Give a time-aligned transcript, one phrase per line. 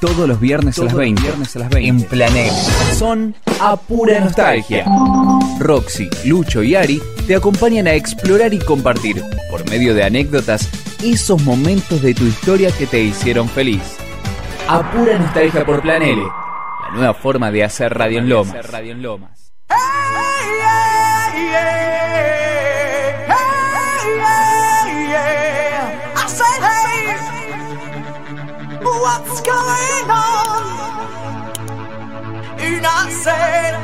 [0.00, 2.52] Todos los viernes, a, las 20, viernes a las 20 en Planel.
[2.98, 4.84] Son a pura nostalgia.
[5.58, 10.68] Roxy, Lucho y Ari te acompañan a explorar y compartir, por medio de anécdotas,
[11.02, 13.82] esos momentos de tu historia que te hicieron feliz.
[14.68, 16.22] A pura nostalgia por Planele.
[16.22, 18.66] La nueva forma de hacer radio en Lomas.
[29.06, 30.64] what's going on.
[32.58, 33.75] You're not saying.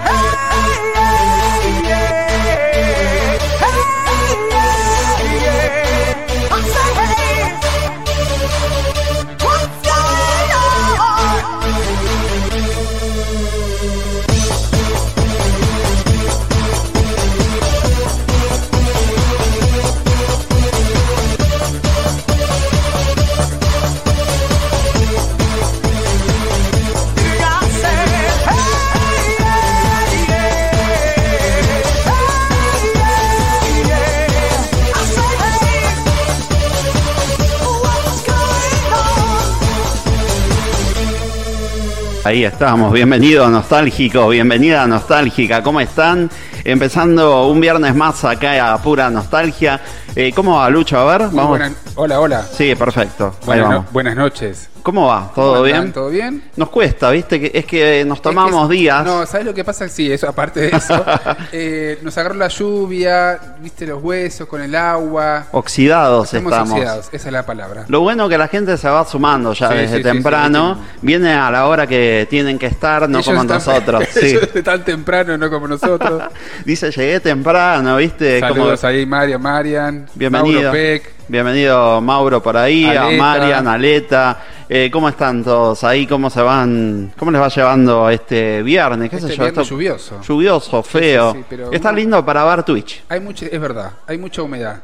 [42.25, 46.31] Ahí estamos, bienvenido nostálgico, bienvenida nostálgica, ¿cómo están?
[46.65, 49.81] Empezando un viernes más acá a pura nostalgia.
[50.15, 50.99] Eh, ¿Cómo va Lucho?
[50.99, 51.61] A ver, vamos.
[51.97, 52.43] hola, hola.
[52.43, 53.35] Sí, perfecto.
[53.49, 54.69] Ahí no- buenas noches.
[54.83, 55.31] ¿Cómo va?
[55.33, 55.93] ¿Todo ¿Cómo bien?
[55.93, 56.43] ¿Todo bien?
[56.57, 57.39] Nos cuesta, ¿viste?
[57.41, 59.05] Que es que nos Es tomamos que- días.
[59.05, 59.89] No, ¿sabes lo que pasa?
[59.89, 61.05] Sí, eso, aparte de eso,
[61.53, 65.47] eh, nos agarró la lluvia, viste los huesos con el agua.
[65.53, 66.73] Oxidados Estamos estamos.
[66.73, 67.85] oxidados, esa es la palabra.
[67.87, 70.75] Lo bueno que la gente se va sumando ya Sí, desde sí, temprano.
[70.75, 74.05] sí, Viene a la hora que tienen que estar, no Ellos como están- nosotros.
[74.13, 74.37] Sí.
[74.55, 76.23] Están temprano, no como nosotros.
[76.65, 78.41] Dice, llegué temprano, ¿viste?
[78.41, 80.61] Como- Saludos ahí, Mario, Marian, Bienvenido.
[80.63, 81.11] Mauro Peck.
[81.29, 83.23] Bienvenido Mauro por ahí, a Aleta.
[83.23, 84.39] Marian, Aleta.
[84.75, 86.07] Eh, ¿Cómo están todos ahí?
[86.07, 87.13] ¿Cómo se van?
[87.19, 89.11] ¿Cómo les va llevando este viernes?
[89.11, 89.43] ¿Qué Este sé yo?
[89.43, 90.21] viernes Esto- lluvioso.
[90.23, 91.33] Lluvioso, feo.
[91.33, 93.03] sí, sí, pero Está lindo para ver Twitch.
[93.11, 94.81] Hay mucha, es verdad, hay mucha humedad.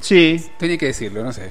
[0.00, 1.50] Sí, Tenía que decirlo, no sé.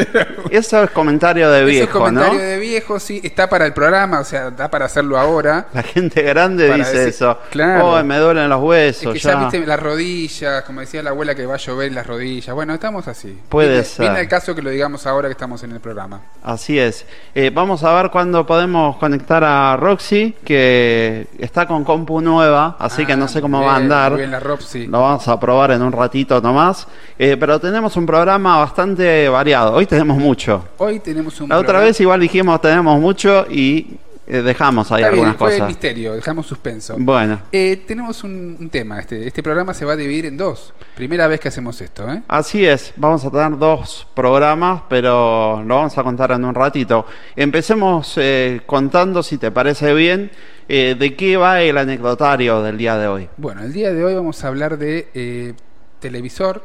[0.50, 2.44] eso es comentario de viejo, comentario ¿no?
[2.44, 5.66] de viejo, sí, está para el programa, o sea, da para hacerlo ahora.
[5.72, 7.38] La gente grande dice decir- eso.
[7.50, 7.90] claro.
[7.94, 9.12] Oh, me duelen los Es huesos.
[9.14, 9.32] que ya.
[9.32, 12.54] ya viste las rodillas, como decía la abuela que va a llover las rodillas.
[12.54, 13.38] Bueno, estamos así.
[13.48, 14.06] Puede viene, ser.
[14.06, 16.20] Viene el caso que lo digamos ahora que estamos en el programa.
[16.42, 17.04] Así es.
[17.34, 23.04] Eh, vamos a ver cuándo podemos conectar a Roxy, que está con compu nueva, así
[23.04, 24.12] que Ah, no sé cómo va a andar.
[24.12, 24.86] muy bien la Ropsy.
[24.86, 26.86] Lo vamos a probar en un ratito nomás.
[27.18, 29.72] Eh, pero tenemos un programa bastante variado.
[29.74, 30.64] Hoy tenemos mucho.
[30.78, 33.96] Hoy tenemos un La otra vez igual dijimos tenemos mucho y
[34.26, 35.68] eh, dejamos ahí Está bien, algunas fue cosas.
[35.68, 36.94] misterio, dejamos suspenso.
[36.98, 39.00] Bueno, Eh, tenemos un, un tema.
[39.00, 40.72] Este, este programa se va a dividir en dos.
[40.94, 42.22] Primera vez que hacemos esto, ¿eh?
[42.28, 42.92] así es.
[42.96, 47.06] Vamos a tener dos programas, pero lo vamos a contar en un ratito.
[47.34, 50.30] Empecemos eh, contando, si te parece bien,
[50.68, 53.28] eh, de qué va el anecdotario del día de hoy.
[53.36, 55.54] Bueno, el día de hoy vamos a hablar de eh,
[55.98, 56.62] televisor,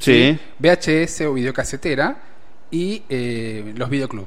[0.00, 0.38] Sí.
[0.58, 2.16] VHS o videocasetera
[2.70, 4.26] y eh, los videoclub.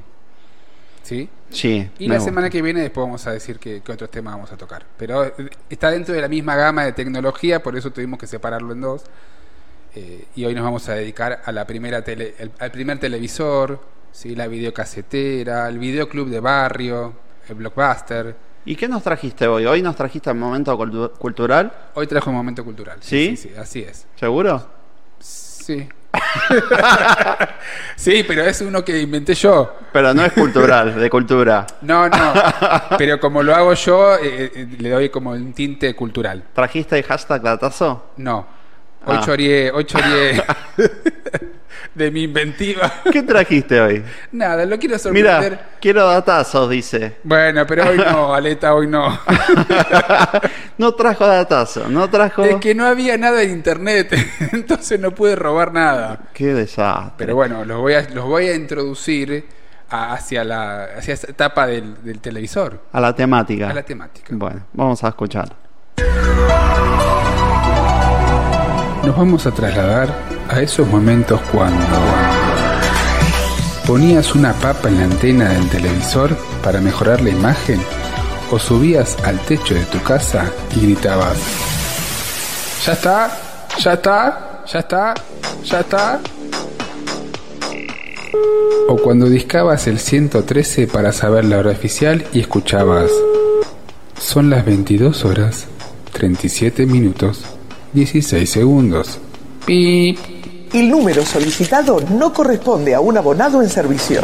[1.02, 1.28] ¿Sí?
[1.50, 1.90] Sí.
[1.98, 2.30] Y la gusta.
[2.30, 4.86] semana que viene después vamos a decir qué, qué otros temas vamos a tocar.
[4.96, 5.32] Pero eh,
[5.68, 9.04] está dentro de la misma gama de tecnología, por eso tuvimos que separarlo en dos.
[9.94, 13.80] Eh, y hoy nos vamos a dedicar a la primera tele, el- al primer televisor,
[14.12, 14.34] ¿sí?
[14.34, 17.14] la videocasetera, el videoclub de barrio,
[17.48, 18.34] el blockbuster.
[18.64, 19.66] ¿Y qué nos trajiste hoy?
[19.66, 22.96] Hoy nos trajiste el momento cultu- cultural, Hoy trajo un momento cultural.
[23.02, 23.36] ¿Sí?
[23.36, 24.06] Sí, sí, así es.
[24.16, 24.68] ¿seguro?
[25.64, 25.88] Sí.
[27.96, 29.74] sí, pero es uno que inventé yo.
[29.94, 31.66] Pero no es cultural, de cultura.
[31.80, 32.32] No, no.
[32.98, 36.44] Pero como lo hago yo, eh, eh, le doy como un tinte cultural.
[36.52, 38.10] ¿Trajiste el hashtag datazo?
[38.18, 38.46] No.
[39.06, 39.22] Hoy Ah.
[39.24, 39.86] choreé, hoy
[41.94, 42.92] de mi inventiva.
[43.12, 44.02] ¿Qué trajiste hoy?
[44.32, 45.42] Nada, lo quiero sorprender.
[45.52, 47.16] Mira, quiero datazos, dice.
[47.24, 49.18] Bueno, pero hoy no, Aleta, hoy no.
[50.76, 52.42] No trajo datazo, no trajo...
[52.42, 54.12] Es que no había nada en internet,
[54.52, 56.18] entonces no pude robar nada.
[56.34, 57.14] Qué desastre.
[57.16, 59.46] Pero bueno, los voy a, los voy a introducir
[59.88, 63.70] a- hacia, la, hacia esa etapa del, del televisor, A la temática.
[63.70, 64.26] a la temática.
[64.32, 65.48] Bueno, vamos a escuchar.
[69.04, 70.08] Nos vamos a trasladar
[70.48, 71.96] a esos momentos cuando
[73.86, 77.80] ponías una papa en la antena del televisor para mejorar la imagen
[78.50, 81.38] o subías al techo de tu casa y gritabas,
[82.84, 83.30] ya está,
[83.78, 85.14] ya está, ya está,
[85.64, 86.20] ya está.
[88.88, 93.10] O cuando discabas el 113 para saber la hora oficial y escuchabas,
[94.20, 95.66] son las 22 horas,
[96.12, 97.44] 37 minutos,
[97.94, 99.20] 16 segundos.
[99.64, 100.18] Pip.
[100.72, 104.22] El número solicitado no corresponde a un abonado en servicio.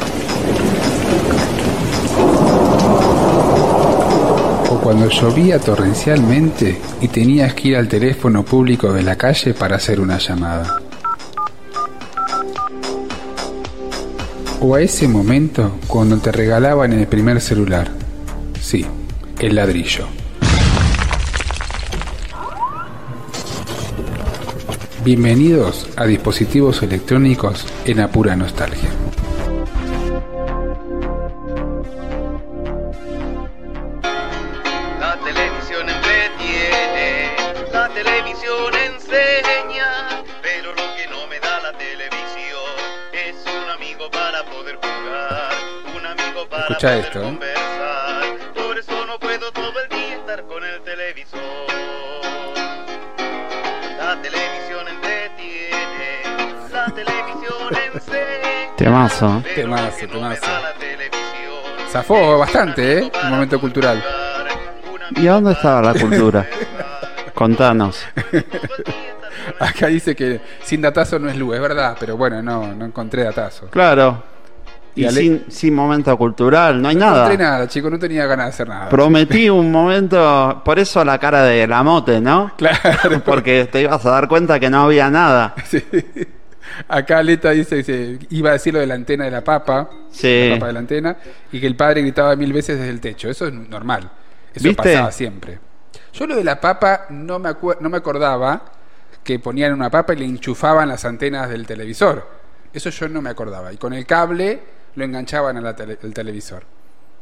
[4.82, 10.00] cuando llovía torrencialmente y tenías que ir al teléfono público de la calle para hacer
[10.00, 10.80] una llamada.
[14.60, 17.88] O a ese momento cuando te regalaban el primer celular.
[18.60, 18.84] Sí,
[19.38, 20.19] el ladrillo.
[25.02, 28.90] Bienvenidos a dispositivos electrónicos en apura nostalgia.
[59.20, 59.42] Temazo.
[59.54, 60.46] Temazo, no temazo.
[61.90, 63.12] Zafó bastante, ¿eh?
[63.24, 64.02] Un momento cultural.
[65.16, 66.46] ¿Y a dónde estaba la cultura?
[67.34, 68.04] Contanos.
[69.58, 73.24] Acá dice que sin datazo no es luz, es verdad, pero bueno, no, no encontré
[73.24, 73.66] datazo.
[73.70, 74.22] Claro.
[74.94, 77.24] Y Y Ale- sin, sin momento cultural, no hay No nada.
[77.24, 78.88] encontré nada, chico, no tenía ganas de hacer nada.
[78.88, 82.52] Prometí un momento, por eso la cara de la mote, ¿no?
[82.56, 85.54] Claro, Porque te ibas a dar cuenta que no había nada.
[85.64, 85.84] sí.
[86.88, 90.48] Acá Leta dice, dice, iba a decir lo de la antena de la papa, Sí.
[90.48, 91.16] la papa de la antena,
[91.52, 93.28] y que el padre gritaba mil veces desde el techo.
[93.28, 94.10] Eso es normal.
[94.54, 94.82] Eso ¿Viste?
[94.92, 95.58] pasaba siempre.
[96.12, 98.62] Yo lo de la papa no me, no me acordaba
[99.22, 102.26] que ponían una papa y le enchufaban las antenas del televisor.
[102.72, 103.72] Eso yo no me acordaba.
[103.72, 104.60] Y con el cable
[104.94, 105.74] lo enganchaban al
[106.14, 106.64] televisor.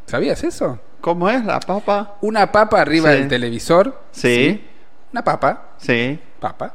[0.06, 0.78] ¿Sabías eso?
[1.02, 2.16] ¿Cómo es la papa?
[2.22, 3.18] Una papa arriba Sí.
[3.18, 4.00] del televisor.
[4.10, 4.64] Sí.
[5.12, 6.18] Una papa, Sí.
[6.40, 6.74] papa.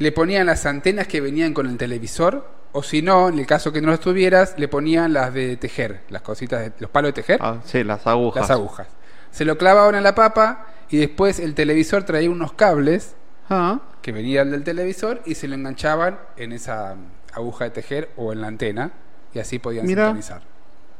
[0.00, 2.48] Le ponían las antenas que venían con el televisor.
[2.72, 6.02] O si no, en el caso que no las tuvieras, le ponían las de tejer,
[6.08, 8.42] las cositas, de, los palos de tejer, Ah, sí, las agujas.
[8.42, 8.86] las agujas.
[9.30, 13.14] Se lo clavaban en la papa y después el televisor traía unos cables
[13.50, 16.94] Ah, que venían del televisor y se lo enganchaban en esa
[17.34, 18.92] aguja de tejer o en la antena
[19.34, 20.04] y así podían Mira.
[20.06, 20.42] sintonizar.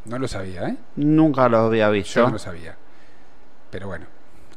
[0.04, 0.76] No lo sabía, ¿eh?
[0.96, 2.22] nunca lo había Yo visto.
[2.26, 2.74] no lo sabía.
[3.70, 4.06] Pero bueno,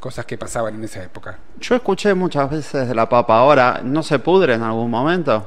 [0.04, 1.40] cosas que pasaban en esa época.
[1.62, 3.38] Yo escuché muchas veces de la papa.
[3.38, 5.46] Ahora, ¿no se pudre en algún momento?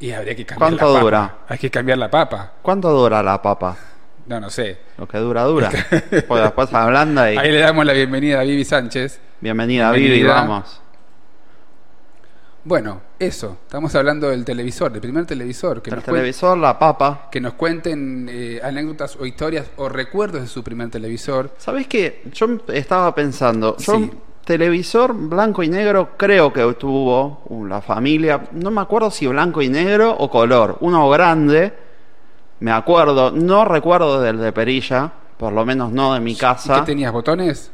[0.00, 1.04] Y habría que cambiar ¿Cuánto la papa.
[1.04, 1.34] dura?
[1.46, 2.52] Hay que cambiar la papa.
[2.62, 3.76] ¿Cuánto dura la papa?
[4.24, 4.78] No, no sé.
[4.96, 5.70] Lo que dura, dura.
[6.26, 7.36] pues después ablanda y...
[7.36, 9.20] Ahí le damos la bienvenida a Vivi Sánchez.
[9.42, 10.34] Bienvenida, Vivi, Bienvenida.
[10.36, 10.80] vamos.
[12.64, 13.56] Bueno, eso.
[13.64, 15.82] Estamos hablando del televisor, del primer televisor.
[15.82, 17.28] Que, El nos, televisor, la papa.
[17.30, 21.50] que nos cuenten eh, anécdotas o historias o recuerdos de su primer televisor.
[21.58, 22.22] ¿Sabés qué?
[22.32, 24.10] Yo estaba pensando, yo Sí.
[24.44, 29.60] televisor blanco y negro creo que tuvo uh, la familia, no me acuerdo si blanco
[29.60, 31.72] y negro o color, uno grande,
[32.60, 36.84] me acuerdo, no recuerdo del de perilla, por lo menos no de mi ¿Qué casa,
[36.84, 37.12] tenías?
[37.12, 37.72] ¿Botones?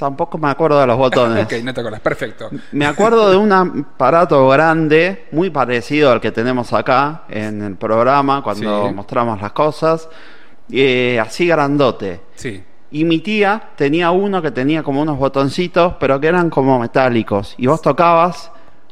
[0.00, 1.44] Tampoco me acuerdo de los botones.
[1.46, 2.00] ok, no te acuerdas.
[2.00, 2.50] Perfecto.
[2.72, 8.42] Me acuerdo de un aparato grande, muy parecido al que tenemos acá en el programa
[8.42, 8.94] cuando Sí.
[8.94, 10.08] mostramos las cosas,
[10.70, 12.20] eh, así grandote.
[12.34, 12.64] Sí.
[12.92, 17.54] Y mi tía tenía uno que tenía como unos botoncitos, pero que eran como metálicos.
[17.58, 18.50] Y vos tocabas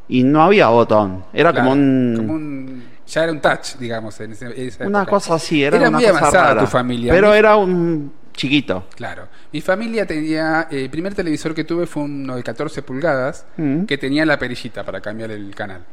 [0.09, 1.25] y no había botón.
[1.33, 2.15] Era Claro, como un...
[2.17, 5.99] como un- Ya era un touch, digamos, en esa Una cosa así, era, Era una
[5.99, 6.61] muy cosa avanzada rara.
[6.61, 7.13] tu familia.
[7.13, 8.87] Pero era un chiquito.
[8.96, 9.28] Claro.
[9.52, 10.68] Mi familia tenía.
[10.71, 13.85] eh, El primer televisor que tuve fue uno de 14 pulgadas Mm.
[13.85, 15.85] que tenía la perillita para cambiar el canal.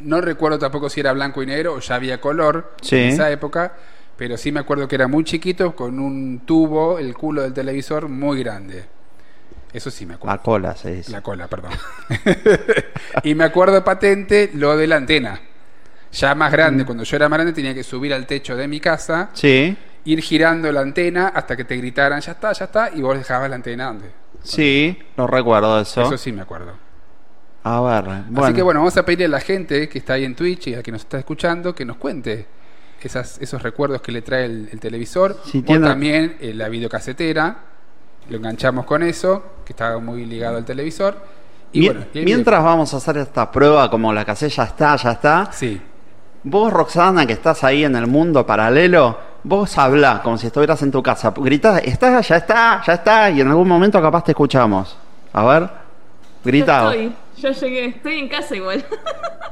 [0.00, 2.96] No recuerdo tampoco si era blanco y negro o ya había color Sí.
[2.96, 3.72] en esa época,
[4.16, 8.08] pero sí me acuerdo que era muy chiquito con un tubo, el culo del televisor
[8.08, 8.84] muy grande.
[9.72, 10.36] Eso sí me acuerdo.
[10.36, 11.10] La cola se dice.
[11.12, 11.70] La cola, perdón.
[13.22, 15.40] y me acuerdo patente lo de la antena.
[16.12, 16.52] Ya más Mm.
[16.52, 19.74] grande, cuando yo era más grande tenía que subir al techo de mi casa, Sí,
[20.04, 23.48] ir girando la antena hasta que te gritaran, ya está, ya está, y vos dejabas
[23.50, 24.10] la antena donde.
[24.42, 26.02] sí, no recuerdo eso.
[26.02, 26.72] Eso sí me acuerdo.
[27.64, 28.44] A ver, bueno.
[28.44, 30.74] Así que bueno, vamos a pedirle a la gente que está ahí en Twitch y
[30.74, 32.46] a que nos está escuchando que nos cuente
[33.00, 36.68] esas, esos recuerdos que le trae el, el televisor Si o tiene- también eh, la
[36.68, 37.56] videocasetera.
[38.30, 41.16] Lo enganchamos con eso, que estaba muy ligado al televisor.
[41.72, 44.96] Y Mi- bueno, y el mientras vamos a hacer esta prueba como la ya está,
[44.96, 45.48] ya está.
[45.52, 45.80] Sí,
[46.44, 50.90] Vos, Roxana, que estás ahí en el mundo paralelo, vos hablá como si estuvieras en
[50.90, 51.32] tu casa.
[51.36, 54.96] Gritá, está, ya está, ya está, y en algún momento capaz te escuchamos.
[55.32, 55.68] A ver,
[56.44, 56.82] grita.
[56.84, 58.84] Yo estoy, yo llegué, estoy en casa igual.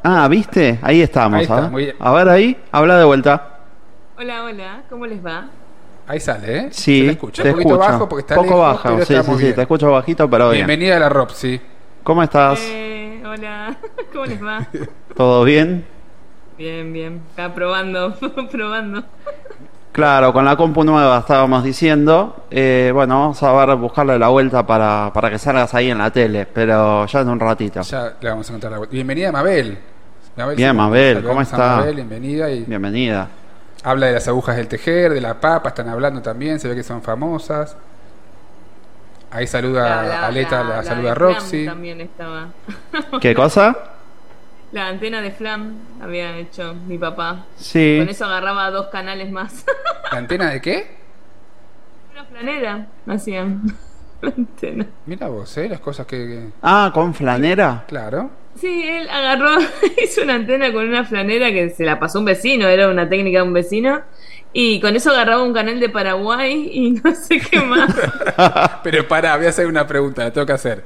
[0.02, 0.78] Ah, ¿viste?
[0.80, 1.36] Ahí estamos.
[1.36, 1.70] Ahí está, a, ver.
[1.70, 1.96] muy bien.
[2.00, 3.58] a ver ahí, habla de vuelta.
[4.16, 5.44] hola, hola, ¿cómo les va?
[6.06, 6.68] ahí sale, ¿eh?
[6.72, 7.42] Sí, Se la escucha.
[7.42, 7.92] te Un poquito escucho.
[7.92, 10.66] bajo porque está Poco lejos, bajo, sí, sí, sí, te escucho bajito, pero bien.
[10.66, 11.60] Bienvenida a la Ropsy.
[12.02, 12.58] ¿Cómo estás?
[12.62, 13.76] Eh, hola,
[14.12, 14.66] ¿cómo les va?
[15.14, 15.84] ¿Todo bien?
[16.56, 18.14] Bien, bien, acá probando,
[18.50, 19.04] probando.
[19.92, 22.44] Claro, con la compu nueva estábamos diciendo.
[22.50, 26.10] eh, bueno, vamos a ver, buscarle la vuelta para, para que salgas ahí en la
[26.12, 27.80] tele, pero ya en un ratito.
[27.82, 28.92] Ya le vamos a contar la vuelta.
[28.92, 29.78] Bienvenida, Mabel.
[30.36, 31.76] Mabel, Bien, Mabel, ¿cómo está?
[31.78, 32.48] Mabel, bienvenida.
[32.50, 33.28] Y Bienvenida.
[33.82, 36.84] habla de las agujas del tejer, de la papa, están hablando también, se ve que
[36.84, 37.76] son famosas.
[39.32, 41.66] Ahí saluda La- a Aleta, la, la saluda a Roxy.
[41.66, 42.46] También estaba.
[43.20, 43.76] ¿Qué cosa?
[44.72, 47.46] La antena de Flam había hecho mi papá.
[47.56, 47.96] Sí.
[47.98, 49.64] Con eso agarraba dos canales más.
[50.12, 50.96] ¿La antena de qué?
[52.12, 53.62] Una flanera hacían.
[54.22, 54.86] La antena.
[55.06, 55.68] Mira vos, ¿eh?
[55.68, 56.16] Las cosas que...
[56.18, 57.84] que- Ah, con flanera.
[57.88, 58.30] Claro.
[58.56, 59.50] Sí, él agarró,
[60.04, 63.38] hizo una antena con una flanera que se la pasó un vecino, era una técnica
[63.38, 64.02] de un vecino.
[64.52, 67.92] Y con eso agarraba un canal de Paraguay y no sé qué más.
[68.84, 70.84] Pero pará, voy a hacer una pregunta, la tengo que hacer.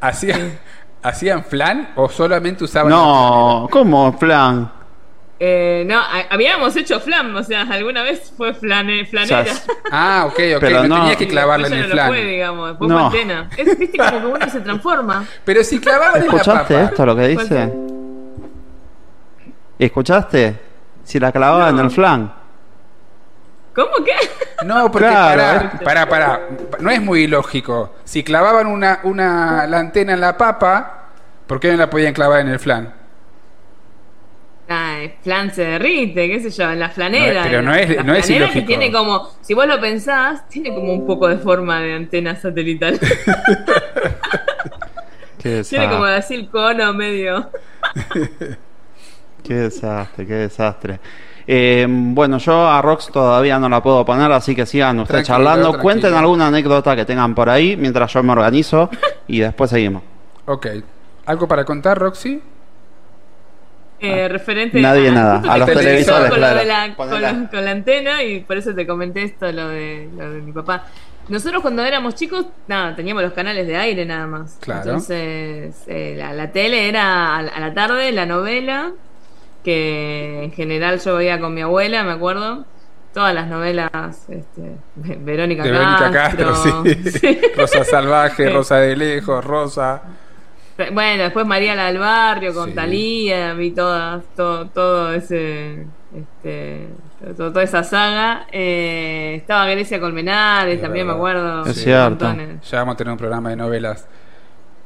[0.00, 0.58] ¿Hacían,
[1.02, 2.90] ¿hacían flan o solamente usaban...
[2.90, 4.70] No, ¿cómo flan?
[5.44, 9.44] Eh, no, a- habíamos hecho flam, o sea, alguna vez fue flane, flanera.
[9.90, 12.08] Ah, ok, ok, Pero no, no- tenía que clavarla en el no lo flan.
[12.08, 13.10] fue, digamos, después No.
[13.10, 13.50] fue antena.
[13.56, 15.24] Es, viste como que uno se transforma.
[15.44, 16.86] Pero si clavaban en la ¿Escuchaste papa...
[16.86, 17.72] esto lo que ¿Cuál dice?
[19.78, 20.60] ¿Escuchaste?
[21.02, 22.32] Si la clavaba en el flan.
[23.74, 24.12] ¿Cómo que?
[24.66, 26.40] No, porque Claro, pará, pará, pará,
[26.80, 27.94] no es muy lógico.
[28.04, 31.06] Si clavaban una, una la antena en la papa,
[31.46, 32.92] ¿por qué no la podían clavar en el flan?
[34.68, 37.42] Ay, flan se derrite, qué sé yo, en la flanera.
[37.44, 38.66] No pero no la- es- la no es flanera que ilógico.
[38.66, 43.00] tiene como, si vos lo pensás, tiene como un poco de forma de antena satelital.
[45.38, 47.50] Qué tiene como así el cono medio.
[49.42, 51.00] qué desastre, qué desastre.
[51.54, 55.34] Eh, bueno, yo a Rox todavía no la puedo poner, así que sigan ustedes Tranquilo,
[55.48, 55.62] charlando.
[55.70, 55.82] tranquilo.
[55.82, 58.88] Cuenten alguna anécdota que tengan por ahí mientras yo me organizo
[59.28, 60.02] y después seguimos.
[60.46, 60.66] Ok.
[61.26, 62.40] ¿Algo para contar, Roxy?
[64.00, 66.58] Eh, referente Nadie a, nada, a los televisores, con, lo claro.
[66.58, 70.08] de la, con, la, con la antena y por eso te comenté esto lo de,
[70.16, 70.86] lo de mi papá
[71.28, 74.80] nosotros cuando éramos chicos nada teníamos los canales de aire nada más Claro.
[74.82, 78.90] entonces eh, la, la tele era a, la- a la tarde la novela
[79.64, 82.64] que en general yo veía con mi abuela me acuerdo
[83.14, 83.90] todas las novelas
[84.28, 87.10] este, Verónica, De Verónica Castro, sí.
[87.20, 87.40] sí.
[87.56, 88.48] Rosa Salvaje.
[88.50, 90.02] Rosa de Lejos, Rosa.
[90.92, 92.74] Bueno, después María la del Barrio con Sí.
[92.74, 96.88] Talía, vi todas, todo, todo ese, este,
[97.36, 98.46] todo- toda esa saga.
[98.50, 101.18] Eh, estaba Grecia Colmenares, Es también verdad.
[101.20, 101.66] me acuerdo.
[101.66, 102.24] Es cierto.
[102.24, 102.68] montones.
[102.70, 104.08] Ya vamos a tener un programa de novelas.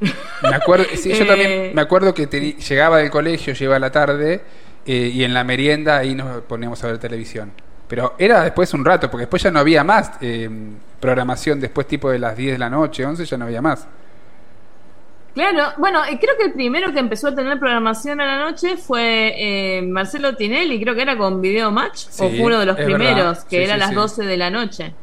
[0.00, 1.26] Me acuerdo, sí, yo Eh.
[1.26, 4.42] también me acuerdo que teni- llegaba del colegio, llegaba a la tarde
[4.87, 7.52] eh, y en la merienda ahí nos poníamos a ver televisión.
[7.88, 10.49] Pero era después un rato, porque después ya no había más eh,
[11.00, 13.87] programación, después tipo de las 10 de la noche, 11 ya no había más.
[15.35, 18.78] Claro, bueno, eh, creo que el primero que empezó a tener programación a la noche
[18.78, 22.76] fue eh, Marcelo Tinelli, creo que era con Video Match, o fue uno de los
[22.76, 23.95] primeros, que Sí, era a las sí.
[23.95, 24.95] 12 de la noche.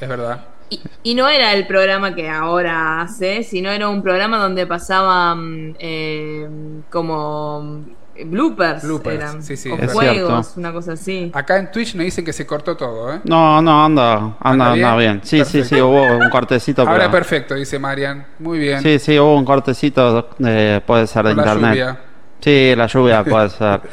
[0.00, 0.46] Es verdad.
[0.70, 5.76] Y, y no era el programa que ahora hace, sino era un programa donde pasaban
[5.78, 6.48] eh,
[6.90, 7.84] como
[8.24, 9.94] bloopers, Bloopers, eran, sí, sí, o es cierto.
[9.98, 11.30] juegos, una cosa así.
[11.34, 13.20] Acá en Twitch nos dicen que se cortó todo, ¿eh?
[13.24, 14.84] No, no, anda, anda, ¿Anda bien?
[14.86, 15.20] anda bien.
[15.24, 16.82] Sí, sí, sí, hubo un cortecito.
[16.82, 18.26] Ahora pero- perfecto, dice Marian.
[18.38, 18.80] Muy bien.
[18.82, 21.70] Sí, sí, hubo un cortecito, eh, puede ser de Por la internet.
[21.78, 22.00] lluvia.
[22.38, 23.80] Sí, la lluvia puede ser.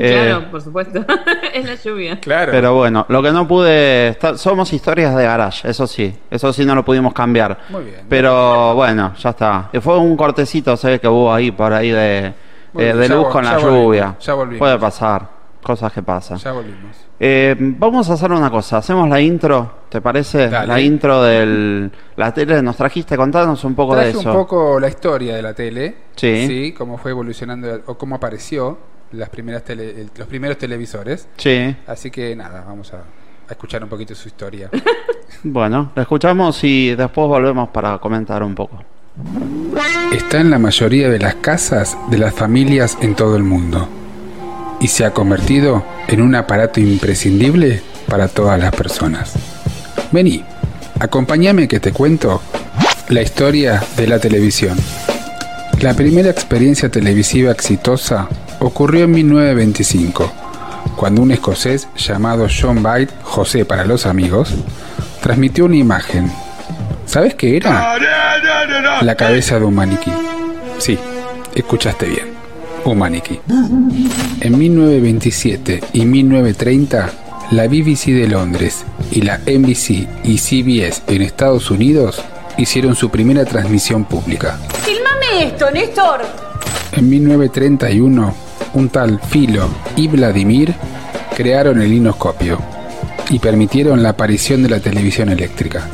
[0.00, 1.04] Eh, claro, por supuesto.
[1.54, 2.20] es la lluvia.
[2.20, 2.52] Claro.
[2.52, 4.16] Pero bueno, lo que no pude.
[4.36, 6.14] somos historias de garage, eso sí.
[6.30, 7.58] Eso sí no lo pudimos cambiar.
[7.70, 8.00] Muy bien.
[8.08, 9.70] Pero bueno, ya está.
[9.80, 12.32] Fue un cortecito, ve que hubo ahí por ahí de,
[12.78, 14.16] eh, de luz con la volvimos, lluvia.
[14.20, 14.58] ya volvimos.
[14.58, 15.28] Puede pasar,
[15.62, 16.38] cosas que pasan.
[16.38, 16.96] Ya volvimos.
[17.20, 20.48] Eh, vamos a hacer una cosa, hacemos la intro, ¿te parece?
[20.48, 20.66] Dale.
[20.68, 24.30] La intro de la tele, nos trajiste, contanos un poco Traje de eso.
[24.30, 25.96] un poco la historia de la tele.
[26.14, 26.72] Sí.
[26.78, 28.78] cómo fue evolucionando o cómo apareció
[29.12, 31.28] las primeras tele- el- los primeros televisores.
[31.36, 34.70] Sí, Así que nada, vamos a, a escuchar un poquito su historia.
[35.42, 38.78] bueno, la escuchamos y después volvemos para comentar un poco.
[40.12, 43.88] Está en la mayoría de las casas de las familias en todo el mundo
[44.80, 49.34] y se ha convertido en un aparato imprescindible para todas las personas.
[50.12, 50.44] Vení,
[50.98, 52.40] acompáñame que te cuento
[53.08, 54.76] la historia de la televisión.
[55.80, 58.28] La primera experiencia televisiva exitosa
[58.60, 60.32] ocurrió en 1925,
[60.96, 64.54] cuando un escocés llamado John Byte, José para los amigos,
[65.22, 66.32] transmitió una imagen.
[67.08, 67.96] ¿Sabes qué era?
[69.00, 70.12] La cabeza de un maniquí.
[70.76, 70.98] Sí,
[71.54, 72.28] escuchaste bien.
[72.84, 73.40] Un maniquí.
[74.40, 77.10] En 1927 y 1930,
[77.50, 82.22] la BBC de Londres y la NBC y CBS en Estados Unidos
[82.58, 84.58] hicieron su primera transmisión pública.
[84.84, 86.20] Filmame esto, Néstor.
[86.92, 88.34] En 1931,
[88.74, 90.74] un tal Filo y Vladimir
[91.34, 92.58] crearon el linoscopio,
[93.30, 95.88] y permitieron la aparición de la televisión eléctrica.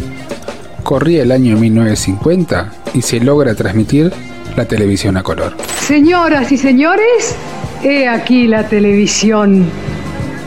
[0.85, 4.13] Corría el año 1950 y se logra transmitir
[4.55, 5.57] la televisión a color.
[5.81, 7.35] Señoras y señores,
[7.83, 9.65] he aquí la televisión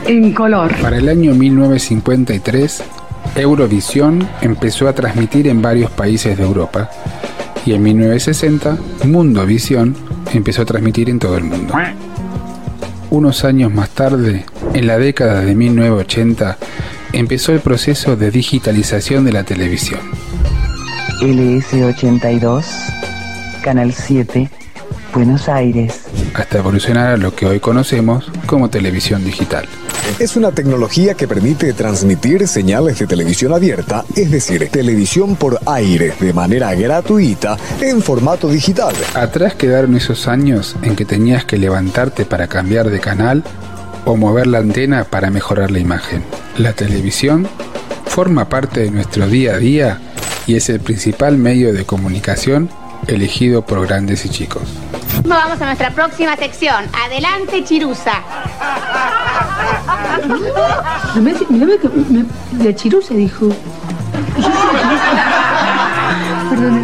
[0.06, 0.76] en color.
[0.80, 2.84] Para el año 1953,
[3.34, 6.88] Eurovisión empezó a transmitir en varios países de Europa
[7.66, 9.96] y en 1960, Mundovisión
[10.32, 11.74] empezó a transmitir en todo el mundo.
[13.10, 16.58] Unos años más tarde, en la década de 1980,
[17.12, 20.27] empezó el proceso de digitalización de la televisión.
[21.20, 22.64] LS82,
[23.62, 24.48] Canal 7,
[25.12, 26.02] Buenos Aires.
[26.32, 29.66] hasta evolucionar a lo que hoy conocemos como televisión digital.
[30.20, 36.12] Es una tecnología que permite transmitir señales de televisión abierta, es decir, televisión por aire,
[36.20, 38.94] de manera gratuita, en formato digital.
[39.14, 43.42] Atrás quedaron esos años en que tenías que levantarte para cambiar de canal
[44.04, 46.22] o mover la antena para mejorar la imagen.
[46.56, 47.48] La televisión
[48.06, 50.00] forma parte de nuestro día a día
[50.48, 52.68] y es el principal medio de comunicación
[53.06, 54.62] elegido por grandes y chicos.
[55.24, 56.84] Vamos a nuestra próxima sección.
[57.04, 58.22] Adelante, Chirusa.
[61.20, 61.38] Mirá
[61.80, 61.88] que
[62.64, 63.48] me- Chirú se dijo.
[66.50, 66.80] Perdón,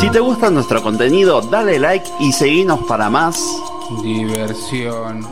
[0.00, 3.38] Si te gusta nuestro contenido, dale like y seguinos para más.
[4.02, 5.26] Diversión.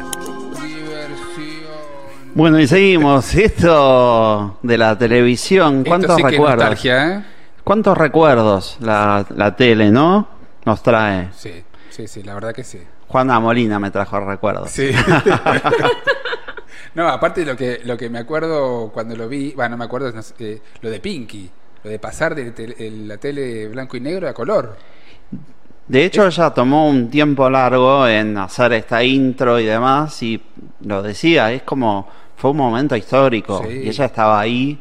[2.36, 3.34] Bueno, y seguimos.
[3.34, 6.58] Esto de la televisión, ¿cuántos Esto sí que es recuerdos?
[6.58, 7.24] nostalgia, ¿eh?
[7.64, 10.28] ¿Cuántos recuerdos la, la tele, no?
[10.66, 11.30] Nos trae.
[11.34, 12.78] Sí, sí, sí, la verdad que sí.
[13.08, 14.70] Juana Molina me trajo recuerdos.
[14.70, 14.90] Sí.
[16.94, 19.84] no, aparte de lo que, lo que me acuerdo cuando lo vi, bueno, no me
[19.86, 21.50] acuerdo, no sé, eh, lo de Pinky,
[21.84, 24.76] lo de pasar de el- la tele blanco y negro a color.
[25.88, 30.42] De hecho, ella tomó un tiempo largo en hacer esta intro y demás, y
[30.84, 33.80] lo decía, es como, fue un momento histórico, Sí.
[33.84, 34.78] y ella estaba ahí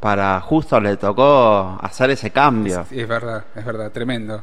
[0.00, 2.84] para, justo le tocó hacer ese cambio.
[2.88, 4.42] Sí, es verdad, es verdad, tremendo.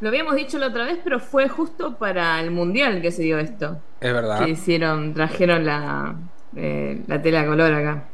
[0.00, 3.38] Lo habíamos dicho la otra vez, pero fue justo para el mundial que se dio
[3.38, 3.78] esto.
[4.00, 4.44] Es verdad.
[4.44, 6.14] Que hicieron, trajeron la,
[6.56, 8.04] eh, la tela color acá.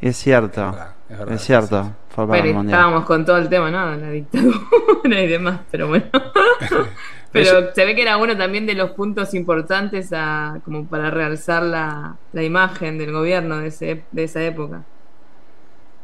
[0.00, 2.78] Es cierto, Es verdad, es verdad, es cierto, sí, fue para el mundial.
[2.78, 3.96] estábamos con todo el tema, ¿no?
[3.96, 4.58] La dictadura
[5.22, 6.04] y demás, pero bueno.
[7.32, 11.62] pero se ve que era uno también de los puntos importantes a, como para realzar
[11.62, 14.82] la, la imagen del gobierno de, ese, de esa época.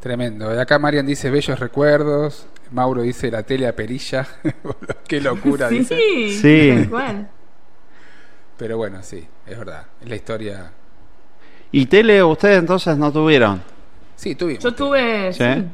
[0.01, 0.49] Tremendo.
[0.61, 2.47] Acá Marian dice bellos recuerdos.
[2.73, 4.27] Mauro dice la tele a perilla.
[5.07, 5.97] Qué locura, sí, dice.
[6.41, 6.73] Sí.
[6.75, 7.29] tal cual.
[8.57, 9.87] Pero bueno, sí, es verdad.
[10.01, 10.73] Es la historia.
[11.71, 13.63] ¿Y tele ustedes entonces no tuvieron?
[14.17, 14.63] Sí, tuvimos.
[14.63, 15.33] Yo tuve.
[15.33, 15.43] ¿Sí?
[15.43, 15.65] sí.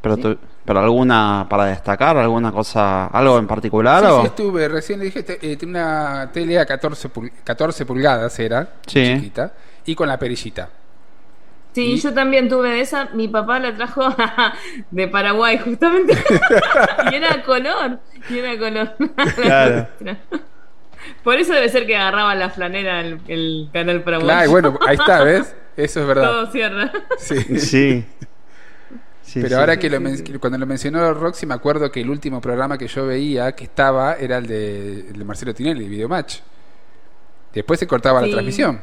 [0.00, 4.04] ¿Pero, tu- pero alguna para destacar, alguna cosa, algo en particular?
[4.04, 4.20] Sí, o?
[4.20, 8.38] sí, estuve, recién le dije, te- eh, tiene una tele a 14, pul- 14 pulgadas
[8.38, 9.02] era, Sí.
[9.14, 9.54] chiquita,
[9.86, 10.68] y con la perillita.
[11.72, 13.06] Sí, Y- yo también tuve de esa.
[13.14, 14.14] Mi papá la trajo
[14.90, 16.12] de Paraguay, justamente.
[17.12, 17.98] y era color.
[18.28, 18.94] Y era color.
[19.36, 19.86] Claro.
[21.24, 24.26] Por eso debe ser que agarraba la flanera el, el canal Paraguay.
[24.28, 25.54] Claro, bueno, ahí está, ¿ves?
[25.78, 26.24] Eso es verdad.
[26.24, 26.92] Todo cierra.
[27.18, 27.58] Sí.
[27.58, 28.04] Sí.
[29.38, 29.60] Sí, Pero sí.
[29.60, 32.88] ahora que lo men- cuando lo mencionó Roxy, me acuerdo que el último programa que
[32.88, 36.40] yo veía que estaba era el de, el de Marcelo Tinelli, Videomatch.
[37.52, 38.80] Después se cortaba la transmisión.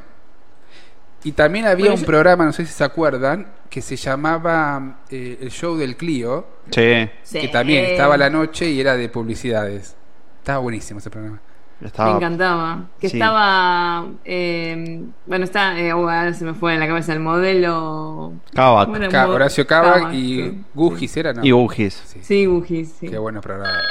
[1.24, 5.00] Y también había Bueno, un yo- programa, no sé si se acuerdan, que se llamaba
[5.10, 7.42] eh, El Show del Clio, Sí, Sí.
[7.42, 9.96] que también estaba a la noche y era de publicidades.
[10.40, 11.42] Estaba buenísimo ese programa.
[11.82, 12.86] Me encantaba.
[13.00, 13.18] Que Sí.
[13.18, 14.06] estaba.
[14.24, 15.78] eh, bueno, está.
[15.80, 18.34] eh, ahora se me fue en la cabeza el modelo.
[18.54, 19.10] Kavak.
[19.12, 20.64] Ca- Mo- Horacio Cava Kavak, y sí.
[20.74, 21.44] Gugis era, ¿no?
[21.44, 22.02] Y Bugis.
[22.06, 22.20] Sí.
[22.24, 23.10] Sí, Bugis, sí.
[23.10, 23.84] Qué buenos programas.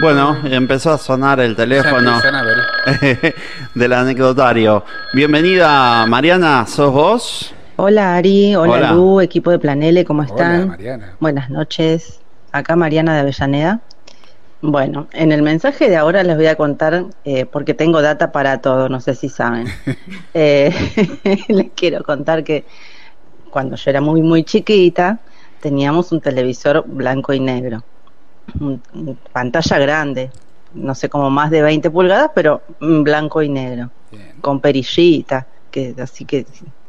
[0.00, 3.34] Bueno, empezó a sonar el teléfono empiezan a ver.
[3.74, 4.84] del anecdotario.
[5.12, 7.54] Bienvenida, Mariana, ¿sos vos?
[7.76, 8.92] Hola Ari, hola, Hola.
[8.92, 10.54] Lu, equipo de Planele, ¿cómo están?
[10.56, 11.12] Hola, Mariana.
[11.20, 12.20] Buenas noches.
[12.52, 13.80] Acá Mariana de Avellaneda.
[14.66, 18.62] Bueno, en el mensaje de ahora les voy a contar, eh, porque tengo data para
[18.62, 19.66] todo, no sé si saben.
[20.36, 20.72] Eh,
[21.48, 22.64] les quiero contar que
[23.52, 25.20] cuando yo era muy, muy chiquita,
[25.60, 27.84] teníamos un televisor blanco y negro.
[28.58, 30.30] Un- un- pantalla grande,
[30.72, 34.32] no sé, como más de 20 pulgadas, pero blanco y negro Bien.
[34.40, 36.46] con perillita, que así que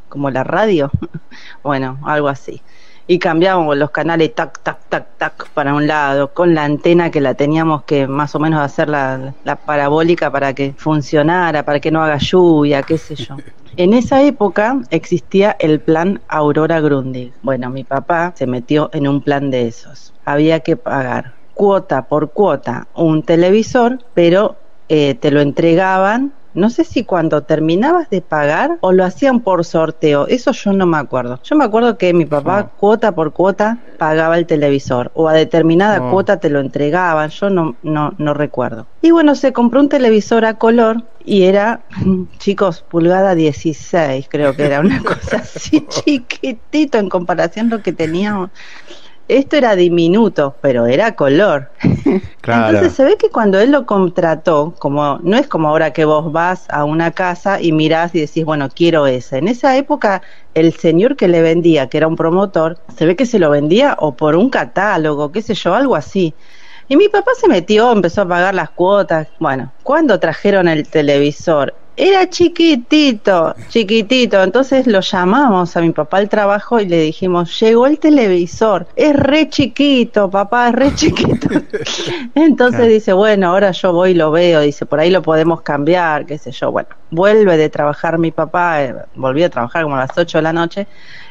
[0.10, 0.90] como la radio,
[1.64, 2.64] bueno, algo así.
[3.08, 7.22] Y cambiábamos los canales tac, tac, tac, tac para un lado, con la antena que
[7.22, 11.92] la teníamos que más o menos hacer la, la parabólica para que funcionara, para que
[11.92, 13.38] no haga lluvia, qué sé yo.
[13.78, 17.34] En esa época existía el plan Aurora Grundig.
[17.42, 20.14] Bueno, mi papá se metió en un plan de esos.
[20.24, 24.56] Había que pagar cuota por cuota un televisor, pero
[24.88, 29.66] eh, te lo entregaban no sé si cuando terminabas de pagar o lo hacían por
[29.66, 31.40] sorteo, eso yo no me acuerdo.
[31.44, 36.10] Yo me acuerdo que mi papá cuota por cuota pagaba el televisor o a determinada
[36.10, 38.88] cuota te lo entregaban, yo no, no, no recuerdo.
[39.02, 41.82] Y bueno, se compró un televisor a color y era,
[42.38, 47.94] chicos, pulgada 16, creo que era una cosa así chiquitito en comparación a lo que
[47.94, 48.50] teníamos.
[49.28, 51.72] Esto era diminuto, pero era color.
[52.42, 52.78] Claro.
[52.78, 56.32] Entonces se ve que cuando él lo contrató, como no es como ahora que vos
[56.32, 59.40] vas a una casa y mirás y decís, bueno, quiero ese.
[59.40, 60.22] En esa época
[60.54, 63.98] el señor que le vendía, que era un promotor, se ve que se lo vendía
[64.00, 66.36] o por un catálogo, qué sé yo, algo así.
[66.88, 69.28] Y mi papá se metió, empezó a pagar las cuotas.
[69.40, 74.42] Bueno, cuando trajeron el televisor, era chiquitito, chiquitito.
[74.44, 79.16] Entonces lo llamamos a mi papá al trabajo y le dijimos, llegó el televisor, es
[79.16, 81.50] re chiquito, papá, es re chiquito.
[82.36, 82.90] Entonces Claro.
[82.90, 86.38] dice, bueno, ahora yo voy y lo veo, dice, por ahí lo podemos cambiar, qué
[86.38, 86.72] sé yo.
[86.72, 90.42] Bueno, vuelve de trabajar mi papá, eh, volvió a trabajar como a las 8 de
[90.44, 90.88] la noche,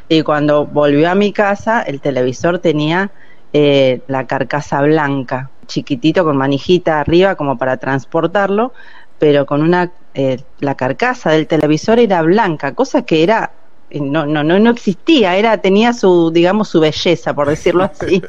[0.09, 3.13] y cuando volvió a mi casa, el televisor tenía
[3.53, 8.73] eh, la carcasa blanca, chiquitito con manijita arriba como para transportarlo,
[9.19, 13.51] pero con una, eh, la carcasa del televisor era blanca, cosa que era
[13.95, 18.23] eh, no, no, no, no existía, era, tenía su, digamos, su belleza, por decirlo así.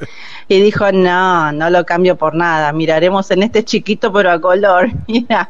[0.48, 4.90] Y dijo, no, no lo cambio por nada, miraremos en este chiquito pero a color.
[5.08, 5.50] Mira.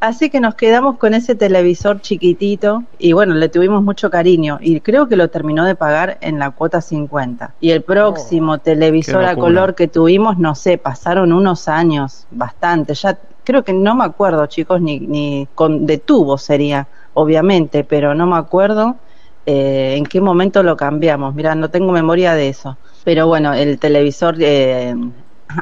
[0.00, 4.80] Así que nos quedamos con ese televisor chiquitito y bueno, le tuvimos mucho cariño y
[4.80, 7.54] creo que lo terminó de pagar en la cuota 50.
[7.60, 13.18] Y el próximo televisor a color que tuvimos, no sé, pasaron unos años, bastante, ya
[13.48, 18.26] creo que no me acuerdo chicos, ni, ni con de tubo sería, obviamente, pero no
[18.26, 18.96] me acuerdo
[19.46, 21.34] eh, en qué momento lo cambiamos.
[21.34, 22.76] Mira, no tengo memoria de eso.
[23.04, 24.94] Pero bueno, el televisor eh,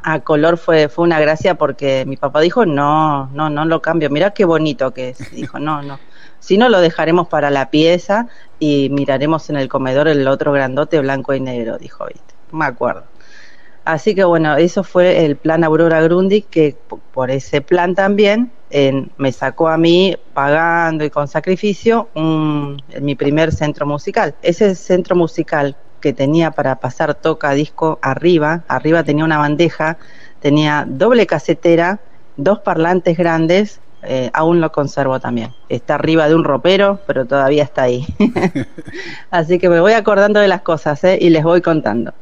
[0.02, 4.10] a color fue, fue una gracia porque mi papá dijo, no, no, no lo cambio.
[4.10, 5.30] Mira qué bonito que es.
[5.30, 6.00] Dijo, no, no.
[6.40, 8.26] Si no, lo dejaremos para la pieza
[8.58, 12.34] y miraremos en el comedor el otro grandote blanco y negro, dijo, viste.
[12.50, 13.04] Me acuerdo.
[13.86, 16.76] Así que bueno, eso fue el plan Aurora Grundig, que
[17.12, 23.14] por ese plan también en- me sacó a mí, pagando y con sacrificio, un- mi
[23.14, 24.34] primer centro musical.
[24.42, 29.98] Ese centro musical que tenía para pasar toca disco arriba, arriba tenía una bandeja,
[30.40, 32.00] tenía doble casetera,
[32.36, 35.54] dos parlantes grandes, eh, aún lo conservo también.
[35.68, 38.04] Está arriba de un ropero, pero todavía está ahí.
[39.30, 41.18] Así que me voy acordando de las cosas ¿eh?
[41.20, 42.12] y les voy contando.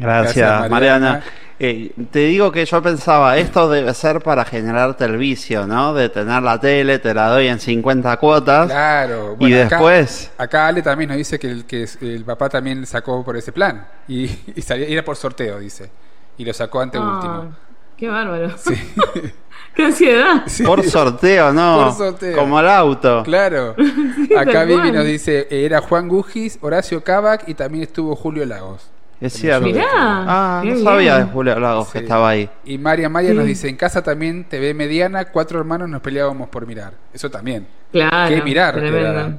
[0.00, 1.08] Gracias, Gracias, Mariana.
[1.10, 1.24] Mariana.
[1.62, 5.92] Eh, te digo que yo pensaba, esto debe ser para generarte el vicio, ¿no?
[5.92, 8.66] De tener la tele, te la doy en 50 cuotas.
[8.70, 9.36] Claro.
[9.38, 12.86] Y acá- después- Acá, Ale también nos dice que el, que es- el papá también
[12.86, 13.86] sacó por ese plan.
[14.08, 14.24] Y,
[14.56, 15.90] y salía, era por sorteo, dice.
[16.38, 17.56] Y lo sacó ante Ah, último.
[17.98, 18.48] Qué bárbaro.
[19.74, 20.44] qué ansiedad.
[20.64, 21.84] Por sorteo, ¿no?
[21.84, 22.36] Por sorteo.
[22.38, 23.22] Como el auto.
[23.24, 23.74] Claro.
[24.30, 28.88] Sí, Acá Vivi nos dice, era Juan Gugis, Horacio Cabac y también estuvo Julio Lagos.
[29.20, 29.66] Es cierto.
[29.66, 31.26] Mirá, Ah, no sabía bien.
[31.26, 32.04] de Julio Lagos que Sí.
[32.04, 32.48] estaba ahí.
[32.64, 33.48] Y María Maya nos Sí.
[33.50, 36.94] dice, en casa también TV mediana, cuatro hermanos nos peleábamos por mirar.
[37.12, 37.66] Eso también.
[37.92, 38.34] Claro.
[38.34, 38.74] ¿Qué mirar?
[38.76, 39.38] tremendo.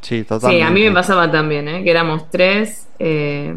[0.00, 0.62] Sí, Sí, totalmente.
[0.64, 1.82] a mí me pasaba también, ¿eh?
[1.82, 3.56] que éramos tres, eh,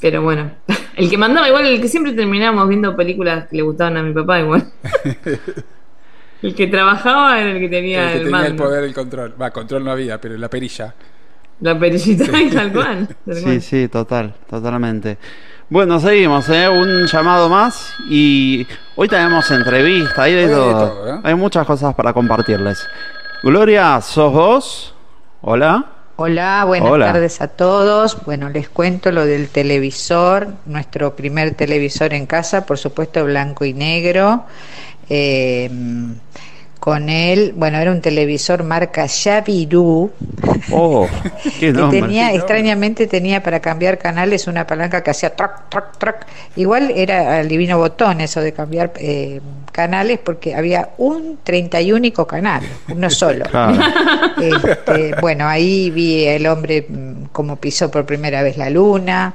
[0.00, 0.50] pero bueno,
[0.96, 4.12] el que mandaba igual, el que siempre terminábamos viendo películas que le gustaban a mi
[4.14, 4.72] papá igual.
[6.42, 9.34] el que trabajaba era el que tenía el el, el poder del control.
[9.40, 10.94] Va, control no había, pero la perilla.
[11.60, 13.08] La perillita y tal cual.
[13.26, 13.60] tal Sí, cual.
[13.60, 15.18] sí, total, totalmente.
[15.68, 16.68] Bueno, seguimos, ¿eh?
[16.68, 20.74] Un llamado más y hoy tenemos entrevista, hay de Hoy hay de todo.
[20.74, 21.20] todo, ¿eh?
[21.22, 22.90] Hay muchas cosas para compartirles.
[23.42, 24.94] Gloria, ¿sos vos?
[25.40, 25.86] Hola.
[26.16, 27.12] Hola, buenas Hola.
[27.12, 28.24] tardes a todos.
[28.24, 33.72] Bueno, les cuento lo del televisor, nuestro primer televisor en casa, por supuesto blanco y
[33.74, 34.44] negro.
[35.08, 35.70] Eh,
[36.84, 40.12] con él, bueno, era un televisor marca Yaviru,
[40.70, 41.08] Oh,
[41.58, 42.02] qué que nombre.
[42.02, 46.26] tenía, extrañamente tenía para cambiar canales una palanca que hacía trac, trac, trac.
[46.56, 49.40] Igual era el divino botón eso de cambiar eh,
[49.72, 53.46] canales porque había un 31 canal, uno solo.
[53.54, 53.80] Claro.
[54.42, 59.34] Este, bueno, ahí vi el hombre mm, como pisó por primera vez la luna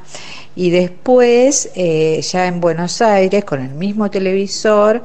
[0.60, 5.02] y después eh, ya en Buenos Aires con el mismo televisor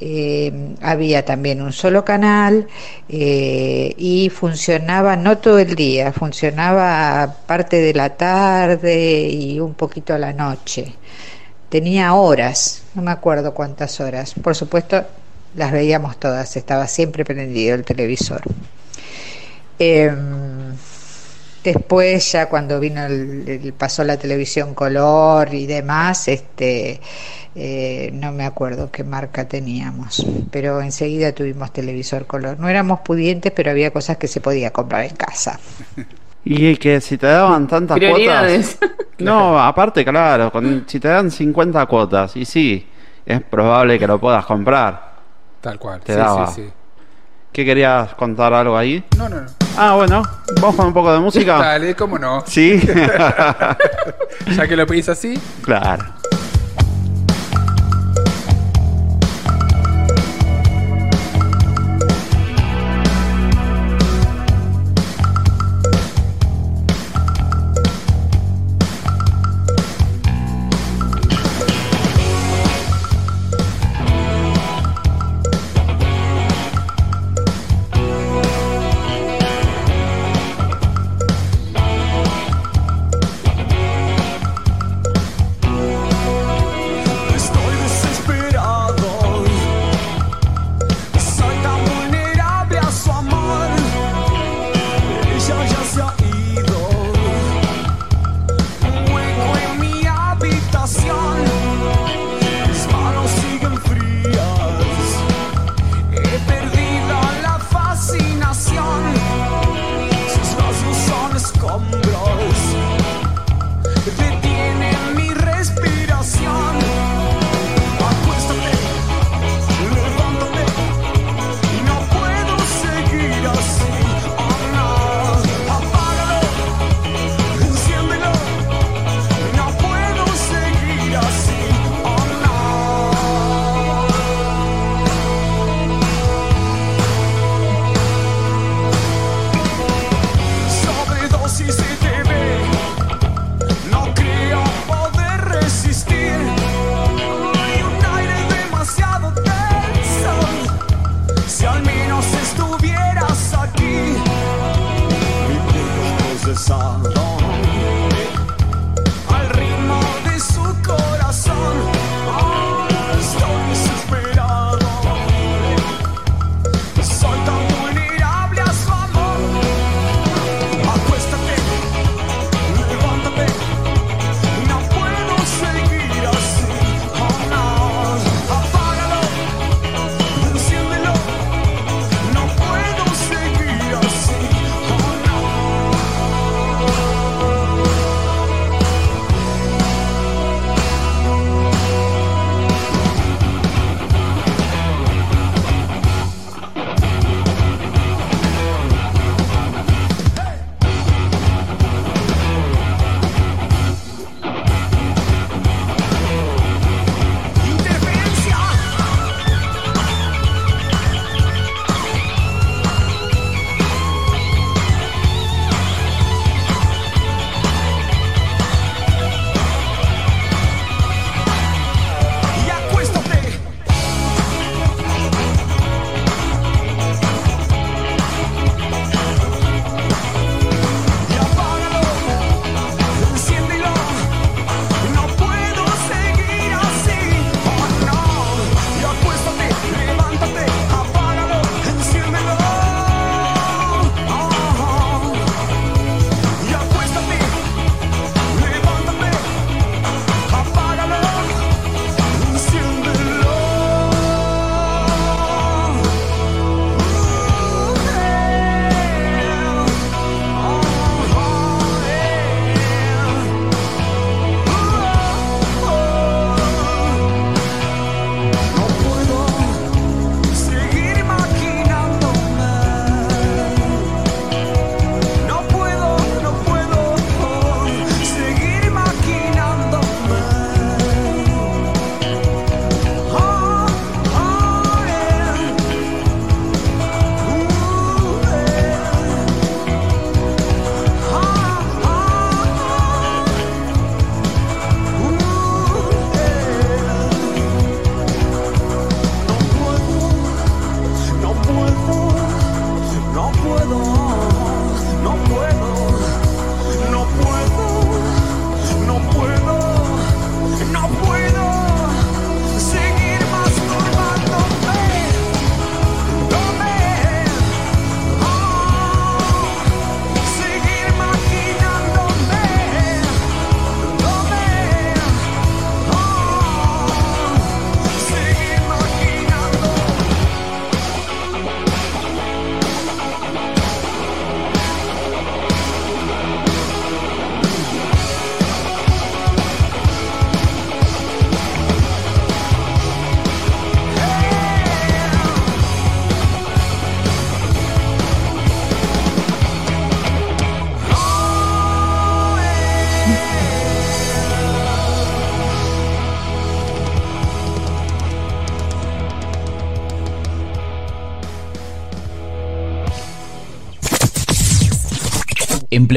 [0.00, 2.66] eh, había también un solo canal
[3.08, 10.12] eh, y funcionaba no todo el día, funcionaba parte de la tarde y un poquito
[10.12, 10.92] a la noche.
[11.68, 14.34] Tenía horas, no me acuerdo cuántas horas.
[14.34, 15.04] Por supuesto,
[15.54, 18.42] las veíamos todas, estaba siempre prendido el televisor.
[19.78, 20.74] Em,
[21.72, 27.00] Después, ya cuando vino el, el- pasó la televisión color y demás, este,
[27.54, 32.58] eh, no me acuerdo qué marca teníamos, pero enseguida tuvimos televisor color.
[32.60, 35.58] No éramos pudientes, pero había cosas que se podía comprar en casa.
[36.44, 38.76] Y que si te daban tantas Prioridades.
[38.78, 38.78] cuotas.
[39.18, 42.86] No, aparte, claro, con- si te dan 50 cuotas, y sí,
[43.24, 45.16] es probable que lo puedas comprar.
[45.60, 46.00] Tal cual.
[46.02, 46.46] Te sí, daba.
[46.46, 46.72] sí, sí.
[47.56, 49.02] ¿Qué querías contar algo ahí?
[49.16, 49.46] No, no, no.
[49.78, 50.20] Ah, bueno,
[50.60, 51.56] vamos con un poco de música.
[51.56, 52.44] Dale, cómo no.
[52.46, 52.78] Sí,
[54.54, 56.04] Ya que lo pedís así, claro.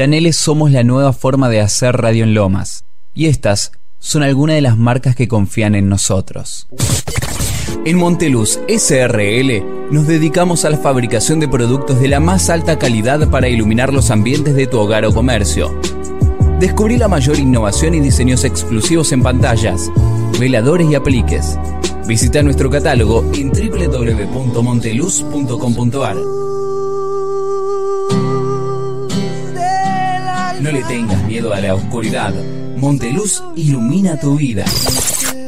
[0.00, 2.86] Planeles somos la nueva forma de hacer radio en Lomas.
[3.12, 6.68] Y estas son algunas de las marcas que confían en nosotros.
[7.84, 13.28] En Monteluz SRL nos dedicamos a la fabricación de productos de la más alta calidad
[13.28, 15.78] para iluminar los ambientes de tu hogar o comercio.
[16.58, 19.90] Descubrí la mayor innovación y diseños exclusivos en pantallas,
[20.38, 21.58] veladores y apliques.
[22.06, 26.39] Visita nuestro catálogo en www.monteluz.com.ar.
[30.70, 32.32] No le tengas miedo a la oscuridad.
[32.76, 34.64] Monteluz ilumina tu vida.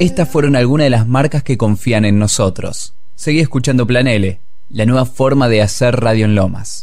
[0.01, 2.95] Estas fueron algunas de las marcas que confían en nosotros.
[3.15, 6.83] Seguí escuchando Plan L, la nueva forma de hacer radio en Lomas.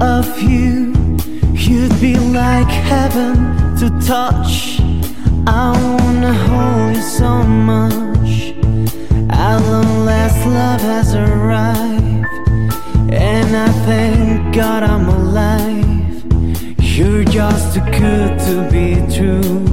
[0.00, 0.94] Off you.
[1.54, 4.80] You'd be like heaven to touch.
[5.46, 8.00] I wanna hold you so much.
[9.70, 12.26] Long last, love has arrived,
[13.12, 16.24] and I thank God I'm alive.
[16.80, 19.66] You're just too good to be true.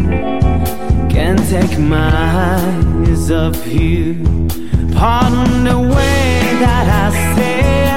[1.10, 2.12] Can't take my
[2.54, 4.24] eyes off you.
[4.94, 7.96] Pardon the way that I stare.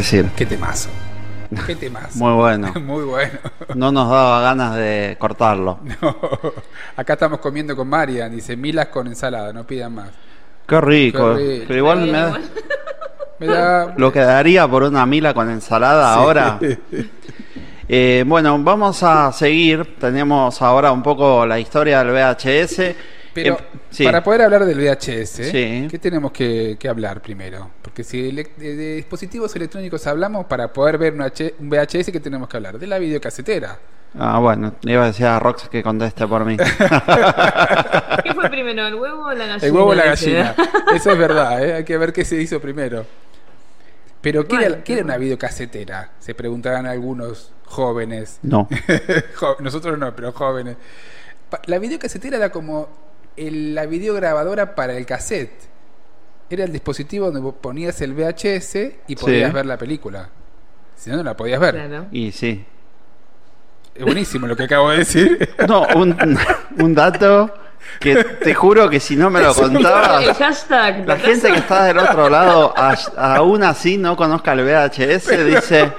[0.00, 0.26] Decir?
[0.36, 0.88] Qué temazo.
[1.66, 2.16] Qué temazo.
[2.18, 2.72] Muy bueno.
[2.80, 3.38] Muy bueno.
[3.74, 5.80] No nos daba ganas de cortarlo.
[6.02, 6.16] No.
[6.96, 8.30] Acá estamos comiendo con Marian.
[8.34, 10.10] Dice milas con ensalada, no pidan más.
[10.66, 11.34] Qué rico.
[11.36, 11.64] Qué rico.
[11.68, 12.38] Pero igual me da-
[13.40, 13.94] Me da.
[13.96, 16.20] lo que daría por una mila con ensalada Sí.
[16.20, 16.58] ahora.
[17.88, 19.96] Eh, bueno, vamos a seguir.
[19.98, 22.94] Tenemos ahora un poco la historia del VHS.
[23.34, 24.04] Pero Em- Sí.
[24.04, 25.88] Para poder hablar del VHS, Sí.
[25.90, 27.70] ¿qué tenemos que, que hablar primero?
[27.90, 32.20] Porque si de, de dispositivos electrónicos hablamos, para poder ver un, H- un VHS, ¿qué
[32.20, 32.78] tenemos que hablar?
[32.78, 33.80] De la videocasetera.
[34.16, 36.56] Ah, bueno, le iba a decir a Rox que conteste por mí.
[38.24, 39.66] ¿Qué fue primero, el huevo o la gallina?
[39.66, 40.54] El huevo o la gallina.
[40.94, 41.74] Eso es verdad, ¿eh?
[41.74, 43.04] hay que ver qué se hizo primero.
[44.20, 46.10] Pero, ¿qué, era, Bueno, qué era una videocasetera?
[46.20, 48.38] Se preguntaban algunos jóvenes.
[48.42, 48.68] No.
[49.58, 50.76] Nosotros no, pero jóvenes.
[51.66, 52.88] La videocasetera era como
[53.36, 55.69] el- la videograbadora para el cassette.
[56.50, 58.76] Era el dispositivo donde vos ponías el VHS
[59.06, 59.54] y podías Sí.
[59.54, 60.28] ver la película.
[60.96, 61.74] Si no, no la podías ver.
[61.76, 62.06] Claro.
[62.10, 62.64] Y sí.
[63.94, 65.54] Es buenísimo lo que acabo de decir.
[65.68, 66.16] No, un,
[66.78, 67.54] un dato
[67.98, 71.06] que te juro que si no me lo El contabas, hashtag.
[71.06, 72.94] la gente que está del otro lado, a-
[73.36, 75.92] aún así no conozca el VHS, dice,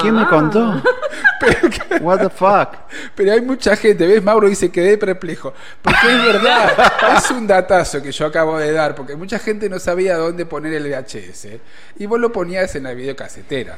[0.00, 0.28] ¿quién me Ah.
[0.28, 0.82] contó?
[2.00, 2.76] What the fuck?
[3.14, 4.22] Pero hay mucha gente, ¿ves?
[4.22, 5.52] Mauro dice quedé perplejo.
[5.82, 6.72] Porque es verdad,
[7.16, 10.72] es un datazo que yo acabo de dar, porque mucha gente no sabía dónde poner
[10.74, 11.48] el VHS.
[11.98, 13.76] Y vos lo ponías en la videocasetera.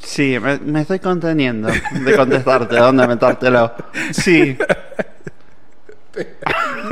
[0.00, 3.72] Sí, me, me estoy conteniendo de contestarte dónde metértelo.
[4.12, 4.56] Sí,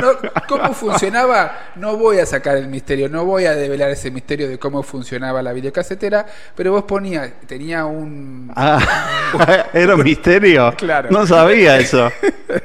[0.00, 0.12] No,
[0.48, 1.70] ¿Cómo funcionaba?
[1.76, 5.42] No voy a sacar el misterio, no voy a develar ese misterio de cómo funcionaba
[5.42, 8.52] la videocasetera, pero vos ponías, tenía un...
[8.56, 10.74] Ah, era un misterio.
[10.76, 11.10] Claro.
[11.10, 12.10] No sabía eso.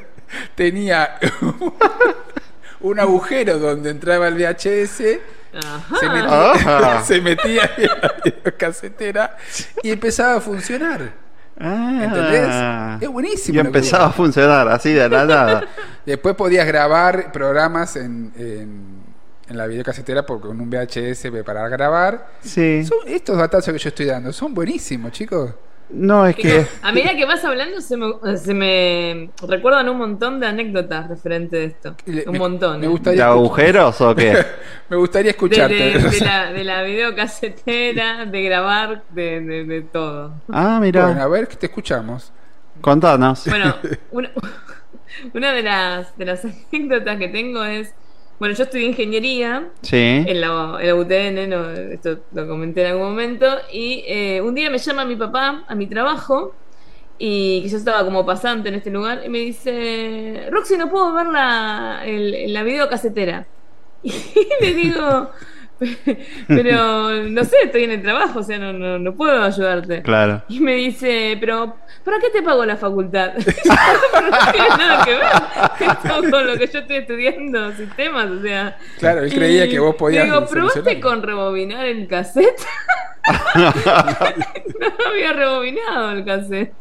[0.55, 1.18] tenía
[2.82, 5.20] un agujero donde entraba el VHS,
[5.99, 7.01] se metía, Ajá.
[7.05, 9.38] se metía en la videocasetera
[9.84, 11.29] y empezaba a funcionar.
[11.60, 12.47] ¿Entendés?
[12.47, 12.97] Ah.
[13.01, 13.57] Es buenísimo.
[13.57, 15.68] Y empezaba a funcionar así de la nada.
[16.05, 19.03] Después podías grabar programas en, en,
[19.49, 22.30] en la videocasetera porque con un VHS para grabar.
[22.41, 22.86] Sí.
[22.86, 25.51] Son estos datazos que yo estoy dando son buenísimos, chicos.
[25.90, 26.68] No, es que.
[26.84, 31.58] A medida que vas hablando se me, se me recuerdan un montón de anécdotas referente
[31.58, 31.96] de esto.
[32.28, 32.80] Un montón.
[32.80, 32.90] Me ¿eh?
[32.90, 34.38] gustaría, ¿De agujeros o qué?
[34.90, 35.74] me gustaría de, escucharte.
[35.74, 40.34] de- de la, de la videocasetera, de grabar, de, de, de todo.
[40.52, 41.06] Ah, mira.
[41.08, 42.32] Bueno, a ver, que te escuchamos.
[42.82, 43.46] Contanos.
[43.48, 43.76] Bueno,
[44.12, 44.32] una,
[45.34, 47.94] una de las, de las anécdotas que tengo es,
[48.40, 49.98] bueno, yo estudié ingeniería Sí.
[49.98, 54.56] en la, en la UTN, no, esto lo comenté en algún momento, y eh, un
[54.56, 56.54] día me llama mi papá a mi trabajo,
[57.18, 61.14] y que yo estaba como pasante en este lugar, y me dice, Roxy, no puedo
[61.14, 63.46] ver la, el, la videocasetera.
[64.04, 64.12] Y
[64.62, 65.30] le digo,
[66.48, 70.02] pero no sé, estoy en el trabajo, o sea, no, no, no puedo ayudarte.
[70.02, 70.44] Claro.
[70.50, 73.32] Y me dice, pero ¿para qué te pago la facultad?
[73.36, 75.22] Pero no tiene nada que ver
[75.80, 78.78] esto con lo que yo estoy estudiando, sistemas, o sea.
[79.00, 81.10] Claro, él creía Y que vos podías Digo, ¿probaste solucionarlo".
[81.10, 82.62] con rebobinar el cassette?
[83.56, 86.74] no había rebobinado el cassette.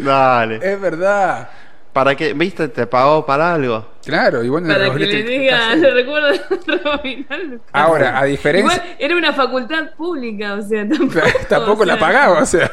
[0.00, 0.56] Dale.
[0.62, 1.48] Es verdad.
[1.92, 2.32] ¿Para qué?
[2.34, 2.68] ¿Viste?
[2.68, 3.84] Te pagó para algo.
[4.04, 6.30] Claro, y bueno, Para que le diga, recuerdo.
[7.72, 8.74] Ahora, a diferencia.
[8.76, 11.20] Igual era una facultad pública, o sea, tampoco.
[11.48, 12.70] Tampoco o la pagaba, o sea.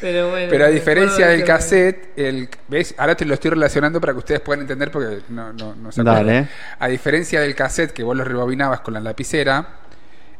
[0.00, 0.46] Pero bueno.
[0.50, 2.94] Pero a me diferencia del de- cassette, el, ¿ves?
[2.98, 6.00] Ahora te lo estoy relacionando para que ustedes puedan entender porque no, no, no se
[6.00, 6.26] acuerdan.
[6.26, 6.48] Dale.
[6.78, 9.66] A diferencia del cassette que vos lo rebobinabas con la lapicera,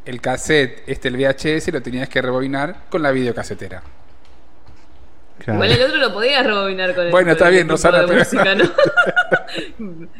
[0.05, 3.83] el cassette, este el VHS, lo tenías que rebobinar con la videocasetera.
[5.47, 8.55] Igual el otro lo podías rebobinar con el Bueno, está bien, no de pero- música,
[8.55, 8.63] ¿no?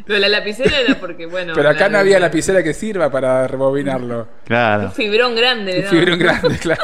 [0.07, 1.53] Lo de la lapicera era porque, bueno.
[1.55, 4.19] Pero acá la- no había lapicera que sirva para rebobinarlo.
[4.21, 4.91] Un Claro.
[4.91, 5.75] fibrón grande.
[5.77, 5.89] Un daban.
[5.99, 6.81] fibrón grande, claro.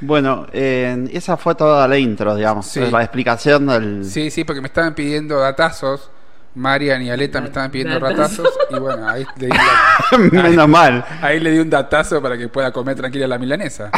[0.00, 2.66] Bueno, eh, esa fue toda la intro, digamos.
[2.66, 2.80] Sí.
[2.90, 4.04] La explicación del.
[4.04, 6.10] Sí, sí, porque me estaban pidiendo datazos.
[6.56, 8.44] Marian y Aleta me estaban pidiendo Datazos.
[8.44, 8.58] datazos.
[8.70, 11.04] Y bueno, ahí le, di un dat- Menos mal.
[11.20, 13.90] ahí le di un datazo para que pueda comer tranquila la milanesa.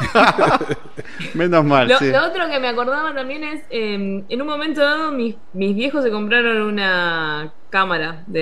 [1.34, 2.10] Menos mal, Lo, sí.
[2.10, 6.02] lo otro que me acordaba también es, eh, en un momento dado mis, mis viejos
[6.04, 8.40] se compraron una cámara de,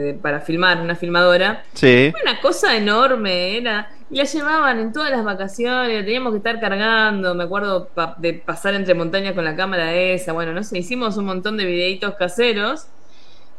[0.00, 1.64] de- para filmar, una filmadora.
[1.74, 2.12] Sí.
[2.22, 3.90] Una cosa enorme era.
[4.10, 7.34] Y la llevaban en todas las vacaciones, la teníamos que estar cargando.
[7.34, 10.32] Me acuerdo pa- de pasar entre montañas con la cámara esa.
[10.32, 12.86] Bueno, no sé, hicimos un montón de videitos caseros.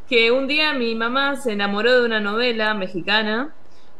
[0.09, 3.49] Que un día mi mamá se enamoró de una novela mexicana,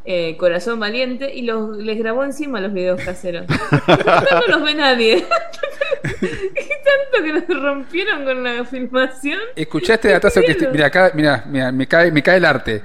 [0.05, 3.45] eh, Corazón Valiente, y los, les grabó encima los videos caseros.
[3.87, 5.25] no los ve nadie.
[6.03, 9.39] Tanto que nos rompieron con la filmación.
[9.55, 12.81] ¿Escuchaste datazo que este, mira acá, mira, mira, me cae, me cae el arte.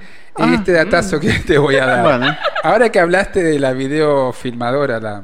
[0.53, 2.03] este datazo que te voy a dar.
[2.03, 2.37] Bueno.
[2.63, 5.21] Ahora que hablaste de la videofilmadora, la,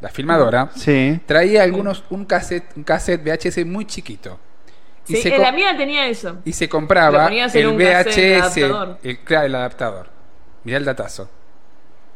[0.00, 1.20] la filmadora, Sí.
[1.26, 4.38] traía algunos un cassette, un cassette VHS muy chiquito.
[5.06, 6.38] Y Sí, se eh, la mía tenía eso.
[6.44, 8.98] y se compraba el VHS, adaptador.
[9.02, 10.13] el, claro, el adaptador.
[10.64, 11.28] Mirá el datazo.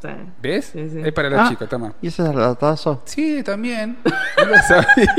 [0.00, 0.08] Sí.
[0.40, 0.66] ¿Ves?
[0.72, 1.00] Sí, sí.
[1.04, 1.92] Es para los Ah, chicos, toma.
[2.00, 3.02] ¿Y ese es el datazo?
[3.04, 3.98] Sí, también.
[4.38, 5.14] No lo sabía.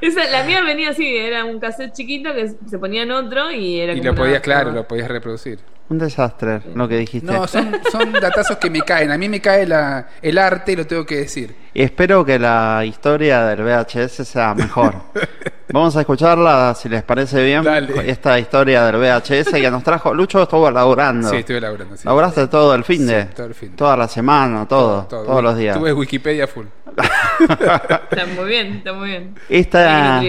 [0.00, 3.80] Esa, la mía venía así, era un cassette chiquito que se ponía en otro y
[3.80, 5.58] era y como lo una- podías, claro, lo podías reproducir.
[5.88, 7.26] Un desastre lo que dijiste.
[7.30, 9.10] No, son, son datazos que me caen.
[9.10, 11.54] A mí me cae la, el arte y lo tengo que decir.
[11.74, 14.94] Espero que la historia del VHS sea mejor.
[15.72, 18.10] Vamos a escucharla, si les parece bien, Dale.
[18.10, 20.12] esta historia del VHS que nos trajo.
[20.12, 21.28] Lucho estuvo laburando.
[21.30, 21.96] Sí, estuve laburando.
[21.96, 22.06] Sí.
[22.06, 23.76] Laburaste todo el fin de, Sí, todo el fin de.
[23.76, 25.24] toda la semana, todo, Todo.
[25.24, 25.78] todos los días.
[25.78, 26.66] Tuve Wikipedia full.
[27.40, 29.34] Está muy bien, está muy bien.
[29.48, 30.22] Esta,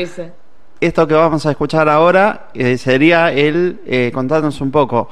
[0.80, 5.10] esto que vamos a escuchar ahora eh, sería el, eh, contarnos un poco,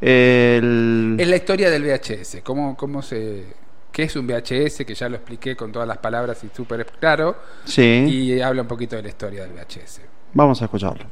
[0.00, 2.38] el, Es la historia del VHS.
[2.42, 3.46] ¿Cómo, cómo se,
[3.92, 4.84] ¿Qué es un VHS?
[4.86, 7.36] Que ya lo expliqué con todas las palabras y súper claro.
[7.66, 7.82] Sí.
[7.82, 10.00] Y habla un poquito de la historia del VHS.
[10.32, 11.04] vamos a escucharlo.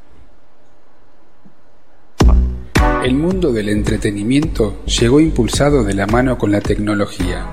[3.04, 7.46] El mundo del entretenimiento llegó impulsado de la mano con la tecnología,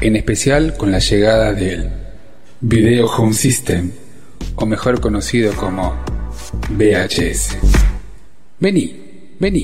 [0.00, 1.90] en especial con la llegada del
[2.60, 3.92] Video Home System,
[4.56, 5.94] o mejor conocido como
[6.70, 7.58] VHS.
[8.58, 9.62] Vení, vení,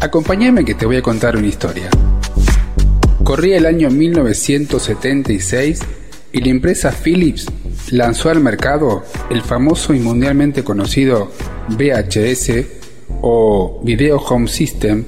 [0.00, 1.90] acompáñame que te voy a contar una historia.
[3.24, 5.80] Corría el año 1976
[6.30, 7.46] y la empresa Philips
[7.90, 11.32] lanzó al mercado el famoso y mundialmente conocido
[11.70, 12.66] VHS
[13.22, 15.04] o Video Home System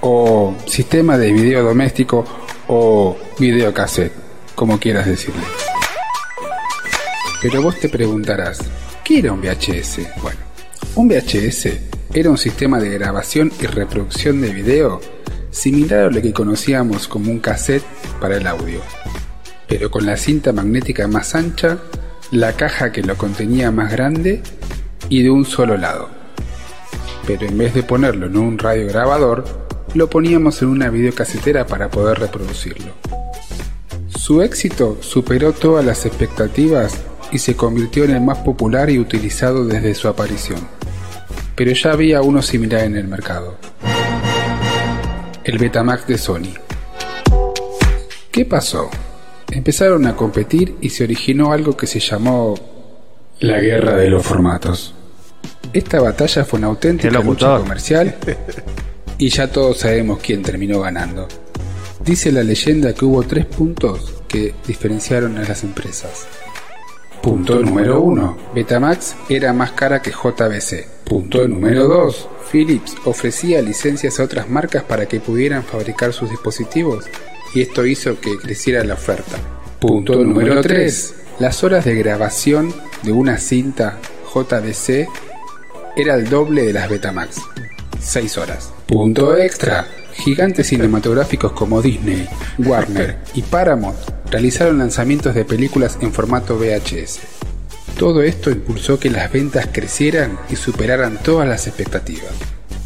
[0.00, 2.24] o sistema de video doméstico
[2.68, 4.12] o videocassette,
[4.54, 5.42] como quieras decirle.
[7.42, 8.60] Pero vos te preguntarás,
[9.02, 10.22] ¿qué era un VHS?
[10.22, 10.38] Bueno,
[10.94, 11.68] un VHS
[12.14, 15.15] era un sistema de grabación y reproducción de video
[15.56, 17.82] similar a lo que conocíamos como un cassette
[18.20, 18.80] para el audio,
[19.66, 21.78] pero con la cinta magnética más ancha,
[22.30, 24.42] la caja que lo contenía más grande
[25.08, 26.10] y de un solo lado.
[27.26, 29.44] Pero en vez de ponerlo en un radio grabador,
[29.94, 32.92] lo poníamos en una videocasetera para poder reproducirlo.
[34.08, 37.00] Su éxito superó todas las expectativas
[37.32, 40.60] y se convirtió en el más popular y utilizado desde su aparición.
[41.54, 43.56] Pero ya había uno similar en el mercado.
[45.46, 46.54] El Betamax de Sony.
[48.32, 48.90] ¿Qué pasó?
[49.48, 52.56] Empezaron a competir y se originó algo que se llamó
[53.38, 54.92] la guerra de los formatos.
[55.72, 58.16] Esta batalla fue una auténtica lucha comercial
[59.18, 61.28] y ya todos sabemos quién terminó ganando.
[62.04, 66.26] Dice la leyenda que hubo tres puntos que diferenciaron a las empresas.
[67.22, 68.36] Punto número 1.
[68.52, 70.95] Betamax era más cara que JBC.
[71.06, 72.28] Punto número 2.
[72.50, 77.04] Philips ofrecía licencias a otras marcas para que pudieran fabricar sus dispositivos
[77.54, 79.36] y esto hizo que creciera la oferta.
[79.78, 81.14] Punto número 3.
[81.38, 84.00] Las horas de grabación de una cinta
[84.34, 85.08] JBC
[85.96, 87.40] era el doble de las Betamax.
[88.00, 88.72] 6 horas.
[88.86, 89.86] Punto extra.
[90.12, 92.26] Gigantes cinematográficos como Disney,
[92.58, 93.96] Warner y Paramount
[94.28, 97.45] realizaron lanzamientos de películas en formato VHS.
[97.98, 102.30] Todo esto impulsó que las ventas crecieran y superaran todas las expectativas.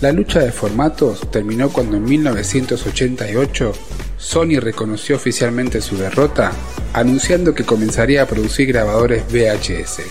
[0.01, 3.73] La lucha de formatos terminó cuando en 1988
[4.17, 6.53] Sony reconoció oficialmente su derrota,
[6.93, 10.03] anunciando que comenzaría a producir grabadores VHS.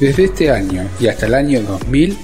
[0.00, 2.18] Desde este año y hasta el año 2000,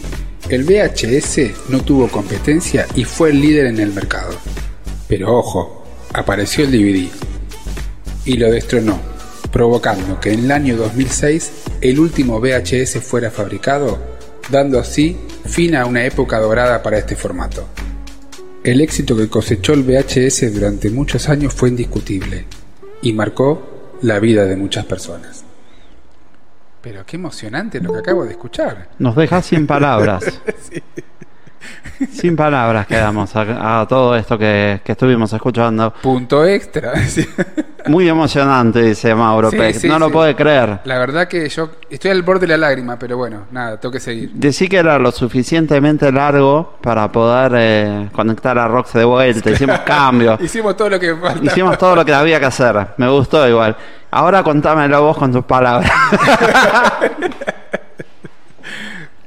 [0.48, 4.34] el VHS no tuvo competencia y fue el líder en el mercado.
[5.08, 7.08] Pero ojo, apareció el DVD
[8.24, 8.98] y lo destronó,
[9.54, 14.00] provocando que en el año 2006 el último VHS fuera fabricado,
[14.50, 17.68] dando así fin a una época dorada para este formato.
[18.64, 22.46] El éxito que cosechó el VHS durante muchos años fue indiscutible
[23.00, 25.44] y marcó la vida de muchas personas.
[26.82, 28.88] Pero qué emocionante lo que acabo de escuchar.
[28.98, 30.24] Nos deja sin palabras.
[32.12, 35.92] Sin palabras quedamos a, a todo esto que, que estuvimos escuchando.
[36.02, 36.92] Punto extra.
[37.06, 37.26] Sí.
[37.86, 39.74] Muy emocionante, dice Mauro Sí, Peck.
[39.76, 40.80] sí, no lo puede creer.
[40.84, 44.00] La verdad que yo estoy al borde de la lágrima, pero bueno, nada, tengo que
[44.00, 44.30] seguir.
[44.32, 49.50] Decí que era lo suficientemente largo para poder eh, conectar a Rox de vuelta.
[49.50, 50.40] Hicimos cambios.
[50.40, 51.44] Hicimos todo lo que faltaba.
[51.44, 52.86] Hicimos todo lo que había que hacer.
[52.96, 53.76] Me gustó igual.
[54.10, 55.90] Ahora contámelo vos con tus palabras.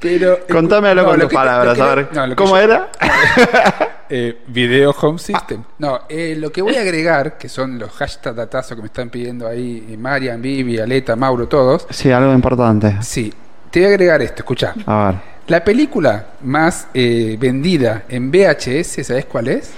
[0.00, 2.08] Pero, Contámelo no, con tus palabras, lo que- a ver.
[2.28, 2.88] no, ¿Cómo yo- era?
[4.10, 5.62] Eh, video Home System.
[5.80, 9.10] No, eh, lo que voy a agregar, que son los hashtag datazos que me están
[9.10, 11.86] pidiendo ahí eh, Marian, Vivi, Aleta, Mauro, todos.
[11.90, 12.96] Sí, algo importante.
[13.02, 13.30] Sí,
[13.70, 14.72] te voy a agregar esto, escucha.
[14.86, 15.14] A ver.
[15.48, 19.72] La película más eh, vendida en VHS, ¿sabes cuál es?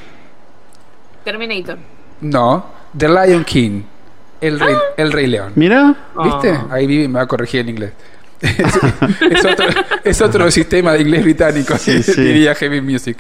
[1.24, 1.78] Terminator.
[2.20, 2.66] No,
[2.96, 3.82] The Lion King,
[4.40, 5.52] el rey, el rey león.
[5.56, 5.94] Mira.
[6.22, 6.50] ¿Viste?
[6.52, 6.66] Ah.
[6.70, 7.92] Ahí Vivi me va a corregir en inglés.
[8.42, 9.66] Es, otro,
[10.04, 12.20] es otro sistema de inglés británico, Sí, sí.
[12.22, 13.18] diría Heavy Music.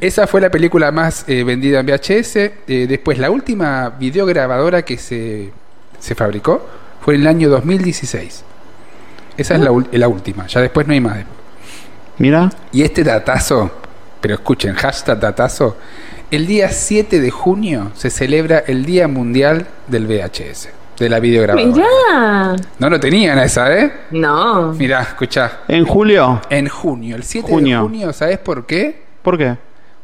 [0.00, 2.36] Esa fue la película más eh, vendida en VHS.
[2.36, 5.50] Eh, después, la última videograbadora que se,
[5.98, 6.66] se fabricó
[7.02, 8.44] fue en el año 2016.
[9.36, 11.18] Esa es la, la última, ya después no hay más.
[12.18, 13.70] Mira, Y este datazo,
[14.20, 15.76] pero escuchen, hashtag datazo,
[16.30, 21.72] el día 7 de junio se celebra el Día Mundial del VHS, de la videograbadora.
[21.74, 22.56] Mirá.
[22.78, 23.92] No lo tenían esa, ¿eh?
[24.12, 24.72] No.
[24.72, 25.60] Mirá, escuchá.
[25.68, 26.40] en julio.
[26.50, 27.78] En junio, el 7 Junio.
[27.78, 29.02] de junio, ¿sabes por qué?
[29.22, 29.56] ¿Por qué?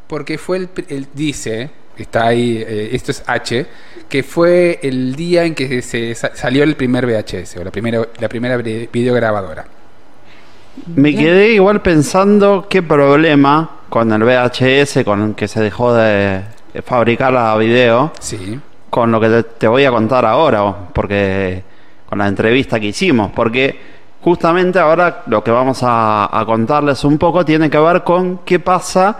[0.07, 3.67] Porque fue el, el- dice, está ahí, eh, esto es H,
[4.09, 8.01] que fue el día en que se sa- salió el primer VHS, o la primera,
[8.19, 9.67] la primera videograbadora.
[10.95, 16.43] Me quedé igual pensando qué problema con el VHS, con el que se dejó de
[16.85, 18.61] fabricar la video, Sí.
[18.91, 21.63] Con lo que te, voy a contar ahora, porque
[22.09, 23.79] con la entrevista que hicimos, porque
[24.21, 28.59] justamente ahora lo que vamos a, a contarles un poco tiene que ver con qué
[28.59, 29.17] pasa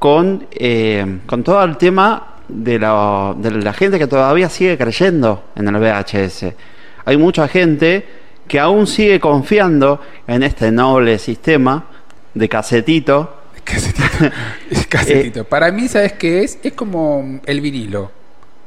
[0.00, 5.44] con, eh, con todo el tema de la, de la gente que todavía sigue creyendo
[5.54, 6.46] en el VHS.
[7.04, 8.08] Hay mucha gente
[8.48, 11.84] que aún sigue confiando en este noble sistema
[12.34, 13.36] de casetito.
[13.64, 14.04] Casetito.
[14.88, 15.44] Casetito.
[15.44, 16.58] Para mí, ¿sabes qué es?
[16.62, 18.10] Es como el vinilo.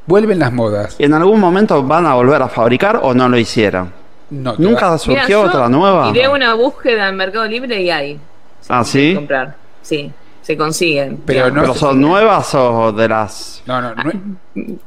[0.06, 0.96] Vuelven las modas.
[0.98, 3.92] ¿En algún momento van a volver a fabricar o no lo hicieron?
[4.30, 6.08] No, ¿Nunca surgió Mira, otra nueva?
[6.10, 8.20] Iré a una búsqueda en Mercado Libre y hay.
[8.68, 9.14] Ah, ¿sí?
[9.14, 9.54] Comprar.
[9.82, 10.10] Sí,
[10.42, 11.18] se consiguen.
[11.24, 13.62] Pero no- ¿Pero son nuevas o de las...?
[13.66, 14.12] No, no, no-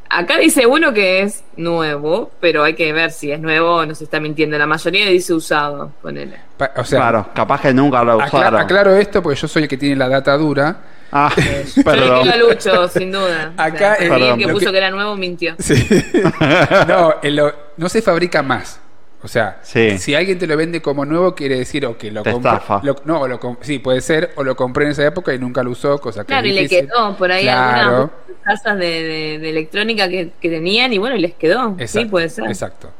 [0.09, 4.01] Acá dice uno que es nuevo, pero hay que ver si es nuevo o nos
[4.01, 4.57] está mintiendo.
[4.57, 6.38] La mayoría dice usado, ponele.
[6.76, 8.59] o sea, claro, capaz que nunca lo usaron.
[8.59, 10.78] aclaro esto porque yo soy el que tiene la data dura.
[11.11, 12.21] Ah, Yo le perdón.
[12.23, 13.53] quiero a Lucho, sin duda.
[13.57, 14.39] Acá, o sea, el Perdón.
[14.39, 14.77] que puso que- que...
[14.77, 15.55] era nuevo mintió.
[16.87, 18.79] No, lo- no se fabrica más.
[19.23, 19.97] O sea, Sí.
[19.97, 22.81] si alguien te lo vende como nuevo, quiere decir o que lo Te compré- estafa.
[22.83, 25.63] lo- no, o lo sí, puede ser, o lo compré en esa época y nunca
[25.63, 27.89] lo usó, cosa que Claro, es y le quedó por ahí Claro.
[27.89, 28.11] algunas
[28.43, 31.75] casas de, de- de electrónica que, que tenían y bueno, y les quedó.
[31.87, 32.45] sí, puede ser.
[32.45, 32.91] Exacto.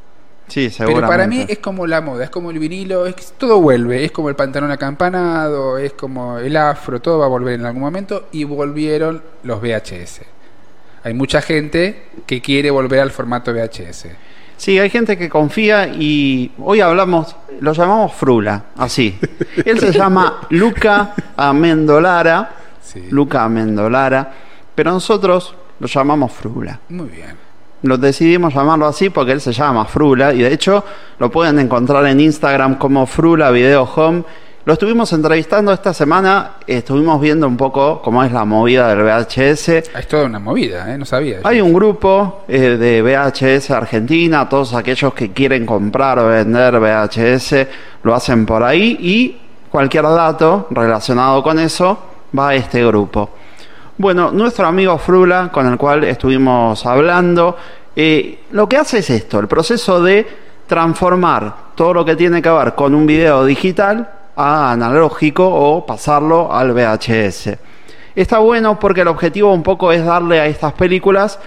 [0.48, 3.60] Sí, Pero para mí es como la moda, es como el vinilo, es que todo
[3.60, 7.66] vuelve, es como el pantalón acampanado, es como el afro, todo va a volver en
[7.66, 10.22] algún momento y volvieron los VHS.
[11.04, 14.06] Hay mucha gente que quiere volver al formato VHS.
[14.56, 19.16] Sí, hay gente que confía y hoy hablamos, lo llamamos Frula, así.
[19.64, 22.50] Él se llama Luca Amendolara,
[22.82, 23.04] Sí.
[23.10, 24.32] Luca Amendolara,
[24.74, 26.80] pero nosotros lo llamamos Frula.
[26.88, 27.47] Muy bien.
[27.82, 30.84] Lo decidimos llamarlo así porque él se llama Frula y de hecho
[31.18, 34.24] lo pueden encontrar en Instagram como Frula Video Home.
[34.64, 39.68] Lo estuvimos entrevistando esta semana, estuvimos viendo un poco cómo es la movida del VHS.
[39.68, 40.98] Es toda una movida, ¿eh?
[40.98, 41.38] no sabía.
[41.44, 47.66] Hay un grupo eh, de VHS Argentina, todos aquellos que quieren comprar o vender VHS
[48.02, 49.36] lo hacen por ahí y
[49.70, 51.98] cualquier dato relacionado con eso
[52.36, 53.30] va a este grupo.
[54.00, 57.56] Bueno, nuestro amigo Frula, con el cual estuvimos hablando,
[57.96, 60.24] eh, lo que hace es esto, el proceso de
[60.68, 66.54] transformar todo lo que tiene que ver con un video digital a analógico o pasarlo
[66.54, 67.58] al VHS.
[68.14, 71.40] Está bueno porque el objetivo un poco es darle a estas películas,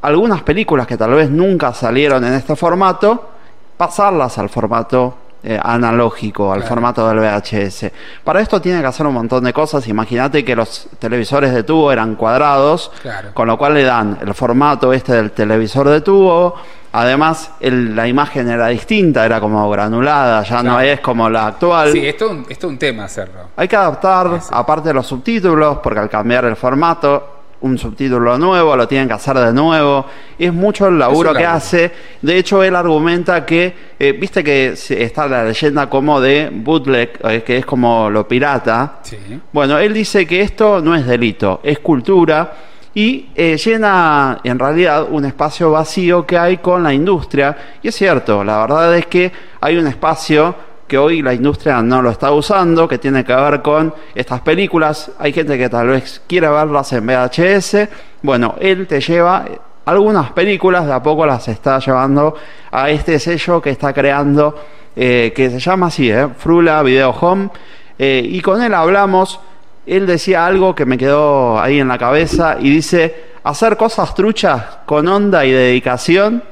[0.00, 3.28] algunas películas que tal vez nunca salieron en este formato,
[3.76, 6.68] pasarlas al formato eh, analógico, al Claro.
[6.74, 7.92] formato del VHS.
[8.24, 9.86] Para esto tiene que hacer un montón de cosas.
[9.88, 13.28] Imagínate que los televisores de tubo eran cuadrados, Claro.
[13.34, 16.54] con lo cual le dan el formato este del televisor de tubo.
[16.96, 21.90] Además, el- la imagen era distinta, era como granulada, ya no es como la actual.
[21.90, 23.40] Sí, esto es un, esto es un tema hacerlo.
[23.56, 27.33] Hay que adaptar, aparte de los subtítulos, porque al cambiar el formato,
[27.64, 30.04] un subtítulo nuevo, lo tienen que hacer de nuevo.
[30.38, 31.56] Es mucho el laburo que laburo.
[31.56, 31.90] hace.
[32.20, 37.42] De hecho, él argumenta que, eh, viste que está la leyenda como de bootleg, eh,
[37.42, 38.98] que es como lo pirata.
[39.02, 39.16] Sí.
[39.50, 42.52] Bueno, él dice que esto no es delito, es cultura
[42.92, 47.56] y eh, llena en realidad un espacio vacío que hay con la industria.
[47.82, 50.54] Y es cierto, la verdad es que hay un espacio
[50.86, 55.10] que hoy la industria no lo está usando, que tiene que ver con estas películas.
[55.18, 57.88] Hay gente que tal vez quiere verlas en VHS.
[58.22, 59.44] Bueno, él te lleva
[59.86, 62.34] algunas películas, de a poco las está llevando
[62.70, 64.54] a este sello que está creando,
[64.96, 67.50] eh, que se llama así, eh, Frula Video Home.
[67.98, 69.40] Eh, y con él hablamos,
[69.86, 74.62] él decía algo que me quedó ahí en la cabeza y dice, hacer cosas truchas
[74.86, 76.42] con onda y dedicación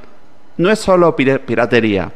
[0.57, 2.11] no es solo pir- piratería.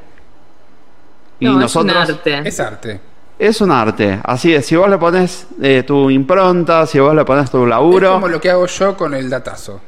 [1.39, 2.41] Y No, nosotros es un arte.
[2.47, 2.99] Es arte.
[3.39, 7.23] es un arte, así es, si vos le pones eh, tu impronta, si vos le
[7.25, 9.79] pones tu Es laburo, como lo que hago yo con el datazo.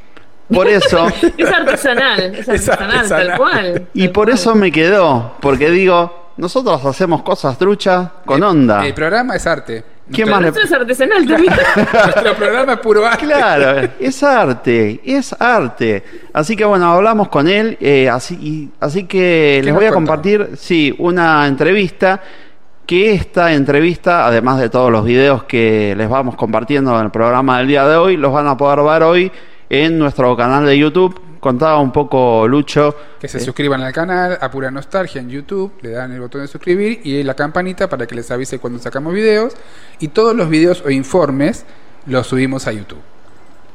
[0.53, 3.27] por eso, Es artesanal, es artesanal, artesanal.
[3.27, 3.87] tal cual.
[3.93, 4.35] y tal por cual.
[4.35, 8.85] eso me quedó, porque digo, nosotros hacemos cosas truchas con onda.
[8.85, 9.83] El programa es arte.
[10.11, 11.53] ¿Quién Nuestro- más Esto es artesanal también.
[11.93, 13.25] Nuestro programa es puro arte.
[13.25, 16.03] Claro, es arte, es arte.
[16.33, 19.95] Así que bueno, hablamos con él, eh, así, y- así que les voy a contó?
[20.11, 22.21] compartir, sí, una entrevista,
[22.85, 27.59] que esta entrevista, además de todos los videos que les vamos compartiendo en el programa
[27.59, 29.31] del día de hoy, los van a poder ver hoy
[29.69, 31.19] en nuestro canal de YouTube.
[31.39, 32.95] Contaba un poco Lucho.
[33.19, 36.41] Que se eh, suscriban al canal, a Pura Nostalgia en YouTube, le dan el botón
[36.41, 39.53] de suscribir y la campanita para que les avise cuando sacamos videos.
[39.99, 41.65] Y todos los videos o informes
[42.05, 43.01] los subimos a YouTube.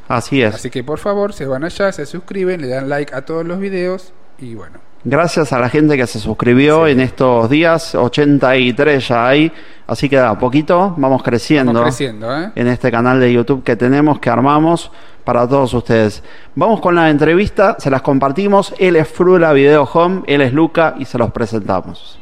[0.09, 0.55] Así es.
[0.55, 3.59] Así que por favor, se van allá, se suscriben, le dan like a todos los
[3.59, 4.79] videos y bueno.
[5.07, 9.53] Gracias a la gente que se suscribió en estos días, 83 ya hay,
[9.87, 12.53] así que a poquito vamos creciendo, Vamos creciendo, ¿eh?
[12.55, 14.91] en este canal de YouTube que tenemos, que armamos
[15.25, 16.23] para todos ustedes.
[16.55, 20.95] Vamos con la entrevista, se las compartimos, él es Frula Video Home, él es Luca
[20.99, 22.19] y se los presentamos.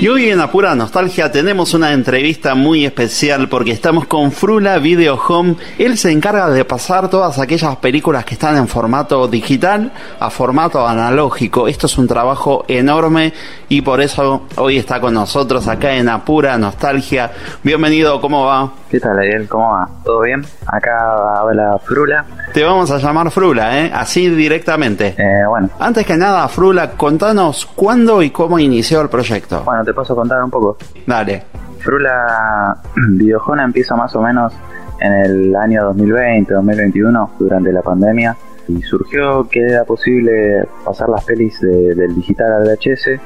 [0.00, 5.14] Y hoy en Apura Nostalgia tenemos una entrevista muy especial porque estamos con Frula Video
[5.28, 5.56] Home.
[5.78, 10.86] Él se encarga de pasar todas aquellas películas que están en formato digital a formato
[10.86, 11.68] analógico.
[11.68, 13.32] Esto es un trabajo enorme
[13.68, 17.30] y por eso hoy está con nosotros acá en Apura Nostalgia.
[17.62, 18.72] Bienvenido, ¿cómo va?
[18.90, 19.48] ¿Qué tal, Ariel?
[19.48, 19.88] ¿Cómo va?
[20.04, 20.44] ¿Todo bien?
[20.66, 22.24] Acá habla Frula.
[22.52, 23.90] Te vamos a llamar Frula, ¿eh?
[23.92, 25.14] Así directamente.
[25.18, 25.70] Eh, bueno.
[25.80, 29.62] Antes que nada, Frula, contanos cuándo y cómo inició el proyecto.
[29.64, 30.76] Bueno, te paso a contar un poco.
[31.06, 31.42] Dale.
[31.78, 32.76] Frula
[33.10, 34.52] Videojona empieza más o menos
[35.00, 38.36] en el año 2020, 2021, durante la pandemia.
[38.68, 43.20] Y surgió que era posible pasar las pelis de- del digital al VHS.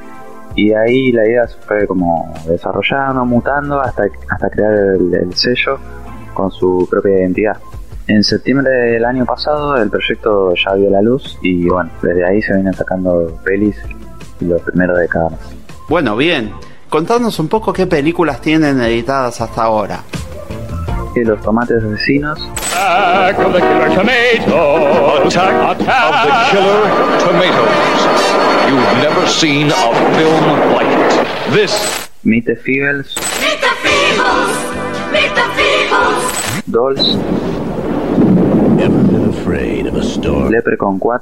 [0.57, 5.79] Y ahí la idea se fue como desarrollando, mutando, hasta, hasta crear el, el sello
[6.35, 7.57] con su propia identidad.
[8.09, 12.41] En septiembre del año pasado el proyecto ya vio la luz y bueno, desde ahí
[12.43, 13.77] se vienen sacando pelis
[14.41, 15.39] y los primeros de cada mes.
[15.89, 16.53] Bueno, bien.
[16.91, 20.03] Contanos un poco qué películas tienen editadas hasta ahora.
[21.17, 22.39] Y los tomates asesinos,
[22.75, 25.35] Attack of the Killer Tomatoes.
[25.35, 26.83] Attack, of the Killer
[27.19, 27.99] Tomatoes.
[28.69, 31.53] You've never seen a film like it.
[31.53, 33.15] This Meet the Feebles,
[36.71, 37.17] Dolls,
[38.77, 40.51] Never been afraid of a storm.
[40.51, 41.19] Leprechaun 4,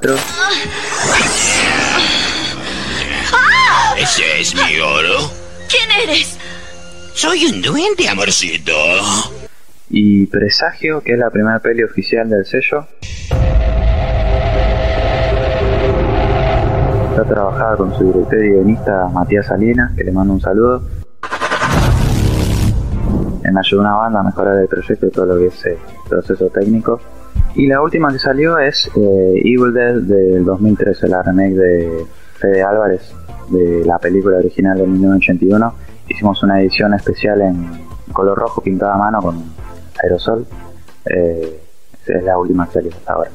[4.07, 5.19] Ese es mi oro.
[5.69, 6.39] ¿Quién eres?
[7.13, 8.73] Soy un duende, amorcito.
[9.91, 12.87] y Presagio, que es la primera peli oficial del sello.
[17.11, 20.83] Está trabajada con su director y guionista Matías Salinas, que le mando un saludo.
[23.43, 25.77] Él me ayudó una banda a mejorar el proyecto y todo lo que es eh,
[26.09, 27.01] proceso técnico.
[27.57, 32.07] Y la última que salió es eh, Evil Dead del 2013, la remake de
[32.39, 33.13] Fede Álvarez
[33.49, 35.75] de la película original de 1981.
[36.09, 39.43] Hicimos una edición especial en color rojo pintada a mano con
[40.03, 40.47] aerosol.
[41.05, 41.61] Eh,
[42.07, 43.31] es la última que salió hasta ahora.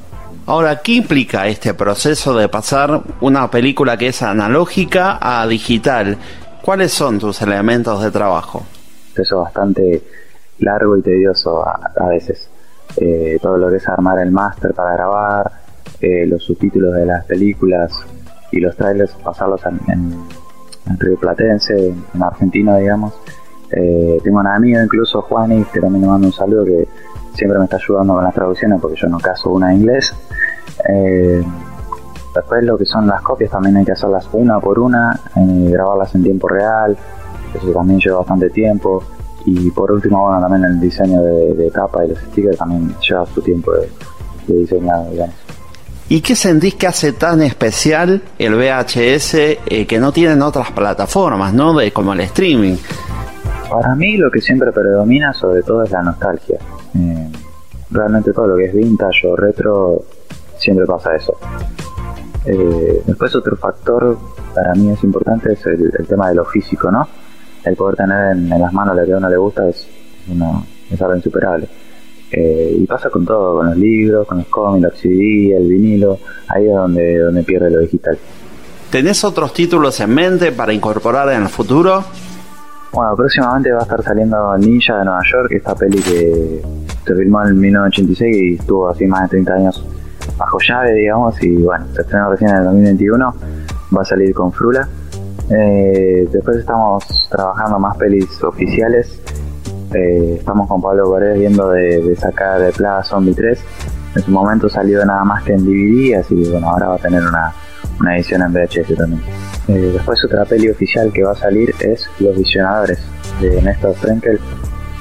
[0.45, 6.17] Ahora, ¿qué implica este proceso de pasar una película que es analógica a digital?
[6.61, 8.63] ¿Cuáles son tus elementos de trabajo?
[9.13, 10.01] proceso bastante
[10.59, 12.49] largo y tedioso a, a veces.
[12.97, 15.51] Eh, todo lo que es armar el máster para grabar,
[16.01, 17.91] eh, los subtítulos de las películas
[18.51, 20.13] y los trailers, pasarlos en, en,
[20.87, 23.13] en Río Platense, en argentino, digamos.
[23.71, 26.87] Eh, tengo un amigo, incluso Juanis, que también le mando un saludo, que
[27.33, 30.13] siempre me está ayudando con las traducciones porque yo no caso una en inglés.
[30.89, 31.43] Eh,
[32.35, 36.13] después lo que son las copias también hay que hacerlas una por una, eh, grabarlas
[36.15, 36.97] en tiempo real,
[37.53, 39.03] eso también lleva bastante tiempo.
[39.45, 43.41] Y por último, bueno, también el diseño de, de y los stickers también lleva su
[43.41, 43.89] tiempo de,
[44.47, 45.50] de diseñado, digamos.
[46.11, 51.53] ¿Y qué sentís que hace tan especial el VHS eh, que no tienen otras plataformas,
[51.53, 51.73] ¿no?
[51.73, 52.75] De, como el streaming.
[53.69, 56.59] Para mí lo que siempre predomina sobre todo es la nostalgia.
[56.99, 57.31] Eh,
[57.91, 60.03] realmente todo lo que es vintage o retro
[60.57, 61.37] siempre pasa eso.
[62.43, 64.17] Eh, después otro factor
[64.53, 67.07] para mí es importante es el, tema de lo físico, ¿no?
[67.63, 69.87] El poder tener en, en las manos lo que a uno le gusta es,
[70.27, 71.69] una, es algo insuperable.
[72.31, 76.17] Eh, y pasa con todo, con los libros, con los cómics, los CD, el vinilo,
[76.47, 78.17] ahí es donde, donde pierde lo digital.
[78.89, 82.03] ¿Tenés otros títulos en mente para incorporar en el futuro?
[82.93, 86.61] Bueno, próximamente va a estar saliendo Ninja de Nueva York, esta peli que
[87.05, 89.85] se filmó en 1986 y estuvo así más de 30 años
[90.37, 93.35] bajo llave, digamos, y bueno, se estrenó recién en el 2021,
[93.95, 94.87] va a salir con Frula.
[95.49, 99.21] Eh, después estamos trabajando más pelis oficiales,
[99.93, 103.59] eh, estamos con Pablo Corés viendo de, sacar de Plaga Zombie 3,
[104.15, 106.99] en su momento salió nada más que en DVD, así que bueno, ahora va a
[106.99, 107.53] tener una,
[107.99, 109.21] una edición en VHS también.
[109.67, 112.99] Eh, después otra peli oficial que va a salir es Los Visionadores
[113.39, 114.39] de Néstor Frenkel.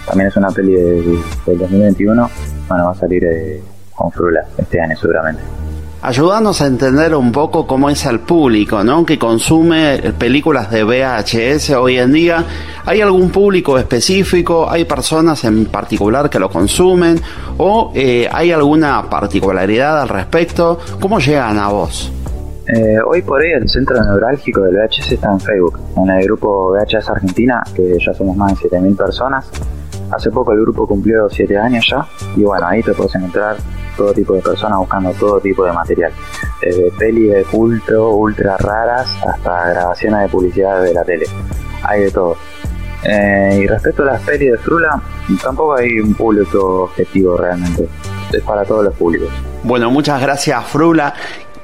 [0.07, 2.31] También es una peli de- del 2021.
[2.69, 3.61] Bueno, va a salir eh,
[3.95, 5.43] con Frula este año seguramente.
[6.03, 9.05] Ayúdanos a entender un poco cómo es el público, ¿no?
[9.05, 12.43] Que consume películas de VHS hoy en día.
[12.87, 14.67] ¿Hay algún público específico?
[14.71, 17.21] ¿Hay personas en particular que lo consumen?
[17.59, 20.79] ¿O eh, hay alguna particularidad al respecto?
[20.99, 22.11] ¿Cómo llegan a vos?
[22.67, 26.71] Eh, hoy por hoy el centro neurálgico del VHS está en Facebook, en el grupo
[26.73, 29.51] VHS Argentina, que ya somos más de 7.000 personas.
[30.11, 33.57] Hace poco el grupo cumplió 7 años ya, y bueno, ahí te puedes encontrar
[33.97, 36.13] todo tipo de personas buscando todo tipo de material,
[36.61, 41.27] desde pelis de culto, ultra raras, hasta grabaciones de publicidad de la tele.
[41.83, 42.37] Hay de todo.
[43.03, 45.01] Eh, y respecto a las pelis de Frula,
[45.43, 47.89] tampoco hay un público objetivo realmente,
[48.33, 49.29] es para todos los públicos.
[49.63, 51.15] Bueno, muchas gracias, Frula.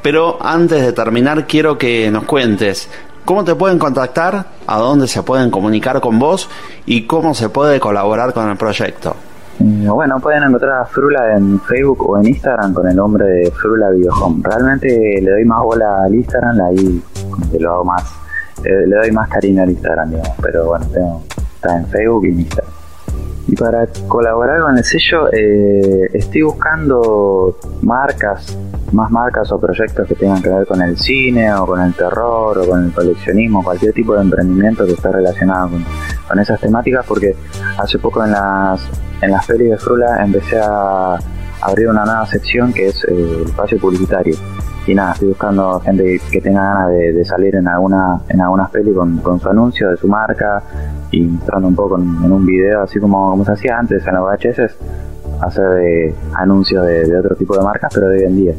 [0.03, 2.89] Pero antes de terminar, quiero que nos cuentes
[3.25, 6.49] cómo te pueden contactar, a dónde se pueden comunicar con vos
[6.87, 9.17] y cómo se puede colaborar con el proyecto.
[9.61, 13.51] Eh, Bueno, pueden encontrar a Frula en Facebook o en Instagram con el nombre de
[13.51, 14.43] Frula Videohome.
[14.43, 17.03] Realmente le doy más bola al Instagram, ahí
[17.59, 18.03] lo hago más,
[18.65, 21.23] eh, le doy más cariño al Instagram, digamos, pero bueno, tengo-
[21.55, 22.73] está en Facebook y en Instagram.
[23.49, 28.59] Y para colaborar con el sello, eh, estoy buscando marcas,
[28.91, 32.59] más marcas o proyectos que tengan que ver con el cine o con el terror
[32.59, 35.71] o con el coleccionismo, cualquier tipo de emprendimiento que esté relacionado
[36.29, 37.37] con, esas temáticas, porque
[37.79, 38.81] hace poco en las,
[39.23, 41.17] en las pelis de Frula empecé a
[41.63, 44.37] abrir una nueva sección que es eh, el espacio publicitario.
[44.89, 48.71] Y nada, estoy buscando gente que, tenga ganas de, de salir en alguna en algunas
[48.71, 50.63] pelis con, con su anuncio de su marca
[51.11, 54.25] y mostrando un poco en, un video, así como, como se hacía antes en los
[54.25, 54.77] VHS,
[55.41, 58.55] hacer de anuncios de otro tipo de marcas, pero de hoy en día.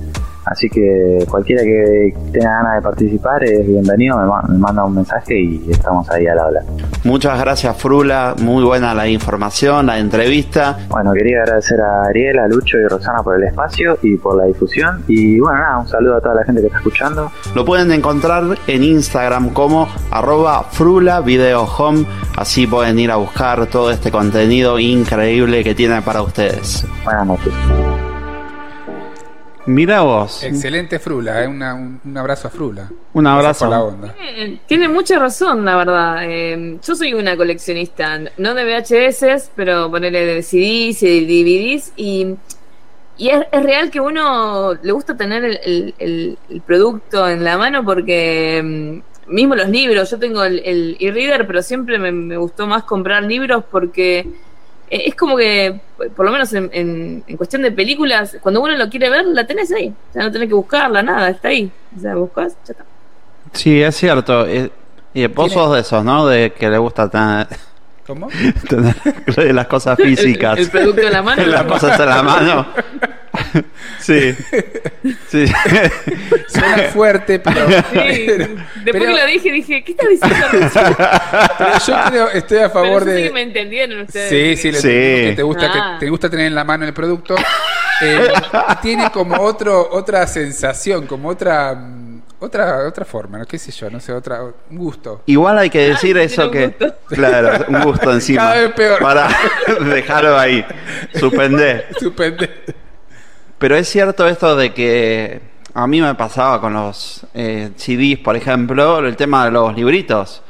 [0.50, 4.96] Así que cualquiera que tenga ganas de participar es bienvenido, me, ma- me manda un
[4.96, 6.62] mensaje y estamos ahí al habla.
[7.04, 8.36] Muchas gracias, Frula.
[8.42, 10.78] Muy buena la información, la entrevista.
[10.90, 14.46] Bueno, quería agradecer a Ariel, a Lucho y Rosana por el espacio y por la
[14.46, 15.04] difusión.
[15.08, 17.32] Y bueno, nada, un saludo a toda la gente que está escuchando.
[17.56, 22.06] Lo pueden encontrar en Instagram como arroba Frula Video Home.
[22.38, 26.86] Así pueden ir a buscar todo este contenido increíble que tiene para ustedes.
[27.04, 27.54] Buenas noches.
[29.68, 30.44] Mira vos.
[30.44, 32.90] Excelente Frula, eh, una- un, un abrazo a Frula.
[33.14, 33.66] Un abrazo.
[33.66, 34.16] por la onda.
[34.66, 36.18] Tiene mucha razón, la verdad.
[36.24, 41.92] Eh, yo soy una coleccionista, no de VHS, pero ponerle de CDs y DVDs.
[41.98, 42.36] Y,
[43.18, 47.44] y es, es real que uno le gusta tener el, el- el- el producto en
[47.44, 48.62] la mano porque
[49.28, 52.84] mm, mismo los libros, yo tengo el, el e-reader, pero siempre me, me gustó más
[52.84, 54.26] comprar libros porque
[54.90, 55.80] es como que,
[56.16, 59.46] por lo menos en, en- en cuestión de películas, cuando uno lo quiere ver, la
[59.46, 59.94] tenés ahí.
[60.10, 61.72] O sea, no tenés que buscarla, nada, está ahí.
[61.96, 62.86] O sea, buscas, ya está.
[63.54, 64.46] Sí, es cierto.
[64.48, 64.72] Eh,
[65.14, 66.28] Y vos sos de esos, ¿no?
[66.28, 67.48] De que le gusta tener,
[68.06, 68.30] ¿Cómo?
[68.70, 70.58] tener las cosas físicas.
[70.58, 71.46] El- el producto en la mano.
[71.48, 72.68] las cosas en la mano.
[74.00, 74.36] Sí.
[75.30, 75.46] Sí.
[76.48, 77.68] Suena fuerte, pero.
[77.68, 77.74] Sí,
[78.28, 80.48] pero- después pero- que lo dije, dije, ¿qué estás diciendo?
[81.58, 83.24] pero yo creo, estoy a favor Pero de.
[83.24, 84.30] que me entendieron ustedes.
[84.30, 84.88] Sí, sí, Sí.
[84.88, 85.98] que te gusta Ah.
[86.00, 87.36] que te gusta tener en la mano el producto.
[88.02, 88.28] Eh,
[88.72, 93.46] y tiene como otro otra sensación, como otra mm, otra otra forma, ¿no?
[93.46, 95.24] qué sé yo, no sé, otra un gusto.
[95.26, 96.76] Igual hay que decir Ah, eso que.
[96.80, 98.44] un Claro, un gusto encima.
[98.44, 99.00] Cada vez peor.
[99.00, 99.28] Para
[99.92, 100.64] dejarlo ahí.
[101.16, 101.88] Suspender.
[102.00, 102.50] Suspende.
[103.58, 105.42] Pero es cierto esto de que
[105.74, 110.44] a mí me pasaba con los eh, CDs, por ejemplo, el tema de los libritos.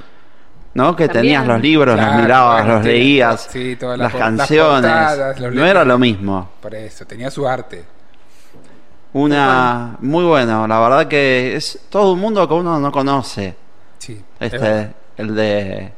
[0.73, 0.95] ¿No?
[0.95, 1.23] Que También.
[1.23, 4.91] tenías los libros, Claro, los mirabas, bueno, los leías, sí, todas las canciones.
[4.91, 6.49] portadas, los no era lo mismo.
[6.61, 7.83] Por eso, tenía su arte.
[9.13, 13.55] Una muy bueno, la verdad que es todo un mundo que uno no conoce.
[13.97, 14.21] Sí.
[14.39, 15.93] es Este, el de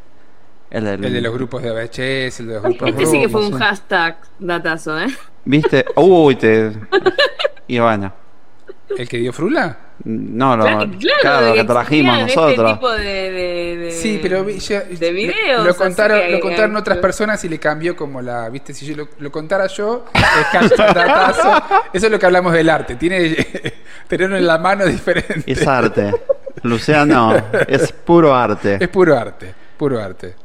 [0.71, 3.29] el, del- el de los grupos de VHS, el de los grupos Este sí que
[3.29, 3.59] fue un sí.
[3.59, 5.07] hashtag datazo, ¿eh?
[5.45, 5.85] ¿Viste?
[5.95, 6.71] Uy, te
[7.67, 8.13] y bueno,
[8.97, 9.77] ¿El que dio Frula?
[10.05, 10.89] no lo Claro,
[11.21, 12.51] claro, de que trajimos nosotros.
[12.71, 15.65] Este tipo de, de- de- Sí, pero ya- de videos.
[15.65, 18.95] lo contaron, que- lo contaron otras personas y le cambió como la, viste, si yo
[18.95, 21.63] lo, lo contara yo, es hashtag datazo.
[21.93, 23.35] Eso es lo que hablamos del arte, tiene
[24.07, 25.43] tenerlo en la mano diferente.
[25.51, 26.13] Es arte.
[26.63, 27.35] Luciano,
[27.67, 28.77] es puro arte.
[28.79, 30.35] Es puro arte, puro arte.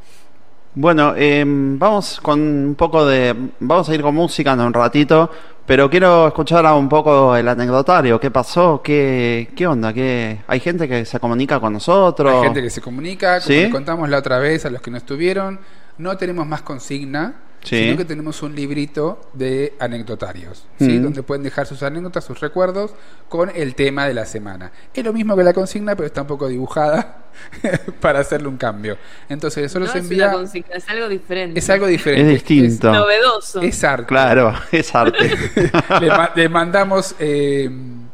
[0.77, 3.35] Bueno, eh, vamos con un poco de.
[3.61, 5.31] Vamos a ir con música en un ratito,
[5.65, 8.19] pero quiero escuchar un poco el anecdotario.
[8.19, 8.83] ¿Qué pasó?
[8.83, 9.93] ¿Qué, qué onda?
[9.93, 12.35] ¿Qué, ¿Hay gente que se comunica con nosotros?
[12.35, 13.63] Hay gente que se comunica, como ¿Sí?
[13.63, 15.61] le contamos la otra vez a los que no estuvieron,
[15.99, 17.35] no tenemos más consigna.
[17.65, 17.79] Sí.
[17.85, 20.99] sino que tenemos un librito de anecdotarios, ¿sí?
[20.99, 21.03] Mm.
[21.03, 22.93] donde pueden dejar sus anécdotas, sus recuerdos
[23.29, 24.71] con el tema de la semana.
[24.95, 27.25] Es lo mismo que la consigna, pero está un poco dibujada
[28.01, 28.97] para hacerle un cambio.
[29.29, 30.29] Entonces, eso No los es envía.
[30.29, 31.59] una consigna, es algo diferente.
[31.59, 32.33] Es algo diferente.
[32.35, 32.93] Es distinto.
[32.93, 33.61] Es novedoso.
[33.63, 34.07] Es arte.
[34.07, 35.31] Claro, es arte.
[36.01, 37.71] le, ma- le mandamos eh,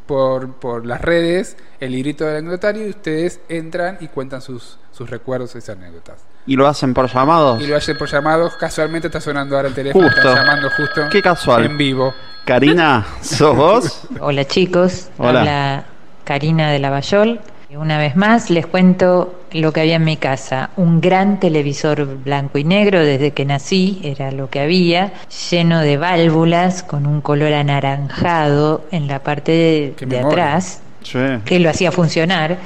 [0.06, 5.10] por, por las redes el librito del anecdotario y ustedes entran y cuentan sus, sus
[5.10, 6.20] recuerdos, esas anécdotas.
[6.46, 7.60] ¿Y lo hacen por llamados?
[7.62, 8.54] Y lo hacen por llamados.
[8.56, 10.04] Casualmente está sonando ahora el teléfono.
[10.06, 10.20] Justo.
[10.28, 11.02] Están llamando justo.
[11.10, 11.64] Qué casual.
[11.66, 12.14] En vivo.
[12.44, 14.00] Karina, ¿sos vos?
[14.20, 15.40] Hola chicos, Hola.
[15.40, 15.84] habla
[16.24, 17.40] Karina de Lavallol.
[17.72, 20.70] Una vez más les cuento lo que había en mi casa.
[20.76, 25.12] Un gran televisor blanco y negro desde que nací, era lo que había,
[25.50, 31.18] lleno de válvulas con un color anaranjado en la parte de, de atrás Sí.
[31.44, 32.58] que lo hacía funcionar,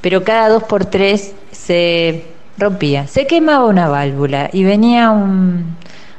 [0.00, 2.24] pero cada dos por tres se
[2.60, 5.76] rompía, se quemaba una válvula y venía un,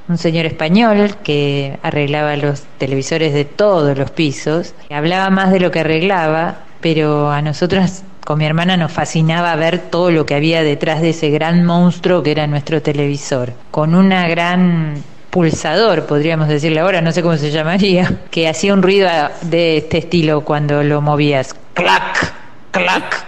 [0.09, 5.71] un señor español que arreglaba los televisores de todos los pisos, hablaba más de lo
[5.71, 10.63] que arreglaba, pero a nosotras con mi hermana nos fascinaba ver todo lo que había
[10.63, 14.95] detrás de ese gran monstruo que era nuestro televisor, con una gran
[15.29, 19.09] pulsador, podríamos decirle ahora, no sé cómo se llamaría, que hacía un ruido
[19.41, 21.55] de este estilo cuando lo movías.
[21.73, 22.40] ¡Clac!
[22.71, 23.25] ¡Clac!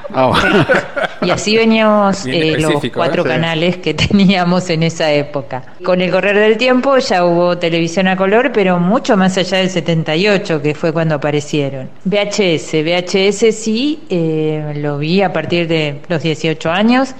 [1.22, 3.26] Y así veníamos eh, los cuatro ¿eh?
[3.26, 3.30] Sí.
[3.32, 5.64] canales que teníamos en esa época.
[5.84, 9.70] Con el correr del tiempo ya hubo televisión a color, pero mucho más allá del
[9.70, 11.90] 78, que fue cuando aparecieron.
[12.06, 17.14] VHS, VHS sí, eh, lo vi a partir de los 18 años.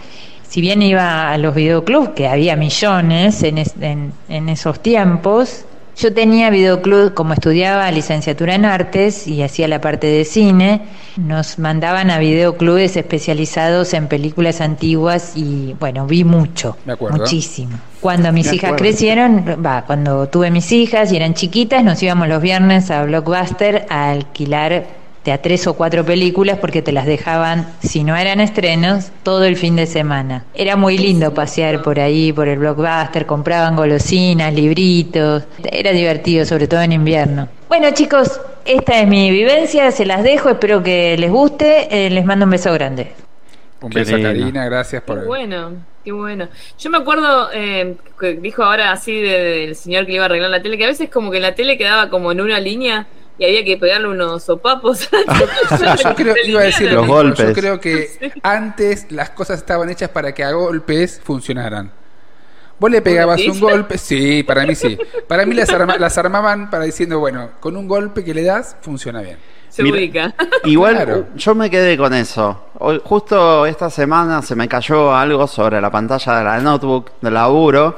[0.48, 5.66] Si bien iba a los videoclubs, que había millones en, es- en- en esos tiempos,
[5.98, 10.82] yo tenía videoclub, como estudiaba licenciatura en artes y hacía la parte de cine,
[11.18, 17.18] nos mandaban a videoclubes especializados en películas antiguas y bueno, vi mucho, Me acuerdo.
[17.18, 17.78] muchísimo.
[18.00, 18.84] Cuando mis Me hijas acuerdo.
[18.84, 23.86] crecieron, va, cuando tuve mis hijas y eran chiquitas, nos íbamos los viernes a Blockbuster
[23.90, 28.40] a alquilar de a tres o cuatro películas porque te las dejaban, si no eran
[28.42, 30.44] estrenos, todo el fin de semana.
[30.54, 36.68] Era muy lindo pasear por ahí, por el blockbuster, compraban golosinas, libritos, era divertido, sobre
[36.68, 37.48] todo en invierno.
[37.70, 42.26] Bueno chicos, esta es mi vivencia, se las dejo, espero que les guste, eh, les
[42.26, 43.14] mando un beso grande.
[43.82, 44.30] Un Qué beso lindo.
[44.30, 45.72] Karina, gracias por Qué bueno,
[46.06, 46.48] qué bueno.
[46.80, 50.28] Yo me acuerdo eh, que dijo ahora así de- del señor que le iba a
[50.28, 53.08] arreglar la tele, que a veces como que la tele quedaba como en una línea
[53.38, 55.10] y había que pegarle unos sopapos.
[56.04, 57.48] Yo creo, iba a decir lo Los golpes.
[57.48, 61.92] Yo creo que antes las cosas estaban hechas para que a golpes funcionaran.
[62.80, 64.98] Vos le pegabas un golpe, sí, para mí sí.
[65.28, 68.76] Para mí las, arma- las armaban para diciendo, bueno, con un golpe que le das,
[68.82, 69.38] funciona bien.
[69.70, 70.34] Se Mira, ubica.
[70.66, 71.28] Igual Claro.
[71.36, 72.66] yo me quedé con eso.
[72.80, 77.34] Hoy- justo esta semana se me cayó algo sobre la pantalla de la notebook del
[77.36, 77.98] laburo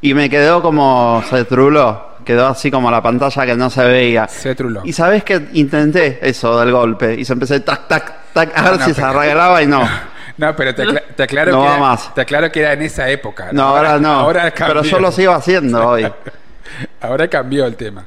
[0.00, 2.08] y me quedó como se truló.
[2.24, 4.28] Quedó así como la pantalla que no se veía.
[4.28, 4.82] Se truló.
[4.84, 8.70] Y sabes que intenté eso del golpe y se empecé tac, tac, tac, a No,
[8.72, 9.82] ver no, si se arreglaba y no.
[10.38, 12.14] No, pero te, acla- te aclaro No que era, más.
[12.14, 13.48] te aclaro que era en esa época.
[13.52, 14.08] No, ahora, no.
[14.20, 16.06] Ahora pero yo lo sigo haciendo hoy.
[17.00, 18.04] Ahora cambió el tema.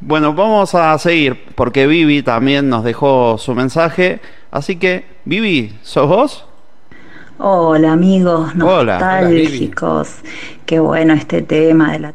[0.00, 4.18] Bueno, vamos a seguir porque Vivi también nos dejó su mensaje.
[4.50, 6.46] Así que, Vivi, ¿sos vos?
[7.38, 8.94] Hola amigos Hola.
[8.98, 10.16] nostálgicos.
[10.64, 12.14] Qué bueno este tema de la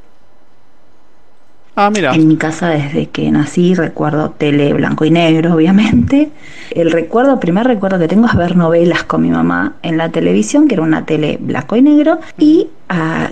[1.75, 2.13] Ah, mira.
[2.13, 6.29] En mi casa desde que nací recuerdo tele blanco y negro, obviamente.
[6.71, 10.09] El recuerdo, el primer recuerdo que tengo es ver novelas con mi mamá en la
[10.09, 12.67] televisión, que era una tele blanco y negro, y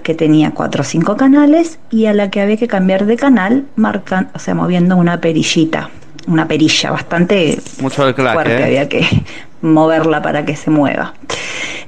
[0.04, 3.66] que tenía cuatro o cinco canales, y a la que había que cambiar de canal,
[3.76, 5.90] marcan, o sea, moviendo una perillita,
[6.28, 8.64] una perilla bastante Mucho del claque, fuerte, ¿eh?
[8.64, 9.06] había que
[9.62, 11.14] moverla para que se mueva.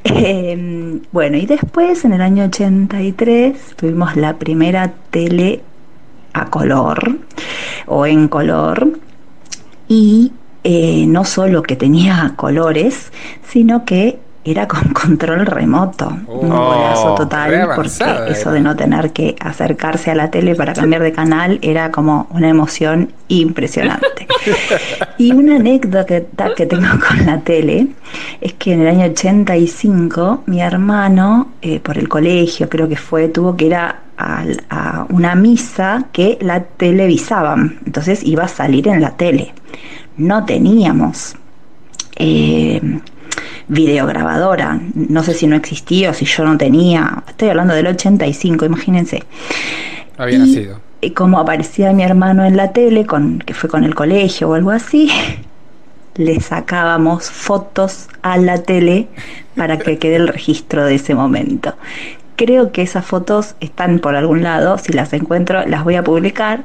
[0.04, 5.62] Eh, bueno, y después en el año 83 tuvimos la primera tele
[6.34, 7.18] a color
[7.88, 9.00] o en color.
[9.88, 10.32] Y
[10.64, 13.12] eh, no solo que tenía colores,
[13.48, 16.10] sino que era con control remoto.
[16.28, 20.74] un Oh, golazo total, porque eso de no tener que acercarse a la tele para
[20.74, 24.28] cambiar de canal era como una emoción impresionante.
[25.18, 27.88] Y una anécdota que tengo con la tele
[28.40, 33.28] es que en el año 85 mi hermano, eh, por el colegio creo que fue,
[33.28, 34.00] tuvo que ir a
[35.10, 39.54] una misa que la televisaban, entonces iba a salir en la tele.
[40.18, 41.36] No teníamos
[42.16, 42.82] eh,
[43.68, 48.66] videograbadora, no sé si no existía o si yo no tenía, estoy hablando del 85,
[48.66, 49.24] imagínense.
[50.18, 50.80] Había Y- nacido.
[51.04, 54.54] Y como aparecía mi hermano en la tele, con, que fue con el colegio o
[54.54, 55.10] algo así,
[56.16, 59.08] le sacábamos fotos a la tele
[59.56, 61.74] para que quede el registro de ese momento.
[62.36, 66.64] creo que esas fotos están por algún lado, si las encuentro las voy a publicar.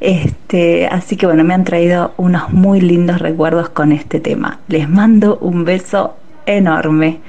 [0.00, 4.60] Este, así que bueno, me han traído unos muy lindos recuerdos con este tema.
[4.68, 6.14] Les mando un beso
[6.56, 7.20] enorme.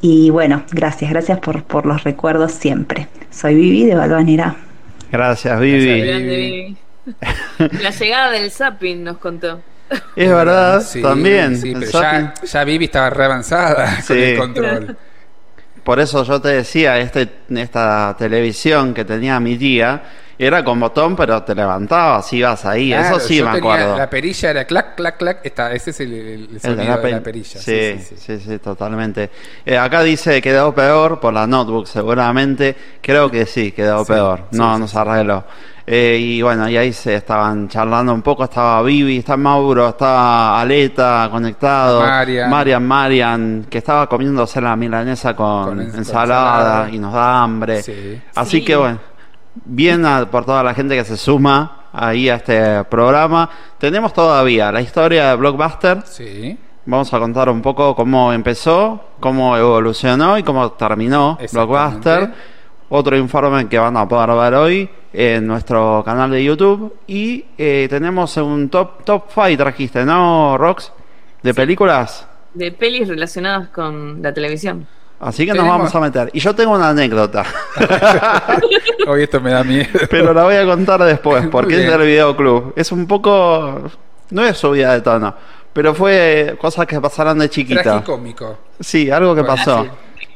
[0.00, 3.08] Y bueno, gracias, gracias por, por los recuerdos siempre.
[3.30, 4.56] Soy Vivi de Balvanera.
[5.12, 6.00] Gracias, Vivi.
[6.00, 6.76] Grande, Vivi.
[7.82, 9.60] La llegada del zapping nos contó.
[10.14, 11.56] Es verdad, Sí, también.
[11.56, 14.96] Sí, pero ya, ya Vivi estaba re avanzada con el control.
[15.82, 20.02] Por eso yo te decía, este, esta televisión que tenía mi tía
[20.46, 22.88] era con botón, pero te levantabas, ibas ahí.
[22.90, 23.98] Claro, eso sí yo me tenía- acuerdo.
[23.98, 25.40] La perilla era clac, clac, clac.
[25.44, 27.60] Esta, ese es el, el- el El de sonido la de la perilla.
[27.60, 29.30] Sí, sí, sí, totalmente.
[29.66, 32.74] Eh, acá dice quedó peor por la notebook, seguramente.
[33.02, 34.44] Creo que sí, quedó Sí, peor.
[34.50, 35.44] sí, No, sí, no se arregló.
[35.92, 38.44] Eh, y bueno, y ahí se estaban charlando un poco.
[38.44, 42.00] Estaba Vivi, está Mauro, estaba Aleta conectado.
[42.00, 42.48] Marian.
[42.48, 46.90] Marian, Marian, que estaba comiéndose la milanesa con, Con ens- con ensalada, ensalada.
[46.90, 47.82] y nos da hambre.
[47.82, 48.20] Sí.
[48.36, 48.64] Así Sí.
[48.64, 49.00] que bueno,
[49.54, 53.48] bien a- por toda la gente que se suma ahí a este programa.
[53.78, 56.02] Tenemos todavía la historia de Blockbuster.
[56.04, 56.56] Sí.
[56.86, 61.38] Vamos a contar un poco cómo empezó, cómo evolucionó y cómo terminó.
[61.52, 62.32] Blockbuster.
[62.92, 66.96] Otro informe que van a poder ver hoy en nuestro canal de YouTube.
[67.06, 70.90] Y eh, tenemos un top top 5 trajiste, ¿no, Rox?
[71.42, 72.26] De películas.
[72.54, 74.88] De pelis relacionadas con la televisión.
[75.20, 76.30] Así que nos vamos a meter.
[76.32, 77.44] Y yo tengo una anécdota,
[79.06, 79.86] Hoy esto me da miedo.
[80.10, 82.72] pero la voy a contar después, porque es del videoclub.
[82.76, 83.82] Es un poco.
[84.30, 85.34] No es subida de tono,
[85.72, 87.82] pero fue cosas que pasaron de chiquita.
[87.82, 88.58] Tragicómico.
[88.78, 89.82] Sí, algo que Bueno, pasó.
[89.84, 89.90] sí.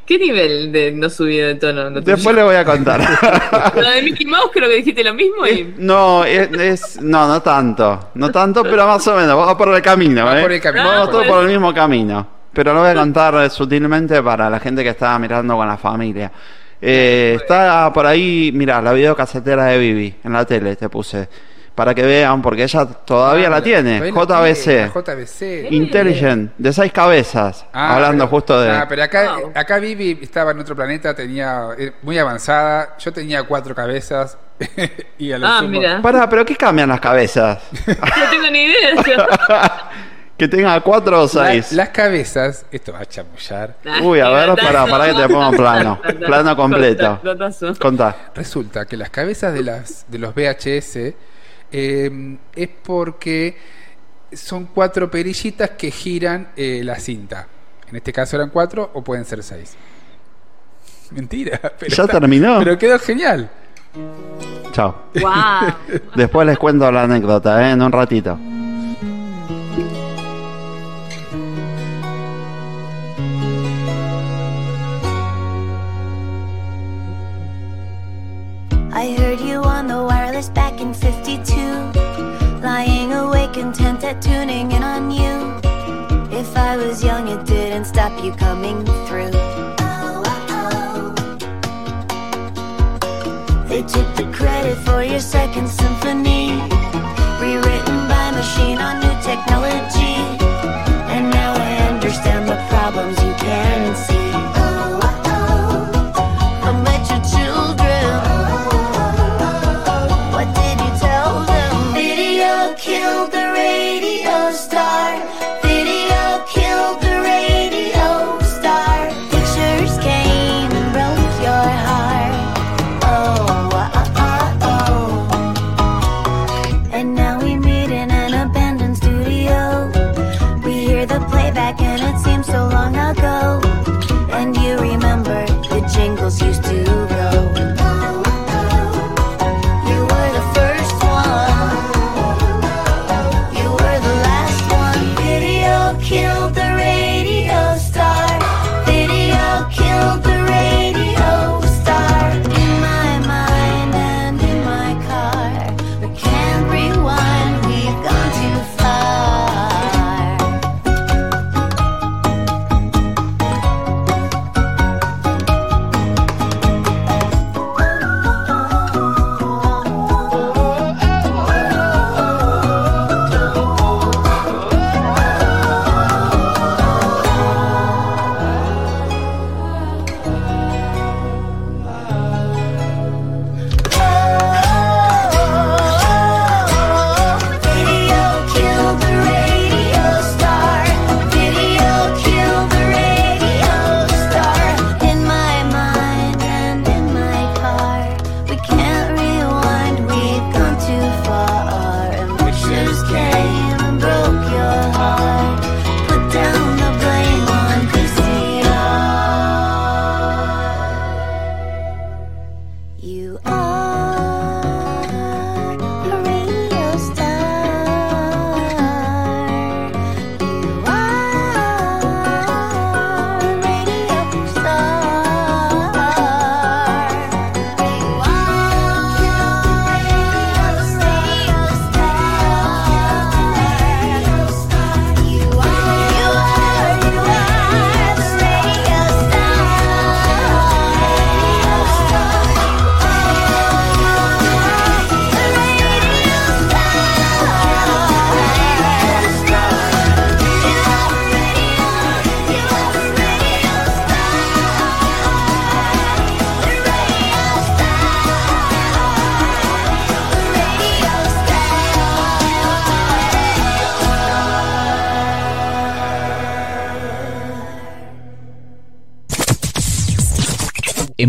[0.04, 1.90] ¿Qué nivel de no subida de tono?
[2.02, 3.00] Después le voy a contar.
[3.74, 5.76] Lo de Mickey Mouse creo que dijiste lo mismo y...
[5.78, 9.80] No, es, es- no, no tanto, no tanto, pero más o menos, vamos por el
[9.80, 10.42] camino, ¿eh?
[10.42, 10.84] por el camino.
[10.84, 11.32] Vamos Ah, todos bueno.
[11.34, 14.90] por el mismo camino, pero lo voy a contar eh, sutilmente para la gente que
[14.90, 16.30] está mirando con la familia.
[16.80, 21.26] Eh, está por ahí, mira, la videocasetera de Vivi en la tele, te puse,
[21.74, 25.72] para que vean, porque ella todavía Ah, la tiene, todavía la tiene, JBC, la JBC.
[25.72, 28.70] Intelligent, de seis cabezas, Ah, hablando pero- justo de...
[28.70, 32.96] Ah, pero acá, acá Vivi estaba en otro planeta, tenía eh, muy avanzada.
[32.98, 34.36] Yo tenía cuatro cabezas.
[35.18, 36.02] y a lo Ah, sumo- mira.
[36.02, 37.60] Pará, pero ¿qué cambian las cabezas?
[37.86, 38.92] No tengo ni idea.
[40.36, 41.72] que tenga cuatro o La- seis.
[41.72, 43.76] las cabezas, esto va a chamullar.
[44.02, 46.00] Uy, a ver, pará, pará que te pongo plano.
[46.26, 47.20] Plano completo.
[47.80, 48.30] Contá.
[48.34, 51.14] Resulta que las cabezas de, las, de los VHS
[51.72, 53.56] eh, es porque
[54.32, 57.46] son cuatro perillitas que giran eh, la cinta.
[57.88, 59.76] En este caso eran cuatro o pueden ser seis.
[61.12, 61.60] Mentira.
[61.78, 62.58] Pero ¿Ya terminó?
[62.58, 63.48] Pero quedó genial.
[64.72, 65.02] Chao.
[65.14, 66.00] Wow.
[66.16, 67.70] Después les cuento la anécdota, ¿eh?
[67.72, 68.36] En un ratito.
[80.44, 81.54] Wireless back in 52.
[82.60, 85.60] Lying awake, content at tuning in on you.
[86.36, 89.30] If I was young, it didn't stop you coming through.
[93.68, 96.33] They took the credit for your second symphony.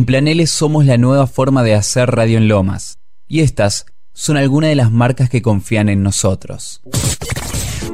[0.05, 2.99] Planeles somos la nueva forma de hacer radio en Lomas.
[3.27, 6.81] Y estas son algunas de las marcas que confían en nosotros.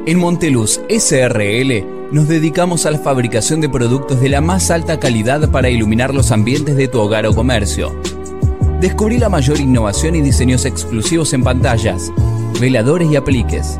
[0.04, 5.50] En Monteluz SRL nos dedicamos a la fabricación de productos de la más alta calidad
[5.50, 7.96] para iluminar los ambientes de tu hogar o comercio.
[8.80, 12.10] Descubrí la mayor innovación y diseños exclusivos en pantallas,
[12.60, 13.78] veladores y apliques.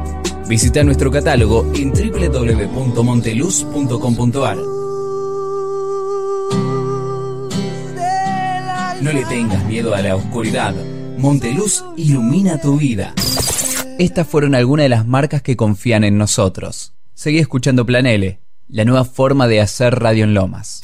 [0.49, 4.72] Visita nuestro catálogo en www.monteluz.com.ar.
[9.03, 10.73] No le tengas miedo a la oscuridad.
[11.19, 13.15] Monteluz ilumina tu vida.
[13.99, 16.93] Estas fueron algunas de las marcas que confían en nosotros.
[17.13, 18.39] Seguí escuchando Plan L,
[18.69, 20.83] la nueva forma de hacer radio en Lomas.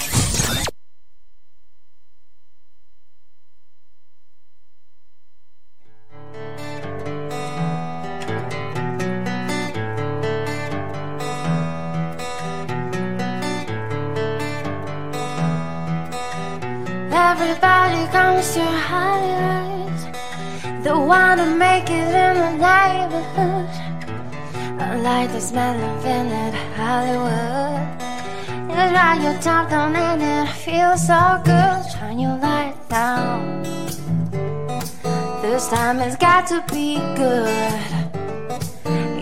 [36.39, 37.51] Got to be good.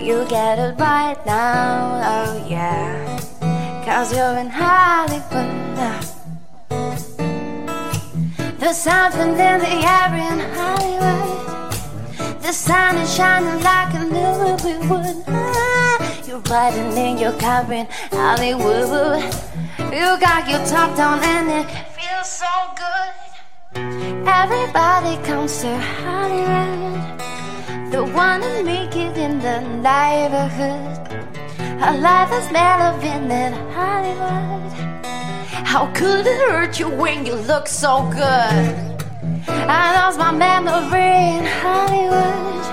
[0.04, 3.18] You get it right now, oh yeah.
[3.86, 5.54] Cause you're in Hollywood.
[8.58, 11.72] There's something in the air in Hollywood.
[12.42, 15.24] The sun is shining like a new wood.
[15.26, 19.22] Ah, You're riding in your car in Hollywood.
[19.78, 22.85] You got your top down and it feels so good.
[24.28, 27.20] Everybody comes to Hollywood.
[27.92, 30.98] The one to make it in the neighborhood.
[31.80, 34.72] A life is made of in that Hollywood.
[35.64, 38.74] How could it hurt you when you look so good?
[39.48, 42.66] I lost my memory in Hollywood.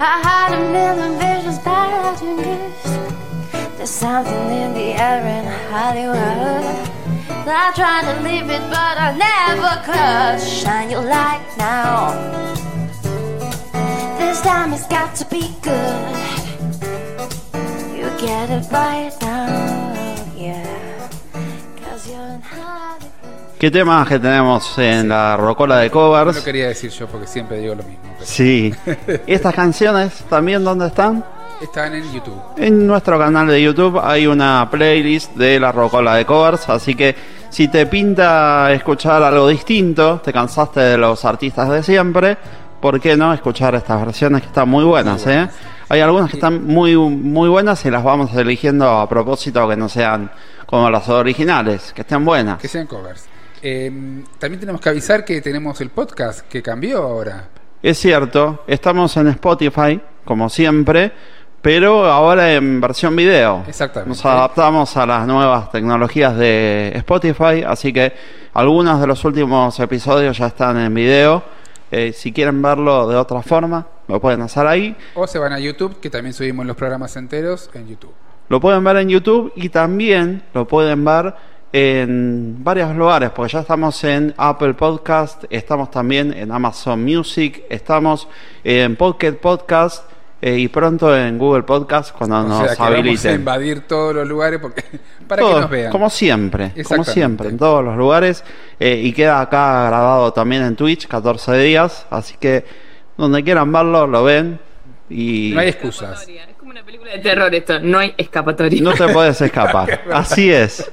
[0.00, 3.76] I had a million visions, bad and good.
[3.76, 6.93] There's something in the air in Hollywood.
[7.46, 10.40] I tried to leave it, but I never could.
[10.48, 12.12] Shine your light now.
[14.18, 16.16] This time it's got to be good.
[17.96, 19.94] You get it right now,
[20.36, 21.08] yeah.
[21.84, 23.10] Cause you're in Hollywood.
[23.58, 26.36] ¿Qué temas que tenemos en la rocola de No covers?
[26.36, 28.02] lo quería decir yo porque siempre digo lo mismo.
[28.14, 28.74] pero Sí.
[29.26, 31.24] ¿Y estas canciones también dónde están?
[31.60, 32.40] Están en YouTube.
[32.56, 37.14] En nuestro canal de YouTube hay una playlist de la rocola de covers, así que
[37.48, 42.36] si te pinta escuchar algo distinto, te cansaste de los artistas de siempre,
[42.80, 45.48] ¿por qué no escuchar estas versiones que están muy buenas, eh?
[45.88, 49.88] Hay algunas que están muy muy buenas y las vamos eligiendo a propósito que no
[49.88, 50.30] sean
[50.66, 52.58] como las originales, que estén buenas.
[52.58, 53.26] Que sean covers.
[53.62, 57.48] Eh, también tenemos que avisar que tenemos el podcast que cambió ahora.
[57.82, 61.12] Es cierto, estamos en Spotify, como siempre,
[61.64, 63.64] pero ahora en versión video.
[63.66, 64.10] Exactamente.
[64.10, 68.12] Nos adaptamos a las nuevas tecnologías de Spotify, así que
[68.52, 71.42] algunos de los últimos episodios ya están en video.
[71.90, 74.94] Eh, si quieren verlo de otra forma, lo pueden hacer ahí.
[75.14, 78.12] O se van a YouTube, que también subimos los programas enteros en YouTube.
[78.50, 81.34] Lo pueden ver en YouTube y también lo pueden ver
[81.72, 88.28] en varios lugares, porque ya estamos en Apple Podcast, estamos también en Amazon Music, estamos
[88.62, 92.94] en Pocket Podcast eh, y pronto en Google Podcast cuando o nos sea que vamos
[92.94, 93.34] a habiliten.
[93.36, 94.84] invadir todos los lugares porque
[95.28, 95.90] para que nos vean.
[95.92, 98.44] Como siempre, como siempre, en todos los lugares.
[98.78, 102.06] eh, y queda acá grabado también en Twitch, 14 días.
[102.10, 102.64] Así que
[103.16, 104.58] donde quieran verlo, lo ven.
[105.08, 106.26] Y No hay excusas.
[106.28, 108.82] Es como una película de terror esto, no hay escapatoria.
[108.82, 110.02] no te puedes escapar.
[110.12, 110.90] Así es.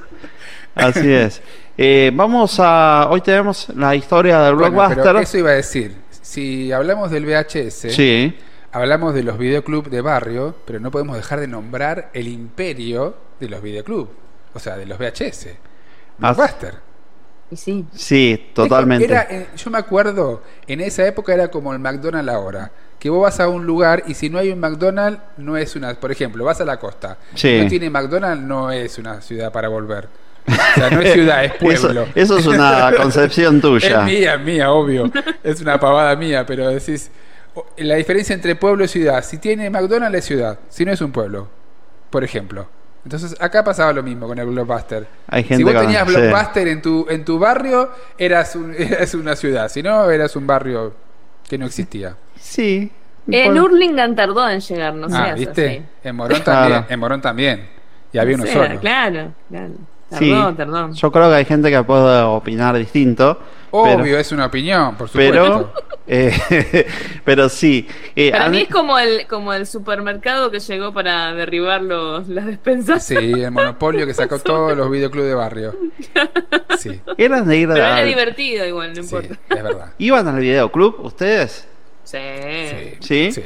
[0.75, 1.41] Así es.
[1.77, 3.07] Eh, vamos a.
[3.09, 5.03] Hoy tenemos la historia del Bueno, blockbuster.
[5.03, 5.95] pero eso iba a decir.
[6.21, 8.33] Si hablamos del VHS, Sí.
[8.71, 13.49] Hablamos de los videoclubs de barrio, pero no podemos dejar de nombrar el imperio de
[13.49, 14.09] los videoclubs.
[14.53, 15.47] O sea, de los VHS.
[16.21, 16.75] Ah, Blockbuster.
[17.49, 17.85] Y sí.
[17.93, 19.05] Sí, totalmente.
[19.05, 22.71] Era, eh, yo me acuerdo, en esa época era como el McDonald's ahora.
[22.99, 25.93] Que vos vas a un lugar y si no hay un McDonald's, no es una.
[25.95, 27.17] Por ejemplo, vas a la costa.
[27.33, 27.57] Sí.
[27.57, 30.07] Si no tiene McDonald's, no es una ciudad para volver.
[30.47, 32.03] O sea, no es ciudad, es pueblo.
[32.13, 34.01] Eso, eso es una concepción tuya.
[34.01, 35.11] Es mía, mía, obvio.
[35.43, 37.09] Es una pavada mía, pero decís.
[37.77, 39.23] La diferencia entre pueblo y ciudad.
[39.23, 41.47] Si tiene McDonald's es ciudad, si no es un pueblo.
[42.09, 42.67] Por ejemplo.
[43.03, 45.07] Entonces acá pasaba lo mismo con el Blockbuster.
[45.27, 46.15] Hay si vos con- tenías sí.
[46.15, 49.69] Blockbuster en tu en tu barrio, eras, un- eras una ciudad.
[49.69, 50.93] Si no, eras un barrio
[51.49, 52.15] que no existía.
[52.39, 52.91] Sí.
[53.27, 55.67] En Hurlingham tardó en llegar, no ah, seas ¿viste?
[55.69, 55.83] así.
[56.03, 56.61] En Morón Claro.
[56.69, 56.85] también.
[56.89, 57.69] En Morón también.
[58.13, 58.79] Y había uno solo.
[58.79, 59.73] Claro, claro.
[60.17, 60.93] Sí, Tardó, tardó.
[60.93, 63.39] yo creo que hay gente que puede opinar distinto.
[63.71, 65.31] Obvio, pero, es una opinión, por supuesto.
[65.33, 65.73] pero,
[66.07, 66.87] eh,
[67.25, 67.87] pero sí.
[68.15, 71.81] eh, Para a mí mí- es como el, como el supermercado que llegó para derribar
[71.81, 73.05] los, las despensas.
[73.05, 75.75] Sí, el monopolio que sacó todos los videoclubs de barrio.
[76.77, 79.33] Sí, eran de ir Pero era divertido igual, no importa.
[79.49, 79.93] es verdad.
[79.97, 81.67] ¿Iban al videoclub ustedes?
[82.03, 82.17] Sí.
[82.99, 83.31] Sí.
[83.31, 83.43] Sí.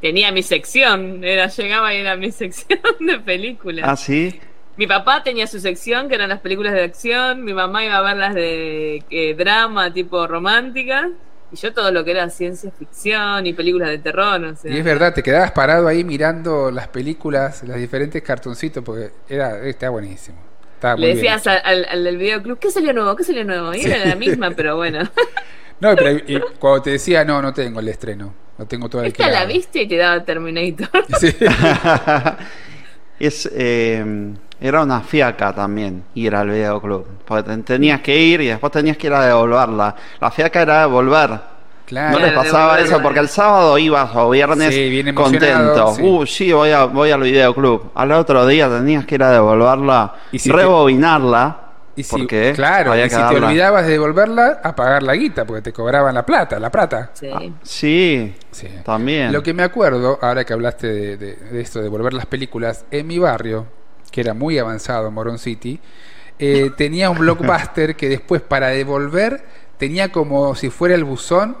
[0.00, 3.84] Tenía mi sección, era, llegaba y era mi sección de películas.
[3.88, 4.40] Ah, sí.
[4.76, 8.02] Mi papá tenía su sección, que eran las películas de acción, mi mamá iba a
[8.02, 11.10] ver las de eh, drama tipo romántica,
[11.52, 14.72] y yo todo lo que era ciencia ficción y películas de terror, o sea.
[14.72, 19.60] Y es verdad, te quedabas parado ahí mirando las películas, los diferentes cartoncitos, porque era,
[19.64, 20.38] estaba buenísimo.
[20.74, 23.14] Estaba muy Le decías al, al- al del videoclub, ¿qué salió nuevo?
[23.14, 23.72] ¿Qué salió nuevo?
[23.74, 23.86] Y Sí.
[23.90, 25.08] era la misma, pero bueno.
[25.78, 29.08] No, pero y cuando te decía, no, no tengo el estreno, no tengo todo el
[29.08, 30.88] Esta la viste y te daba Terminator.
[33.20, 34.04] es, eh,
[34.66, 37.06] era una fiaca también ir al videoclub.
[37.24, 39.94] Porque te- tenías que ir y después tenías que ir a devolverla.
[40.20, 41.52] La fiaca era devolver.
[41.86, 42.18] Claro.
[42.18, 45.94] no les pasaba eso porque el sábado ibas o viernes Sí, bien emocionado, contento.
[45.94, 46.02] sí.
[46.02, 47.90] Uh, sí, voy, a, voy al videoclub.
[47.94, 51.58] Al otro día tenías que ir a devolverla, Y si te- rebobinarla.
[51.94, 55.14] Y si, porque claro, había y que si te olvidabas de devolverla, a pagar la
[55.14, 57.10] guita, porque te cobraban la plata, la plata.
[57.62, 58.34] Sí.
[58.50, 59.30] Sí, también.
[59.32, 62.84] Lo que me acuerdo, ahora que hablaste de, de- de esto, de volver las películas,
[62.90, 63.66] en mi barrio,
[64.14, 65.80] que era muy avanzado, Moron City,
[66.38, 69.44] eh, tenía un blockbuster que después para devolver
[69.76, 71.56] tenía como si fuera el buzón,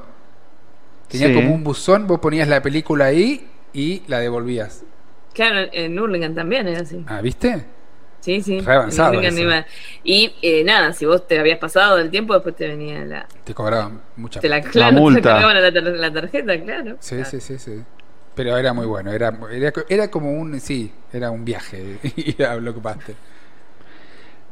[1.08, 1.34] tenía Sí.
[1.34, 4.84] como un buzón, vos ponías la película ahí y la devolvías.
[5.32, 7.04] Claro, en Hurlingham también era así.
[7.08, 7.64] Ah, ¿viste?
[8.20, 8.60] Sí, sí.
[8.60, 9.20] Re avanzado
[10.04, 13.26] Y eh, nada, si vos te habías pasado del tiempo, después te venía la.
[13.42, 16.98] Te cobraban mucha Te la, claro, te la, tar- la tarjeta, claro.
[17.00, 17.82] Sí, sí, sí, sí.
[18.34, 22.56] Pero era muy bueno, era, era, era como un, sí, era un viaje ir a
[22.56, 23.14] Blockbuster.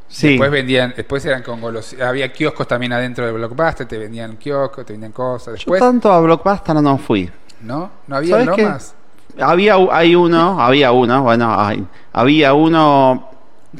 [0.08, 0.28] Sí.
[0.28, 4.84] Después vendían, después eran con golos, había kioscos también adentro del Blockbuster, te vendían kioscos,
[4.84, 5.46] te vendían cosas.
[5.46, 7.30] Yo Después, tanto a Blockbuster no fui.
[7.62, 7.90] ¿no?
[8.06, 8.94] ¿No había lomas?
[9.40, 13.30] Había, hay uno, había uno, bueno, hay- había uno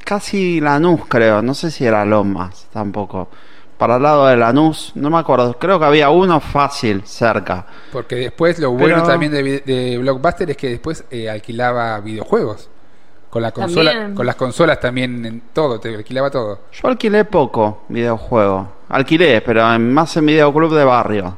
[0.05, 3.29] casi Lanús, creo, no sé si era Lomas tampoco.
[3.83, 7.67] Para el lado de Lanús, no me acuerdo, creo que había uno fácil cerca.
[7.91, 12.71] Porque después lo bueno Pero- también de, de Blockbuster es que después eh, alquilaba videojuegos.
[13.29, 14.15] Con la consola, También.
[14.15, 16.61] con las consolas también en todo, te alquilaba todo.
[16.71, 18.69] Yo alquilé poco videojuego.
[18.89, 21.37] Alquilé, pero en- más en videoclub de barrio.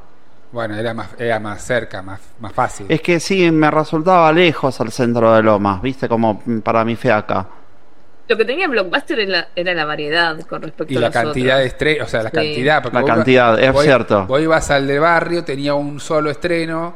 [0.53, 2.85] Bueno, era más, era más cerca, más, más fácil.
[2.91, 7.47] Es que sí, me resultaba lejos al centro de Lomas, viste, como para mi feaca.
[8.27, 11.15] Lo que tenía Blockbuster era la, era la variedad con respecto Y a la los
[11.15, 12.37] cantidad de estrenos, o sea, la Sí.
[12.37, 12.83] cantidad.
[12.83, 14.27] porque La iba- cantidad, es vos- cierto.
[14.27, 16.95] Vos ibas al de barrio, tenía un solo estreno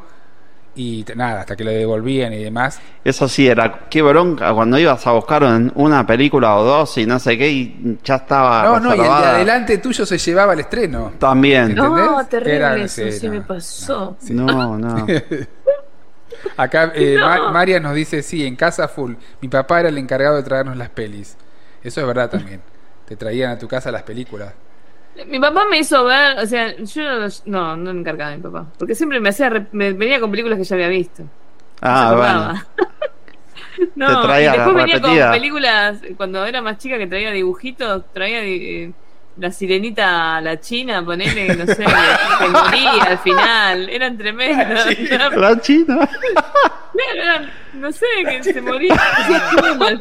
[0.75, 2.81] y nada, hasta que lo devolvían y demás.
[3.05, 7.05] Eso sí, era qué bronca cuando ibas a buscar un- una película o dos y
[7.05, 8.63] no sé qué, y ya estaba.
[8.63, 11.13] No, no, y el de adelante tuyo se llevaba el estreno.
[11.19, 11.71] También.
[11.73, 12.07] ¿Entendés?
[12.07, 13.33] No, terrible Era- eso, sí, no.
[13.33, 14.17] me pasó.
[14.31, 15.07] No, no.
[16.57, 17.27] Acá eh, No.
[17.27, 19.15] Ma- María nos dice, sí, en casa full.
[19.41, 21.37] Mi papá era el encargado de traernos las pelis.
[21.83, 22.63] Eso es verdad también.
[23.07, 24.53] Te traían a tu casa las películas.
[25.27, 27.03] Mi papá me hizo ver, o sea, yo
[27.47, 30.31] no, no me encargaba de mi papá, porque siempre me hacía, re- me venía con
[30.31, 31.25] películas que ya había visto.
[31.81, 32.87] Ah, bueno.
[33.97, 35.25] no, Te traía y después venía repetida.
[35.27, 38.93] con películas, cuando era más chica que traía dibujitos, traía eh,
[39.39, 44.87] la sirenita a la china, ponele, no sé, que moría al final, eran tremendos.
[45.37, 46.09] La china.
[46.99, 48.93] Claro, eran, no sé, que se moría,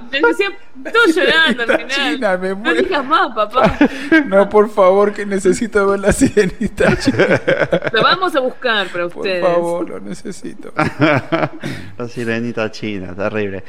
[0.10, 0.50] decía,
[0.92, 1.90] todo llorando al final.
[2.16, 3.78] China, me no digas más, papá.
[4.26, 6.90] No, por favor, que necesito ver la sirenita.
[7.94, 9.44] Lo vamos a buscar para Por ustedes.
[9.46, 10.74] favor, lo necesito.
[10.76, 13.64] la sirenita china, terrible.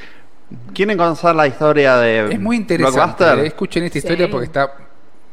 [0.72, 2.98] ¿Quieren conocer la historia de Es muy interesante.
[3.24, 3.38] Blockbuster?
[3.40, 4.72] eh, Escuchen esta historia porque está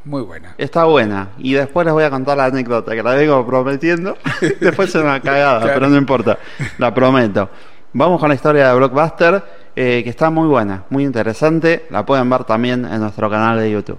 [0.05, 0.53] muy buena.
[0.57, 1.29] Está buena.
[1.37, 4.17] Y después les voy a contar la anécdota que la vengo prometiendo.
[4.61, 5.73] después se me ha cagada, Claro.
[5.73, 6.37] pero no importa.
[6.77, 7.49] La prometo.
[7.93, 9.43] Vamos con la historia de Blockbuster,
[9.75, 11.85] eh, que está muy buena, muy interesante.
[11.89, 13.97] La pueden ver también en nuestro canal de YouTube.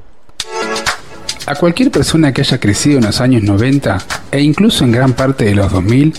[1.47, 3.99] A cualquier persona que haya crecido en los años 90
[4.33, 6.13] e incluso en gran parte de los 2000,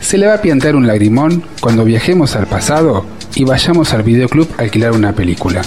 [0.00, 3.04] se le va a piantar un lagrimón cuando viajemos al pasado
[3.34, 5.62] y vayamos al videoclub a alquilar una película.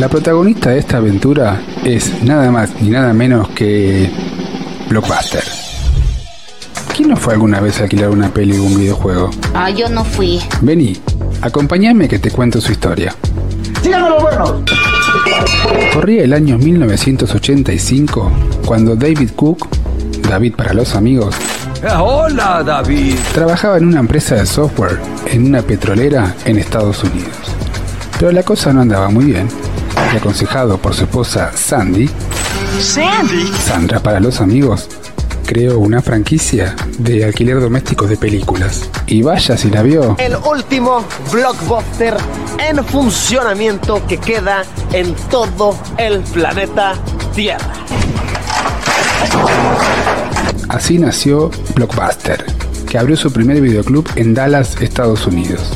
[0.00, 4.08] La protagonista de esta aventura es nada más ni nada menos que
[4.88, 5.44] Blockbuster.
[6.96, 9.28] ¿Quién no fue alguna vez a alquilar una peli o un videojuego?
[9.52, 10.40] Ah, yo no fui.
[10.62, 10.96] Vení,
[11.42, 13.14] acompáñame que te cuento su historia.
[13.82, 14.54] Síganme los buenos.
[15.92, 18.32] Corría el año 1985
[18.64, 19.68] cuando David Cook,
[20.26, 21.36] David para los amigos,
[21.98, 23.16] Hola, David.
[23.34, 27.36] trabajaba en una empresa de software en una petrolera en Estados Unidos.
[28.18, 29.59] Pero la cosa no andaba muy bien.
[30.12, 32.08] Y aconsejado por su esposa Sandy,
[32.80, 33.46] Sandy.
[33.64, 34.88] Sandra para los amigos,
[35.46, 38.88] creó una franquicia de alquiler doméstico de películas.
[39.06, 40.16] Y vaya si la vio.
[40.18, 42.16] El último blockbuster
[42.58, 44.62] en funcionamiento que queda
[44.92, 46.94] en todo el planeta
[47.34, 47.74] Tierra.
[50.68, 52.44] Así nació Blockbuster,
[52.88, 55.72] que abrió su primer videoclub en Dallas, Estados Unidos.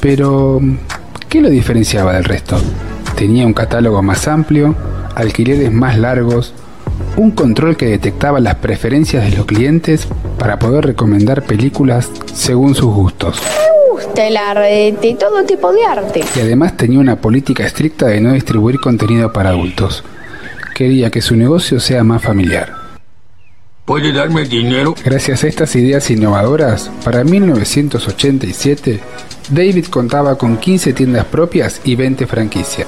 [0.00, 0.60] Pero,
[1.30, 2.60] ¿qué lo diferenciaba del resto?
[3.18, 4.76] Tenía un catálogo más amplio,
[5.16, 6.54] alquileres más largos,
[7.16, 10.06] un control que detectaba las preferencias de los clientes
[10.38, 13.42] para poder recomendar películas según sus gustos.
[13.90, 16.24] gusta el arte, todo tipo de arte.
[16.36, 20.04] Y además tenía una política estricta de no distribuir contenido para adultos.
[20.72, 22.72] Quería que su negocio sea más familiar.
[23.84, 24.94] ¿Puede darme dinero?
[25.04, 29.00] Gracias a estas ideas innovadoras, para 1987,
[29.50, 32.86] David contaba con 15 tiendas propias y 20 franquicias.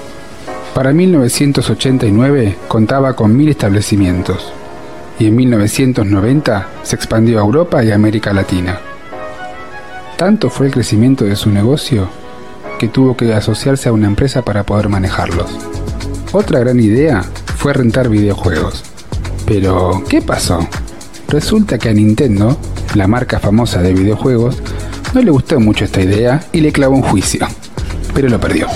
[0.75, 4.53] Para 1989 contaba con 1000 establecimientos.
[5.19, 8.79] Y en 1990 se expandió a Europa y América Latina.
[10.17, 12.09] Tanto fue el crecimiento de su negocio
[12.79, 15.51] que tuvo que asociarse a una empresa para poder manejarlos.
[16.33, 17.23] Otra gran idea
[17.57, 18.85] fue rentar videojuegos.
[19.47, 20.67] Pero, ¿qué pasó?
[21.29, 22.57] Resulta que a Nintendo,
[22.95, 24.63] la marca famosa de videojuegos,
[25.13, 27.47] no le gustó mucho esta idea y le clavó un juicio.
[28.15, 28.69] Pero lo perdió.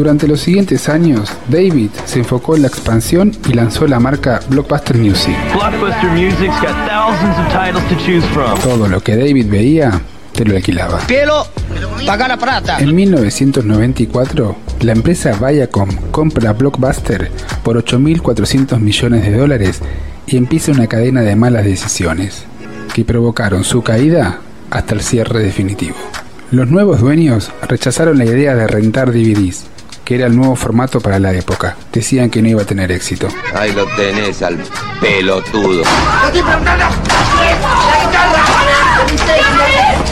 [0.00, 4.96] Durante los siguientes años, David se enfocó en la expansión y lanzó la marca Blockbuster
[4.96, 5.36] Music.
[5.52, 8.58] Blockbuster Music's got thousands of titles to choose from.
[8.60, 10.00] Todo lo que David veía,
[10.32, 11.00] te lo alquilaba.
[11.00, 11.46] Pielo,
[12.06, 12.78] paga la plata.
[12.78, 17.30] En 1994, la empresa Viacom compra Blockbuster
[17.62, 19.82] por 8.400 millones de dólares
[20.26, 22.44] y empieza una cadena de malas decisiones,
[22.94, 24.38] que provocaron su caída
[24.70, 25.96] hasta el cierre definitivo.
[26.52, 29.66] Los nuevos dueños rechazaron la idea de rentar DVDs,
[30.10, 31.76] que era el nuevo formato para la época.
[31.92, 33.28] Decían que no iba a tener éxito.
[33.54, 34.58] Ahí lo tenés al
[35.00, 35.84] pelotudo.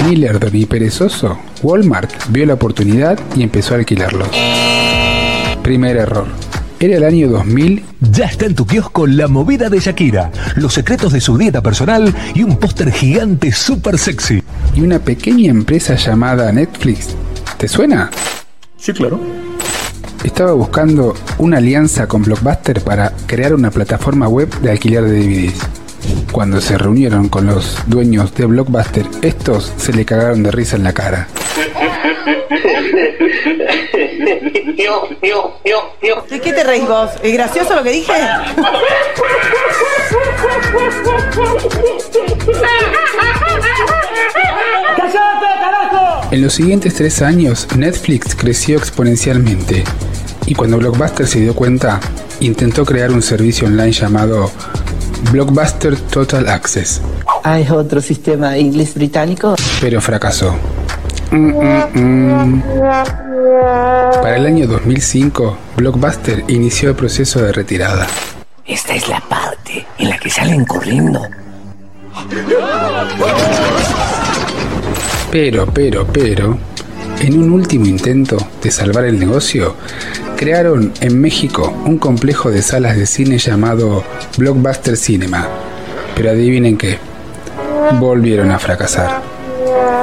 [0.07, 4.29] Ni lerdo ni perezoso, Walmart vio la oportunidad y empezó a alquilarlos.
[5.65, 6.29] Primer error.
[6.79, 11.13] Era el año 2000 Ya está en tu kiosco la movida de Shakira, los secretos
[11.13, 14.45] de su dieta personal y un póster gigante súper sexy.
[14.77, 17.17] y una pequeña empresa llamada Netflix.
[17.57, 18.13] ¿Te suena?
[18.77, 19.48] Sí, claro.
[20.25, 25.61] Estaba buscando una alianza con Blockbuster para crear una plataforma web de alquiler de DVDs.
[26.33, 30.85] Cuando se reunieron con los dueños de Blockbuster, estos se le cagaron de risa en
[30.85, 31.29] la cara.
[36.31, 37.11] ¿De qué te reís vos?
[37.23, 38.13] ¿Es gracioso lo que dije?
[46.31, 49.85] En los siguientes tres años, Netflix creció exponencialmente
[50.47, 52.01] y cuando Blockbuster se dio cuenta,
[52.41, 54.51] intentó crear un servicio online llamado
[55.33, 57.01] Blockbuster Total Access,
[57.45, 59.57] ¿Hay otro sistema inglés británico?
[59.81, 60.55] pero fracasó.
[61.31, 61.53] Mm,
[61.95, 62.63] mm, mm.
[64.23, 68.07] Para el año 2005, Blockbuster inició el proceso de retirada.
[68.67, 71.23] Esta es la parte en la que salen corriendo.
[75.31, 76.59] Pero, pero, pero,
[77.21, 79.75] en un último intento de salvar el negocio,
[80.37, 84.05] crearon en México un complejo de salas de cine llamado
[84.39, 85.47] Blockbuster Cinema.
[86.15, 86.99] Pero adivinen qué,
[88.01, 89.21] volvieron a fracasar.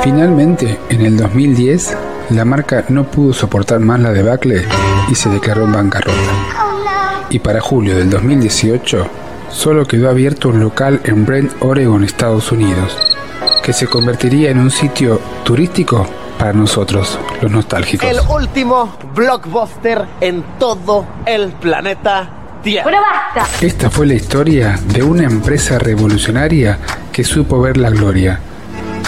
[0.04, 1.98] Finalmente, en el 2010,
[2.30, 4.64] la marca no pudo soportar más la debacle
[5.10, 6.20] y se declaró en bancarrota.
[7.32, 9.08] Y para julio del 2018,
[9.50, 12.96] solo quedó abierto un local en Brent, Oregon, Estados Unidos,
[13.66, 18.08] que se convertiría en un sitio turístico para nosotros, los nostálgicos.
[18.08, 22.30] El último blockbuster en todo el planeta
[22.62, 22.86] Tierra.
[22.86, 23.66] Pero basta.
[23.66, 26.78] Esta fue la historia de una empresa revolucionaria
[27.12, 28.40] que supo ver la gloria,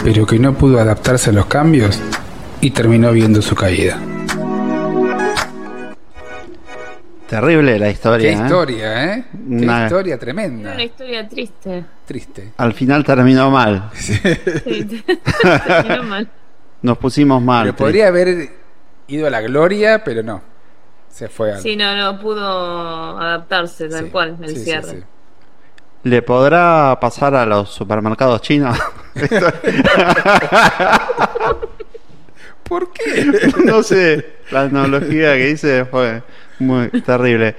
[0.04, 2.00] pero que no pudo adaptarse a los cambios
[2.60, 4.00] y terminó viendo su caída.
[7.28, 8.30] Terrible la historia.
[8.30, 8.42] Qué ¿eh?
[8.44, 9.26] historia, ¿eh?
[9.32, 10.74] Qué Una- historia tremenda.
[10.74, 11.84] Una historia triste.
[12.06, 12.54] Triste.
[12.58, 13.90] Al final terminó mal.
[13.94, 16.30] Sí, terminó mal.
[16.82, 17.66] Nos pusimos mal.
[17.66, 18.50] Pero podría haber
[19.08, 20.42] ido a la gloria, pero no.
[21.10, 21.62] Se fue al...
[21.62, 24.92] Sí, no, no pudo adaptarse tal cual el sí, cierre.
[24.92, 25.04] sí.
[26.04, 28.78] ¿Le podrá pasar a los supermercados chinos?
[32.64, 33.52] ¿Por qué?
[33.66, 36.22] no sé, la analogía que hice fue
[36.60, 37.56] muy terrible.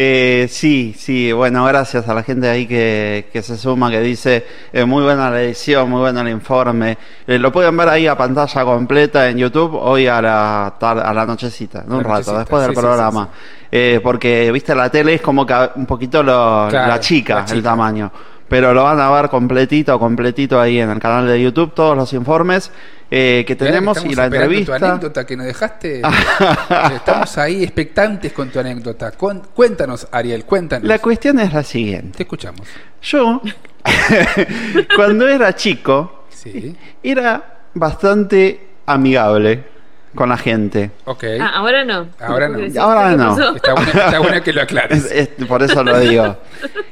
[0.00, 4.44] Eh, sí, sí, bueno, gracias a la gente ahí que, que se suma, que dice,
[4.72, 6.96] eh, muy buena la edición, muy bueno el informe.
[7.26, 11.12] Eh, lo pueden ver ahí a pantalla completa en YouTube hoy a la, tar- a
[11.12, 13.28] la nochecita, en un La rato, después del sí, sí, programa.
[13.72, 17.40] Eh, porque, viste, la tele es como que un poquito lo- Claro, la chica, la
[17.40, 17.62] el chica.
[17.62, 18.12] tamaño.
[18.48, 22.12] Pero lo van a ver completito, completito ahí en el canal de YouTube, todos los
[22.14, 22.70] informes
[23.10, 24.78] eh, que tenemos y la entrevista.
[24.78, 26.02] Tu anécdota que nos dejaste.
[26.94, 29.12] Estamos ahí expectantes con tu anécdota.
[29.12, 30.86] Cuéntanos, Ariel, cuéntanos.
[30.86, 32.16] La cuestión es la siguiente.
[32.18, 32.66] Te escuchamos.
[33.02, 33.40] Yo,
[34.96, 36.76] cuando era chico, Sí.
[37.02, 39.64] era bastante amigable
[40.14, 40.90] con la gente.
[41.04, 41.24] Ok.
[41.40, 42.08] Ah, ahora no.
[42.20, 42.58] Ahora no.
[42.80, 43.56] Ahora ¿qué no.
[43.56, 45.04] Está bueno, está bueno que lo aclares.
[45.10, 46.36] Es- es- por eso lo digo.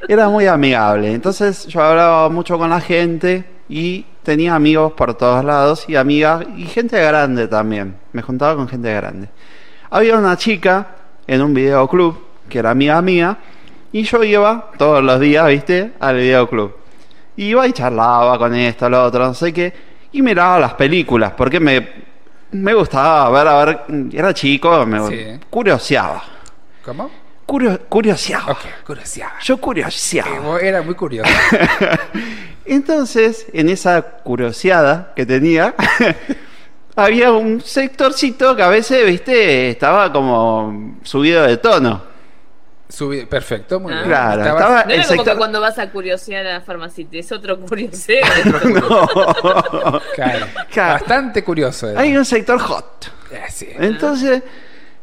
[0.09, 1.13] Era muy amigable.
[1.13, 6.45] Entonces yo hablaba mucho con la gente y tenía amigos por todos lados y amigas
[6.57, 7.97] y gente grande también.
[8.13, 9.29] Me juntaba con gente grande.
[9.91, 10.87] Había una chica
[11.27, 12.19] en un videoclub
[12.49, 13.37] que era amiga mía
[13.93, 16.75] y yo iba todos los días, viste, al videoclub.
[17.37, 19.73] Iba y charlaba con esto, lo otro, no sé qué,
[20.13, 21.89] y miraba las películas porque me,
[22.53, 23.81] me gustaba ver, a ver,
[24.13, 25.41] era chico, me Sí.
[25.51, 26.23] curioseaba.
[26.85, 27.11] ¿Cómo?
[27.47, 28.53] Curio- curioseaba.
[28.53, 29.29] Ok, curiosidad.
[29.43, 30.59] Yo curioseaba.
[30.61, 31.31] Era muy curioso.
[32.69, 35.75] Entonces, en esa curioseada que tenía,
[36.97, 42.03] había un sectorcito que a veces, viste, estaba como subido de tono.
[42.89, 43.97] Subi- Perfecto, muy Ah.
[43.97, 44.09] bien.
[44.09, 47.17] Claro, Estabas- estaba No el era como que cuando vas a curiosear a la farmacita,
[47.19, 48.25] es otro curioseo.
[48.65, 50.01] No.
[50.15, 50.47] Claro.
[50.71, 50.93] Claro.
[50.95, 51.89] Bastante curioso.
[51.91, 52.01] era.
[52.01, 53.11] Hay un sector hot.
[53.51, 53.69] Sí.
[53.79, 54.43] Entonces,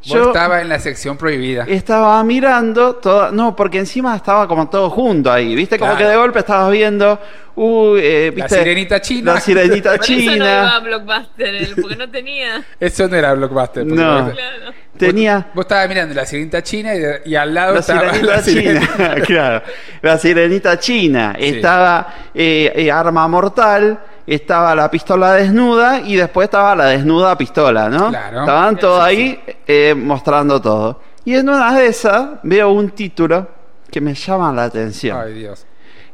[0.04, 1.66] yo estaba en la sección prohibida.
[1.68, 6.06] estaba mirando todo, no, porque encima estaba como todo junto ahí, viste, como Claro.
[6.06, 7.20] que de golpe estabas viendo,
[7.56, 9.34] uh, eh, La viste, sirenita china.
[9.36, 12.64] la sirenita Por eso no iba china, a Blockbuster, él, porque no tenía.
[12.80, 13.84] Eso no era Blockbuster.
[13.84, 14.32] porque No.
[14.32, 14.74] Claro.
[14.98, 16.92] tenía Vos estabas mirando la sirenita china
[17.26, 18.88] y, al lado la estaba sirenita la sirenita.
[18.98, 19.62] china, claro,
[20.02, 21.46] la sirenita china, Sí.
[21.46, 27.90] estaba eh, eh, arma mortal, estaba la pistola desnuda y después estaba la desnuda pistola,
[27.90, 28.10] ¿no?
[28.10, 28.40] Claro.
[28.42, 31.02] Estaban todos ahí eh, mostrando todo.
[31.26, 33.48] Y en una de esas veo un título
[33.92, 35.18] que me llama la atención.
[35.20, 35.66] Ay, Dios.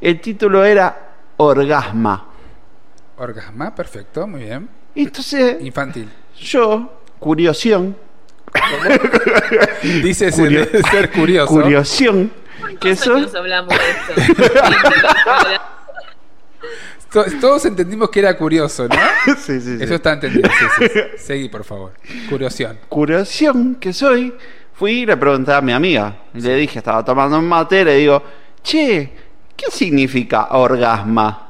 [0.01, 0.97] El título era
[1.37, 2.25] Orgasma.
[3.17, 4.69] Orgasma, perfecto, muy bien.
[4.95, 6.09] Entonces, Infantil.
[6.39, 7.95] yo, curiosión,
[9.83, 11.53] Dice Curio- ser, curioso.
[11.53, 12.31] curioción,
[12.79, 13.75] que ¿Cuántos eso, hablamos de
[14.25, 14.41] esto?
[17.11, 18.95] To- Todos entendimos que era curioso, ¿no?
[19.37, 19.83] sí, sí, sí.
[19.83, 20.49] Eso está entendido.
[20.77, 20.99] Sí, sí.
[21.17, 21.93] Seguí, por favor.
[22.29, 22.77] Curioción.
[22.87, 24.33] curioción que soy,
[24.73, 26.15] fui y le pregunté a mi amiga.
[26.33, 28.21] Y le dije, estaba tomando un mate, le digo,
[28.61, 29.11] che,
[29.55, 31.47] ¿qué significa orgasma?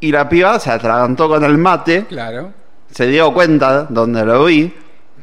[0.00, 2.52] Y la piba se atragantó con el mate, Claro.
[2.90, 4.72] se dio cuenta donde lo vi,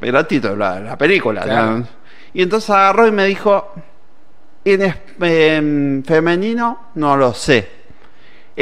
[0.02, 1.42] era el título de la película.
[1.42, 1.80] Claro.
[1.80, 1.88] ¿no?
[2.34, 3.74] Y entonces agarró y me dijo,
[4.64, 7.70] en, en femenino no lo sé,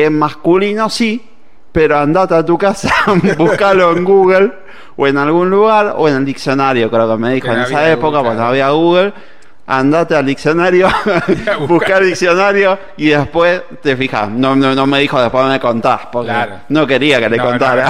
[0.06, 1.28] en masculino sí,
[1.72, 2.94] pero andate a tu casa,
[3.38, 4.52] buscalo en Google
[4.96, 7.66] o en algún lugar o en el diccionario, creo que me dijo Que en no
[7.66, 8.50] esa época, cuando claro.
[8.50, 9.14] había Google.
[9.70, 10.88] Andate al diccionario,
[11.68, 14.30] buscar el diccionario y después te fijas.
[14.30, 16.60] No, no, no me dijo después me contás, porque Claro.
[16.70, 17.90] no quería que le No, no, contara.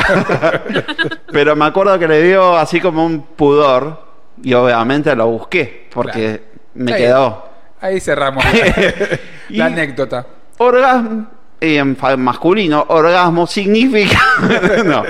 [1.31, 4.01] Pero me acuerdo que le dio así como un pudor
[4.41, 6.41] y obviamente lo busqué porque
[6.73, 7.45] me quedó.
[7.79, 8.43] Ahí cerramos
[9.49, 10.25] Y- la anécdota.
[10.57, 11.27] Orgasmo
[11.59, 14.19] en fa- masculino, orgasmo significa.
[14.85, 15.03] no,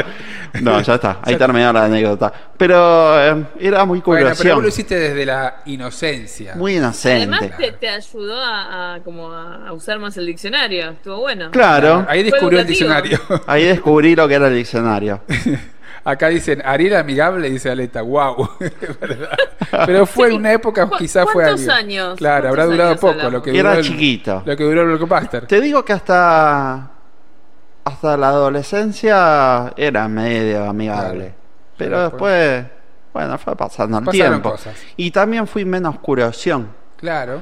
[0.62, 2.32] no, ya está, ahí terminó la anécdota.
[2.58, 4.56] Pero eh, era muy Bueno, pero curioso.
[4.56, 6.56] vos lo hiciste desde la inocencia.
[6.56, 7.36] muy inocente.
[7.36, 10.92] Además te, te ayudó a, a como a, usar más el diccionario.
[10.92, 11.52] Estuvo bueno.
[11.52, 13.20] Claro, Ahí Fue descubrió el diccionario.
[13.46, 15.22] ahí descubrí lo que era el diccionario.
[16.10, 18.02] Acá dicen Ariel amigable, dice Aleta.
[18.02, 18.50] Wow.
[19.02, 19.30] ¿Verdad?
[19.86, 22.18] Pero fue una época, ¿Cu- quizás fue cuántos años?
[22.18, 23.12] Claro, habrá ¿Cuántos durado años poco.
[23.14, 23.34] hablamos?
[23.34, 24.44] Lo que Era duró el- chiquito.
[24.46, 25.46] Lo que duró el Blockbuster.
[25.48, 26.92] Te digo que hasta
[27.84, 31.26] hasta la adolescencia era medio amigable.
[31.26, 31.36] Claro.
[31.78, 32.66] Pero después,
[33.14, 34.52] bueno, fue pasando el Pasaron tiempo.
[34.52, 34.76] cosas.
[34.96, 36.70] Y también fui menos curioción.
[36.98, 37.42] Claro.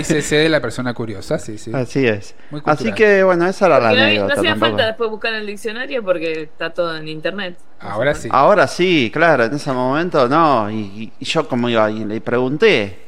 [0.00, 1.70] Y se cede la persona curiosa, sí, sí.
[1.72, 2.34] Así es.
[2.50, 2.60] Muy.
[2.64, 4.32] Así que, bueno, esa era la Porque no, anécdota.
[4.34, 4.70] hacía tampoco.
[4.72, 7.56] falta después buscar en el diccionario porque está todo en internet.
[7.80, 8.28] Ahora sí.
[8.32, 10.70] Ahora sí, claro, en ese momento no.
[10.70, 13.06] Y, y yo como iba y le pregunté.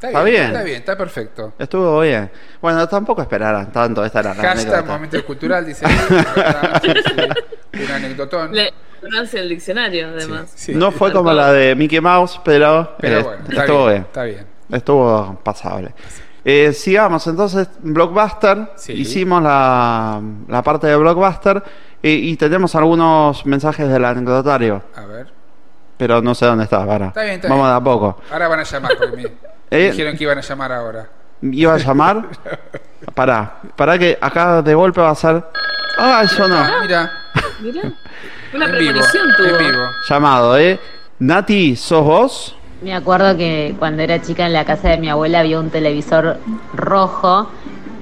[0.00, 0.44] Está bien.
[0.44, 1.52] Está bien, está perfecto.
[1.58, 2.30] Estuvo bien.
[2.62, 4.02] Bueno, tampoco esperaran tanto.
[4.04, 4.92] Esta era la Hashtag anécdota.
[4.92, 5.84] momento cultural, dice.
[5.86, 7.82] Sí, sí.
[7.84, 8.52] Un anecdotón.
[8.54, 10.52] Le pronuncia el diccionario, además.
[10.54, 10.74] Sí.
[10.74, 14.02] No fue como la de Mickey Mouse, pero, Pero eh, bueno, está estuvo bien, bien.
[14.04, 14.46] está bien.
[14.72, 15.94] Estuvo pasable.
[16.44, 18.72] Eh, sigamos, entonces, Blockbuster.
[18.76, 18.92] Sí.
[18.92, 21.62] Hicimos la, la parte de Blockbuster
[22.02, 24.82] eh, y tenemos algunos mensajes del anecdotario.
[24.96, 25.32] A ver.
[25.98, 27.08] Pero no sé dónde está, para.
[27.08, 27.72] Está bien, está Vamos bien.
[27.72, 28.20] de a poco.
[28.32, 29.26] Ahora van a llamar porque mi-
[29.72, 31.08] Eh, Dijeron que iban a llamar ahora.
[31.42, 32.26] ¿Iba a llamar?
[33.14, 35.44] Pará, pará que acá de golpe va a ser...
[35.98, 36.56] Ah, eso no.
[36.80, 37.10] Mira,
[37.60, 37.82] Mirá.
[38.54, 39.46] Una premonición tuvo.
[39.46, 39.82] en vivo.
[40.08, 40.80] Llamado, ¿eh?
[41.20, 42.56] Nati, ¿sos vos?
[42.82, 46.38] Me acuerdo que cuando era chica en la casa de mi abuela había un televisor
[46.74, 47.48] rojo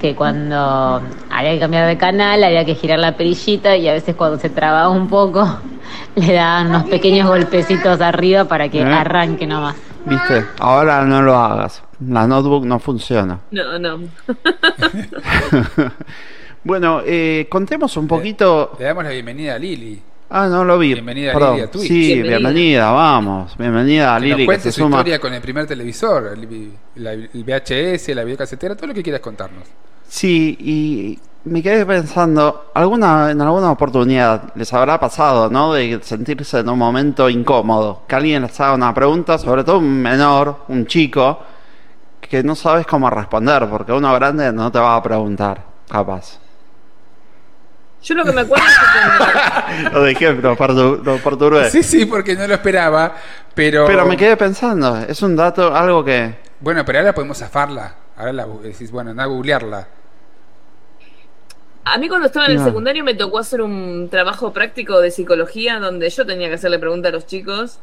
[0.00, 4.14] que cuando había que cambiar de canal había que girar la perillita y a veces
[4.14, 5.44] cuando se trababa un poco
[6.14, 8.84] le daban unos pequeños golpecitos arriba para que ¿Eh?
[8.84, 9.74] arranque nomás.
[10.04, 10.44] ¿Viste?
[10.60, 11.82] Ahora no lo hagas.
[12.06, 13.40] La notebook no funciona.
[13.50, 13.98] No, no.
[16.64, 18.76] Bueno, eh, contemos un poquito...
[18.78, 20.02] Le damos la bienvenida a Lili.
[20.30, 20.92] Ah, no lo vi.
[20.92, 21.54] Bienvenida Perdón.
[21.54, 21.88] Lili a Twitch.
[21.88, 22.38] Sí, Bienvenida.
[22.38, 22.90] bienvenida.
[22.92, 23.56] vamos.
[23.56, 24.96] Bienvenida a Que Lili nos que cuente se su suma.
[24.98, 29.22] historia con el primer televisor, el, la- el VHS, la videocasetera, todo lo que quieras
[29.22, 29.64] contarnos.
[30.06, 31.18] Sí, y
[31.48, 35.72] me quedé pensando, alguna en alguna oportunidad les habrá pasado, ¿no?
[35.72, 40.02] De sentirse en un momento incómodo, que alguien les haga una pregunta, sobre todo un
[40.02, 41.38] menor, un chico,
[42.20, 46.38] que no sabes cómo responder, porque uno grande no te va a preguntar, capaz.
[48.02, 51.68] Yo lo que me acuerdo es que Lo dejé, lo, pertur- lo perturbé.
[51.70, 53.14] Sí, sí, porque no lo esperaba,
[53.54, 53.86] pero...
[53.86, 56.36] Pero me quedé pensando, es un dato, algo que...
[56.60, 57.94] Bueno, pero ahora podemos zafarla.
[58.16, 59.88] Ahora la, decís, bueno, anda a googlearla.
[61.84, 62.64] A mí cuando estaba en el No.
[62.64, 67.10] secundario me tocó hacer un trabajo práctico de psicología donde yo tenía que hacerle preguntas
[67.10, 67.78] a los chicos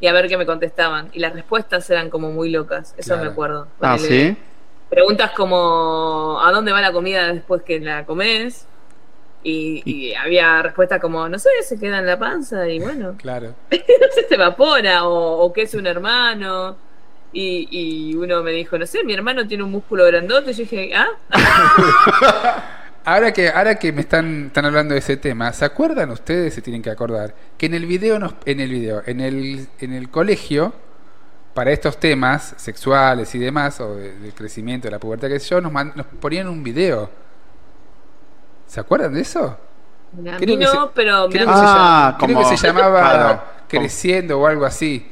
[0.00, 1.10] y a ver qué me contestaban.
[1.12, 3.22] Y las respuestas eran como muy locas, eso Claro.
[3.24, 3.68] me acuerdo.
[3.80, 4.36] Ah, ¿sí?
[4.90, 8.66] Preguntas como ¿a dónde va la comida después que la comes?
[9.48, 13.54] Y, y había respuestas como, no sé, se queda en la panza y bueno, Claro.
[13.70, 13.78] no
[14.12, 16.76] sé, se evapora o, o qué es un hermano.
[17.32, 20.50] Y, y uno me dijo, no sé, mi hermano tiene un músculo grandote.
[20.50, 21.06] Y yo dije, ah,
[23.04, 26.54] Ahora que, ahora que me están, están hablando de ese tema, ¿se acuerdan ustedes?
[26.54, 29.92] Se tienen que acordar que en el video, nos, en el video, en el, en
[29.92, 30.72] el colegio,
[31.54, 35.50] para estos temas sexuales y demás, o de- del crecimiento, de la pubertad, que sé
[35.50, 37.08] yo, nos, man- nos ponían un video.
[38.66, 39.44] ¿Se acuerdan de eso?
[39.46, 39.56] a
[40.22, 42.56] Creo mí que no, se- pero me Creo, han- que, se, Ah, llama- creo que
[42.56, 43.42] se llamaba claro.
[43.68, 45.10] Creciendo o algo así.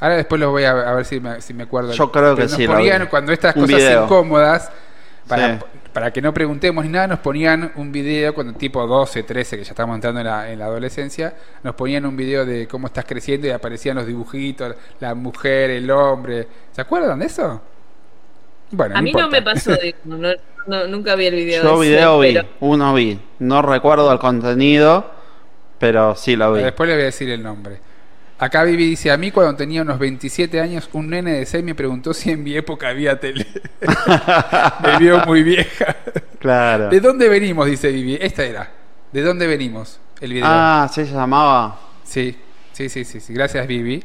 [0.00, 1.92] Ahora después los voy a, a ver si me, si me acuerdo.
[1.92, 4.04] Yo creo que Pero nos sí, lo ponían cuando estas Un cosas video.
[4.04, 4.70] incómodas,
[5.28, 5.64] para, Sí.
[5.92, 9.64] para que no preguntemos ni nada, nos ponían un video cuando tipo 12, 13, que
[9.64, 13.04] ya estamos entrando en la, en la adolescencia, nos ponían un video de cómo estás
[13.06, 16.46] creciendo y aparecían los dibujitos, la mujer, el hombre.
[16.72, 17.60] ¿Se acuerdan de eso?
[18.70, 19.70] Bueno, a mí no me pasó,
[20.04, 20.28] no-
[20.66, 21.62] no- nunca vi el video.
[21.62, 23.18] Yo ese, video vi, pero- uno vi.
[23.38, 25.10] No recuerdo el contenido,
[25.78, 26.62] pero sí lo vi.
[26.62, 27.80] Después le voy a decir el nombre.
[28.38, 31.74] Acá Vivi dice, a mí cuando tenía unos 27 años, un nene de 6 me
[31.74, 33.46] preguntó si en mi época había tele.
[34.82, 35.96] me vio muy vieja.
[36.38, 36.90] Claro.
[36.90, 37.66] ¿De dónde venimos?
[37.66, 38.18] Dice Vivi.
[38.20, 38.70] Esta era.
[39.10, 40.00] ¿De dónde venimos?
[40.20, 40.44] El video.
[40.46, 41.78] Ah, sí se llamaba.
[42.04, 42.36] Sí,
[42.72, 43.32] sí, sí, sí, sí.
[43.32, 44.02] Gracias Vivi.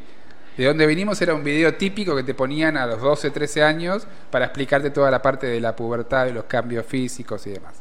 [0.62, 4.06] De dónde venimos era un video típico que te ponían a los 12, 13 años
[4.30, 7.74] para explicarte toda la parte de la pubertad, de los cambios físicos y demás.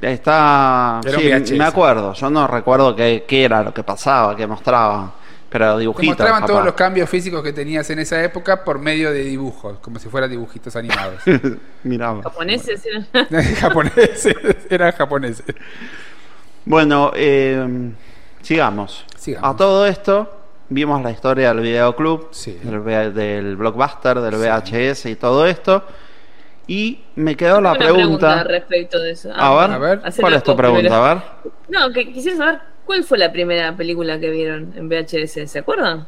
[0.00, 1.00] Está.
[1.06, 2.14] Era sí, me acuerdo.
[2.14, 5.14] Yo no recuerdo qué, qué era lo que pasaba, qué mostraba.
[5.50, 6.18] Pero Te dibujitos.
[6.18, 10.00] mostraban todos los cambios físicos que tenías en esa época por medio de dibujos, como
[10.00, 11.22] si fueran dibujitos animados.
[11.84, 12.20] Mirá.
[12.24, 13.06] japoneses eran-
[13.54, 14.34] japoneses,
[14.68, 15.46] eran japoneses.
[16.64, 17.92] Bueno, eh,
[18.40, 19.06] sigamos.
[19.16, 19.48] Sigamos.
[19.48, 20.41] A todo esto,
[20.74, 22.58] vimos la historia del videoclub, Sí.
[22.62, 25.84] del, blockbuster, del VHS y todo esto.
[26.66, 28.44] Y me quedó la una pregunta.
[28.44, 29.30] respecto de eso.
[29.34, 30.80] A ver, A ver, hacelo ¿cuál es tu pregunta?
[30.82, 31.04] primero.
[31.04, 31.22] A ver.
[31.68, 36.06] No, que quisiera saber cuál fue la primera película que vieron en VHS, ¿se acuerdan?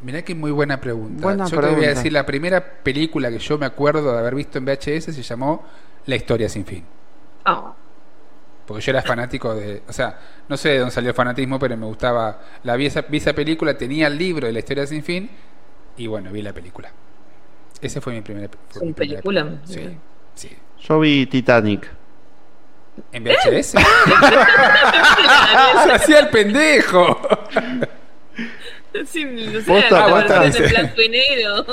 [0.00, 1.22] Mirá que muy buena pregunta.
[1.22, 1.86] Buena yo te voy pregunta.
[1.86, 5.22] a decir, la primera película que yo me acuerdo de haber visto en VHS se
[5.22, 5.64] llamó
[6.06, 6.84] La historia sin fin.
[7.44, 7.72] Ah,
[8.66, 9.82] Porque yo era fanático de.
[9.88, 10.18] O sea,
[10.48, 12.40] no sé de dónde salió el fanatismo, pero me gustaba.
[12.62, 15.30] La vi esa, vi esa película, tenía el libro de la historia sin fin,
[15.96, 16.90] y bueno, vi la película.
[17.80, 18.48] Ese fue mi primer.
[18.70, 19.58] fue un mi primera película.
[19.64, 19.98] Sí,
[20.34, 20.56] sí.
[20.80, 21.90] Yo vi Titanic.
[23.12, 23.74] ¿En VHS?
[25.26, 27.20] ¡Ah, hacía el pendejo!
[29.06, 30.40] Sí, no sé, Posta, la posta.
[30.40, 31.64] versión en blanco y negro.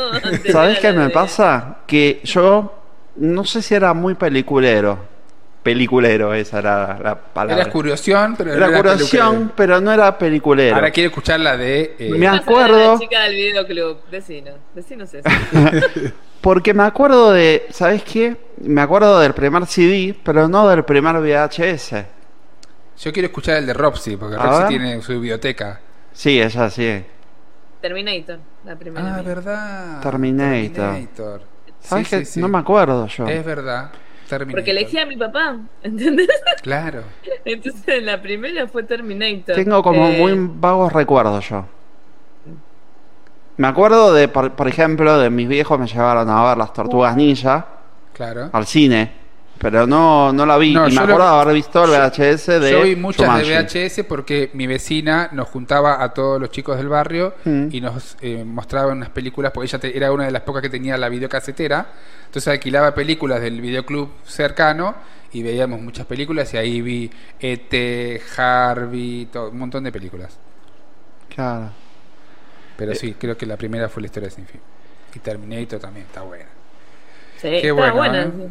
[0.51, 1.77] ¿Sabes qué me pasa?
[1.85, 2.73] Que yo
[3.18, 5.05] no sé si era muy peliculero.
[5.64, 7.64] Peliculero, esa era la palabra.
[7.64, 10.76] Era curiosión, pero Era no era pero no era peliculero.
[10.76, 11.96] Ahora quiero escuchar la de.
[12.00, 12.94] eh, Me acuerdo.
[12.94, 15.30] La chica del videoclub, decinos, decinos eso.
[16.42, 18.36] Porque me acuerdo de, ¿sabes qué?
[18.58, 22.06] Me acuerdo del primer CD, pero no del primer VHS.
[23.00, 24.68] Yo quiero escuchar el de Roxy, porque ver.
[24.68, 25.80] tiene su biblioteca.
[26.14, 27.04] Sí, ella sí.
[27.82, 29.16] Terminator, la primera.
[29.18, 30.02] Ah, verdad.
[30.02, 30.74] Terminator.
[30.74, 31.42] Terminator.
[31.80, 32.26] ¿Sabes Sí, qué?
[32.26, 32.40] sí, sí.
[32.42, 33.28] No me acuerdo yo.
[33.28, 33.92] Es verdad.
[34.38, 34.60] Terminator.
[34.62, 36.28] Porque elegí a mi papá, ¿entendés?
[36.62, 37.03] Claro.
[37.45, 39.56] Entonces la primera fue Terminator.
[39.56, 41.66] Tengo como Eh, muy vagos recuerdos yo.
[43.58, 47.16] Me acuerdo de, por, por ejemplo, de mis viejos me llevaron a ver las Tortugas
[47.16, 47.68] Ninja
[48.14, 48.49] Claro.
[48.53, 49.12] al cine,
[49.62, 50.74] pero no, no la vi.
[50.74, 54.04] No, y me acuerdo de haber visto el VHS de Yo vi muchas de VHS
[54.06, 57.68] porque mi vecina nos juntaba a todos los chicos del barrio Mm.
[57.72, 60.70] y nos eh, mostraba unas películas, porque ella te- era una de las pocas que
[60.70, 61.86] tenía la videocasetera,
[62.26, 64.96] entonces alquilaba películas del videoclub cercano
[65.34, 70.38] y veíamos muchas películas y ahí vi E.T., Harvey, todo, un montón de películas.
[71.34, 71.70] Claro.
[72.78, 72.96] Pero Eh.
[72.96, 74.60] sí, creo que la primera fue la historia de Sin Fin.
[75.14, 76.46] Y Terminator también está buena.
[77.38, 78.22] Sí, Qué está bueno, buena.
[78.24, 78.50] ¿eh?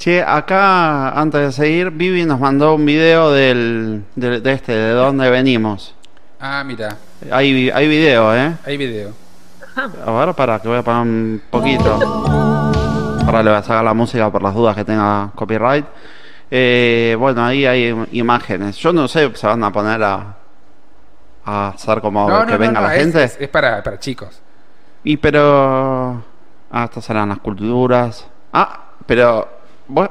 [0.00, 4.92] Che, acá, antes de seguir, Vivi nos mandó un video del, de, de este, de
[4.92, 5.94] dónde venimos.
[6.40, 6.96] Ah, mira,
[7.30, 8.54] Hay, hay video, ¿eh?
[8.64, 9.12] hay video.
[10.06, 11.92] A ver, para que voy a poner un poquito.
[13.26, 15.84] Ahora le voy a sacar la música por las dudas que tenga copyright.
[16.50, 18.76] Eh, bueno, ahí hay im- imágenes.
[18.78, 20.34] Yo no sé, se van a poner a,
[21.44, 23.22] a hacer como No, que no, venga no, la es- gente.
[23.22, 24.40] Es, es para, para chicos.
[25.04, 26.22] Y pero...
[26.72, 28.26] Ah, estas serán las culturas.
[28.54, 29.59] Ah, pero...
[29.90, 30.10] vos-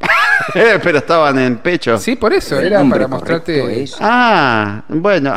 [0.52, 1.98] pero estaban en pecho.
[1.98, 3.84] Sí, por eso, era para mostrarte...
[4.00, 5.34] Ah, bueno.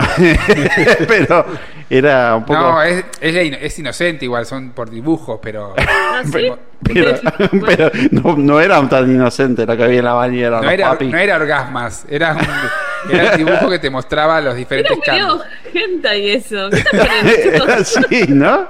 [1.08, 1.46] pero
[1.90, 2.60] era un poco...
[2.60, 5.76] No, es, es, inocente igual, son por dibujos, pero...
[6.14, 6.52] Ah, ¿sí?
[6.84, 7.14] Pero,
[7.66, 11.08] pero no, no era tan inocente lo que había en la bañera, No era, papi.
[11.08, 15.44] no era orgasmas, era un, era un dibujo que te mostraba los diferentes Era cambios.
[15.72, 16.70] gente y eso.
[16.72, 18.68] ¿Qué están poniendo, Era así, ¿no?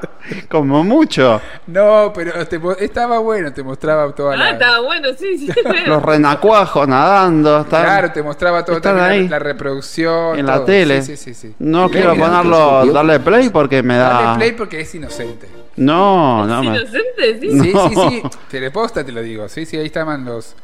[0.50, 1.42] Como mucho.
[1.68, 4.50] No, pero te estaba bueno, te mostraba toda Ah, la...
[4.52, 5.52] estaba bueno, sí, sí.
[5.88, 7.62] Los renacuajos nadando.
[7.62, 9.24] Están, Claro, te mostraba todo están ahí.
[9.24, 10.38] la, la reproducción.
[10.38, 11.02] en la tele.
[11.02, 11.48] Sí, sí, sí.
[11.50, 11.56] sí.
[11.60, 14.10] No quiero ponerlo, darle play porque me da...
[14.22, 15.48] Dale play porque es inocente.
[15.78, 16.62] No, no.
[16.62, 17.40] ¿Es me- inocente?
[17.40, 17.50] Sí.
[17.62, 17.90] Sí, No.
[17.90, 18.01] sí, sí.
[18.50, 19.48] Teleposta te lo digo.
[19.50, 20.56] Sí, sí, ahí estaban los,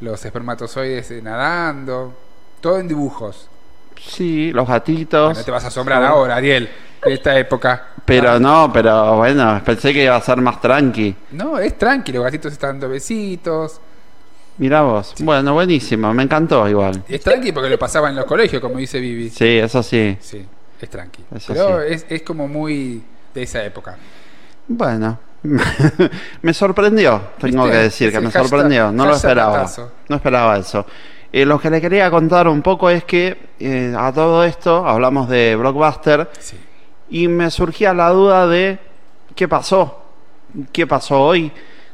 [0.00, 2.14] los espermatozoides eh, nadando.
[2.60, 3.48] Todo en dibujos.
[4.00, 5.36] Sí, los gatitos.
[5.38, 6.68] No te vas a asombrar ahora, Ariel,
[7.04, 7.88] de esta época.
[8.04, 11.14] Pero no, pero bueno, pensé que iba a ser más tranqui.
[11.32, 13.80] No, es tranquilo, los gatitos están dando besitos.
[14.58, 15.14] Mirá vos.
[15.20, 17.02] Bueno, buenísimo, me encantó igual.
[17.08, 19.30] Es tranqui porque lo pasaba en los colegios, como dice Vivi.
[19.30, 20.16] Sí, eso sí.
[20.20, 20.44] Sí,
[20.80, 21.24] es tranqui.
[21.34, 21.94] Eso Pero sí.
[21.94, 23.02] es, es como muy
[23.34, 23.96] de esa época.
[24.66, 25.18] Bueno,
[26.42, 27.76] me sorprendió, tengo ¿Viste?
[27.78, 29.66] que decir que me sorprendió, no lo esperaba.
[30.08, 30.84] No esperaba eso.
[31.32, 35.28] Eh, lo que le quería contar un poco es que eh, a todo esto hablamos
[35.28, 36.58] de Blockbuster Sí.
[37.10, 38.78] y me surgía la duda de
[39.36, 40.02] qué pasó,
[40.72, 41.52] qué pasó hoy,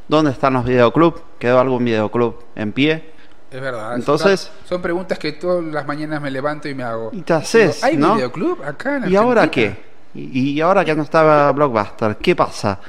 [0.09, 3.11] dónde están los videoclubs, quedó algún videoclub en pie.
[3.51, 3.95] Es verdad.
[3.95, 7.11] Entonces- son, preguntas que todas las mañanas me levanto y me hago.
[7.13, 8.15] Y te haces, ¿Hay ¿no?
[8.15, 9.77] videoclub acá en ¿Y ahora Argentina?
[10.15, 10.19] qué?
[10.19, 12.17] ¿Y, y ahora que no estaba Blockbuster?
[12.17, 12.81] ¿Qué pasa?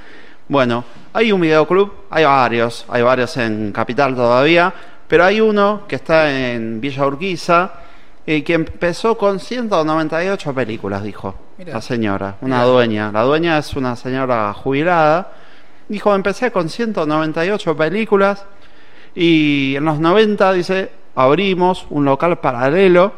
[0.49, 0.84] Bueno,
[1.14, 4.74] hay un videoclub, hay varios, hay varios en Capital todavía,
[5.07, 7.72] pero hay uno que está en Villa Urquiza,
[8.26, 11.74] eh, que empezó con 198 películas, dijo Mirá.
[11.74, 12.68] la señora, una Mirá.
[12.68, 13.11] dueña.
[13.11, 15.32] La dueña es una señora jubilada.
[15.90, 18.45] Dijo, empecé con 198 películas
[19.15, 23.14] y en los 90, dice, abrimos un local paralelo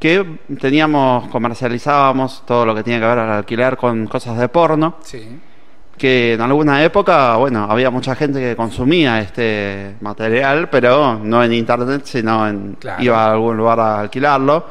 [0.00, 4.96] que teníamos, comercializábamos todo lo que tiene que ver al alquiler con cosas de porno,
[5.02, 5.38] Sí.
[5.96, 11.52] Que en alguna época, bueno, había mucha gente que consumía este material, pero no en
[11.52, 13.02] internet, sino en Claro.
[13.02, 14.66] iba a algún lugar a alquilarlo,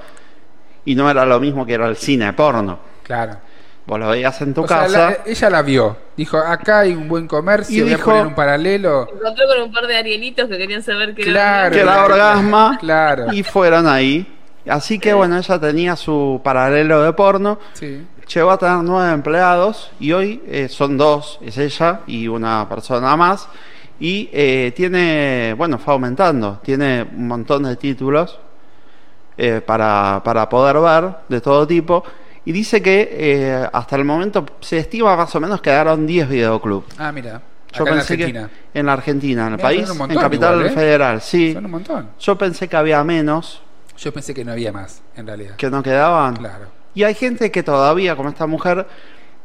[0.86, 2.80] y no era lo mismo que era el cine porno.
[3.04, 3.38] Claro.
[3.86, 5.10] Vos lo veías en tu O sea, casa.
[5.10, 5.98] la- ella la vio.
[6.16, 9.08] Dijo, acá hay un buen comercio, Y voy dijo- a poner un paralelo.
[9.14, 11.72] Encontró con un par de arielitos que querían saber qué Claro.
[11.74, 13.34] que era orgasma Claro.
[13.34, 14.38] y fueron ahí.
[14.68, 18.06] Así que bueno, ella tenía su paralelo de porno, Sí.
[18.34, 23.16] Llegó a tener nueve empleados y hoy eh, son dos, es ella y una persona
[23.16, 23.48] más.
[24.00, 28.40] Y eh, tiene, bueno, fue aumentando, tiene un montón de títulos
[29.38, 32.04] eh, para, para poder ver de todo tipo.
[32.44, 36.88] Y dice que eh, hasta el momento se estima más o menos quedaron 10 videoclubs.
[36.98, 37.42] Ah, mira.
[37.74, 38.50] Yo Acá en pensé que Argentina.
[38.74, 40.76] en la Argentina, en el país, son un en montón Capital igual, ¿eh?
[40.76, 41.54] Federal, sí.
[41.54, 42.10] Son un montón.
[42.20, 43.62] Yo pensé que había menos,
[43.98, 45.56] Yo pensé que no había más, en realidad.
[45.56, 46.36] que no quedaban.
[46.36, 46.81] Claro.
[46.94, 48.86] Y hay gente que todavía, como esta mujer,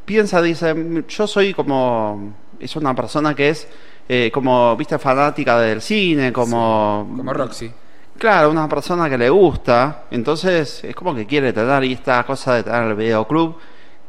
[0.05, 3.68] piensa, dice, "Mm, yo soy como, es una persona que es
[4.09, 7.12] eh, como, viste, fanática del cine, como...
[7.16, 7.73] Como Roxy.
[8.16, 12.55] Claro, una persona que le gusta, entonces es como que quiere tener y esta cosa
[12.55, 13.56] de tener el videoclub.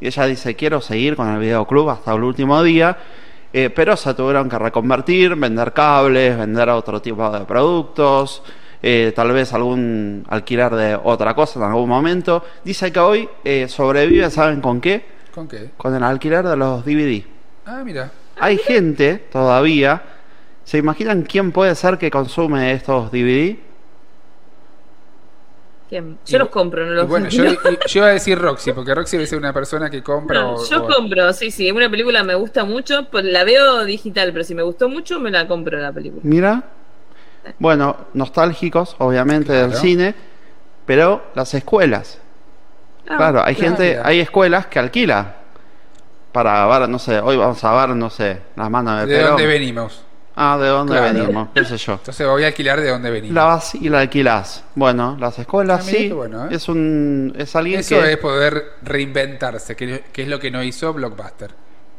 [0.00, 2.96] Y ella dice, quiero seguir con el videoclub hasta el último día,
[3.52, 8.42] eh, pero se tuvieron que reconvertir, vender cables, vender otro tipo de productos,
[8.82, 12.44] eh, tal vez algún alquiler de otra cosa en algún momento.
[12.64, 15.04] Dice que hoy eh, sobrevive, ¿saben con qué?
[15.34, 15.70] ¿Con qué?
[15.76, 17.24] Con el alquiler de los DVD.
[17.66, 18.10] Ah, mira.
[18.40, 20.02] Hay gente todavía,
[20.64, 23.56] ¿se imaginan quién puede ser que consume estos DVD?
[25.88, 26.18] ¿Quién?
[26.26, 27.44] Yo los compro, no los bueno, yo,
[27.94, 30.42] iba a decir Roxy, porque Roxy debe ser una persona que compra.
[30.42, 31.70] No, o- yo o- compro, sí, sí.
[31.70, 35.30] Una película me gusta mucho, pues la veo digital, pero si me gustó mucho, me
[35.30, 36.20] la compro la película.
[36.24, 36.62] Mira.
[37.58, 40.14] Bueno, nostálgicos, obviamente, del cine,
[40.86, 42.18] pero las escuelas.
[43.08, 43.76] Ah, claro, hay claro.
[43.76, 45.34] gente, hay escuelas que alquila
[46.32, 49.30] para ver, no sé, hoy vamos a ver, no sé, las manos de ¿De Perón.
[49.32, 50.04] dónde venimos?
[50.36, 51.12] Ah, ¿de dónde Claro.
[51.18, 51.48] venimos?
[51.52, 51.94] ¿Qué sé yo?
[51.94, 53.34] Entonces voy a alquilar de dónde venimos.
[53.34, 54.62] La vas y la alquilás.
[54.76, 56.10] Bueno, las escuelas Ah, sí.
[56.12, 56.48] bueno, ¿eh?
[56.52, 60.62] Es un es alguien Eso que es poder reinventarse, que, que es lo que no
[60.62, 61.50] hizo Blockbuster.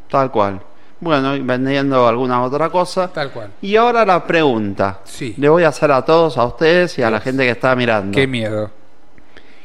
[0.09, 0.61] tal cual.
[1.01, 3.07] Bueno, vendiendo alguna otra cosa.
[3.07, 3.51] Tal cual.
[3.61, 4.99] Y ahora la pregunta.
[5.05, 5.33] Sí.
[5.37, 8.13] Le voy a hacer a todos, a ustedes y a la gente que está mirando.
[8.15, 8.69] Qué miedo.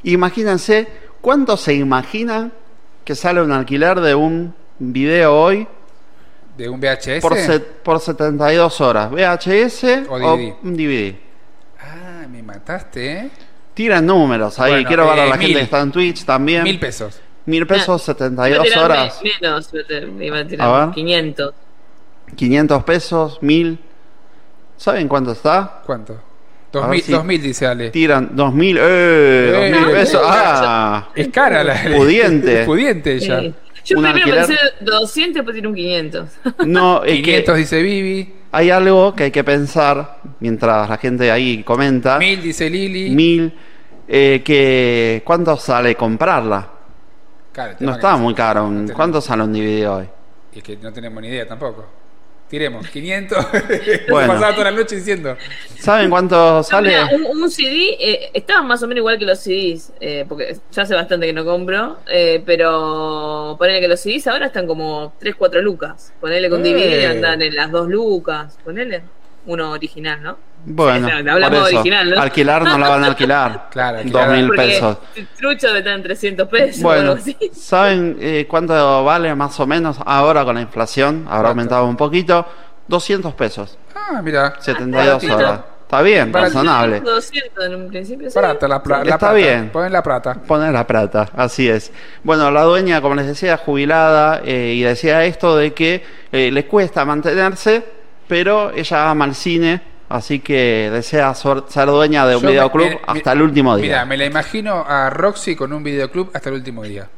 [0.05, 0.87] Imagínense,
[1.21, 2.53] ¿cuánto se imaginan
[3.05, 5.67] que sale un alquiler de un video hoy
[6.57, 7.21] ¿De un VHS?
[7.21, 9.11] por, set- por 72 horas?
[9.11, 10.55] ¿VHS O o, DVD?
[10.63, 11.15] un DVD?
[11.81, 13.31] Ah, me mataste, ¿eh?
[13.75, 14.73] Tiran números ahí.
[14.73, 15.47] Bueno, Quiero ver a eh, la mil.
[15.49, 16.63] gente que está en Twitch también.
[16.63, 17.21] Mil pesos.
[17.47, 19.21] Mil pesos, Iba a 72 tirar horas.
[19.23, 20.95] me- Menos, iba a tirar- iba a tirar A ver.
[20.95, 21.55] 500.
[22.37, 23.79] 500 pesos, 1000.
[24.77, 25.83] ¿Saben cuánto está?
[25.85, 26.13] ¿Cuánto?
[26.15, 26.17] A
[26.89, 27.91] ver 2000, si 2000 dice Ale.
[27.91, 30.21] Tiran 2000, eh, 2000 pesos.
[30.25, 31.81] Ah, Es cara la.
[31.97, 32.65] Pudiente.
[32.67, 33.41] Pudiente ella.
[33.41, 33.55] Sí.
[33.85, 34.47] Yo Un primero alquiler.
[34.47, 36.29] pensé 200, después tiré un 500.
[36.67, 38.35] no, es 500 que dice Vivi.
[38.51, 42.19] hay algo que hay que pensar mientras la gente ahí comenta.
[42.19, 43.11] 1000 dice Lili.
[43.11, 43.53] Mil,
[44.09, 46.71] eh, que ¿cuánto sale comprarla?
[47.55, 48.65] Claro, No no- muy caro.
[48.65, 48.93] un- tenemos.
[48.97, 50.09] ¿Cuánto sale un DVD hoy?
[50.53, 51.87] Y es que no tenemos ni idea tampoco.
[52.49, 53.39] Tiremos, 500.
[54.11, 54.35] Bueno.
[54.35, 55.35] Pasaba toda la noche diciendo.
[55.79, 56.91] ¿Saben cuánto sale?
[56.91, 60.57] Mira, un, un CD eh, estaba más o menos igual que los CDs, eh, porque
[60.71, 65.15] ya hace bastante que no compro, eh, pero ponele que los CDs ahora están como
[65.19, 66.13] 3, 4 lucas.
[66.21, 66.71] Ponele con Eh.
[66.75, 68.59] DVD andan en las 2 lucas.
[68.65, 69.03] Ponele
[69.47, 70.37] uno original, ¿no?
[70.67, 72.21] Bueno, hablamos por eso, original, ¿no?
[72.23, 73.69] alquilar no la van a alquilar.
[73.71, 74.97] Claro, Dos mil pesos.
[75.37, 77.37] Trucho estar en 300 pesos o Bueno, algo así.
[77.53, 81.27] ¿saben eh, cuánto vale más o menos ahora con la inflación?
[81.29, 82.47] Habrá aumentado un poquito.
[82.89, 83.79] 200 pesos.
[83.95, 84.55] Ah, mira.
[84.61, 85.37] 72 baratito.
[85.37, 85.61] horas.
[85.83, 87.01] Está bien, razonable.
[87.01, 88.31] 200 en un principio.
[88.31, 88.35] sí.
[88.35, 89.33] Barata la, la Está plata.
[89.35, 89.71] bien.
[89.71, 90.35] Ponen la plata.
[90.35, 91.93] Poner la plata, así es.
[92.23, 96.03] Bueno, la dueña, como les decía, jubilada eh, y decía esto de que
[96.33, 97.85] eh, le cuesta mantenerse,
[98.29, 102.87] pero ella ama el cine, así que desea ser dueña de un Yo me- videoclub
[102.89, 103.87] me- hasta el último día.
[103.87, 107.09] Mira, me la imagino a Roxy con un videoclub hasta el último día.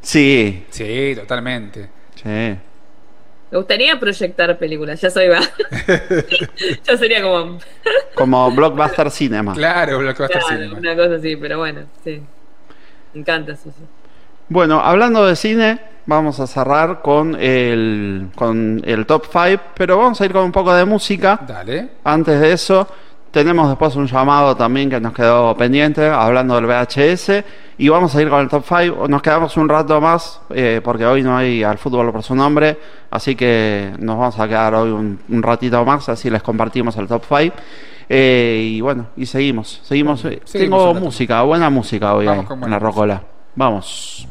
[0.00, 1.88] Sí, Sí, totalmente.
[2.14, 2.56] sí.
[3.48, 5.38] Me gustaría proyectar películas, ya soy va.
[6.84, 7.58] ya sería como
[8.14, 9.54] Como Blockbuster Cinema.
[9.54, 10.78] Claro, Blockbuster claro, Cinema.
[10.78, 12.20] una cosa así, pero bueno, sí.
[13.14, 13.64] Me encanta eso.
[13.64, 13.84] sí.
[14.48, 20.20] Bueno, hablando de cine, vamos a cerrar con el, con el top 5, pero vamos
[20.20, 21.40] a ir con un poco de música.
[21.46, 21.88] Dale.
[22.04, 22.86] Antes de eso,
[23.30, 27.44] tenemos después un llamado también que nos quedó pendiente, hablando del VHS,
[27.78, 29.08] y vamos a ir con el top 5.
[29.08, 32.78] Nos quedamos un rato más, eh, porque hoy no hay al fútbol por su nombre,
[33.10, 37.08] así que nos vamos a quedar hoy un, un ratito más, así les compartimos el
[37.08, 37.54] top 5.
[38.08, 40.24] y bueno, y seguimos, seguimos.
[40.24, 43.22] eh, seguimos Tengo música, buena música hoy ahí, en la rocola.
[43.56, 44.28] Vamos.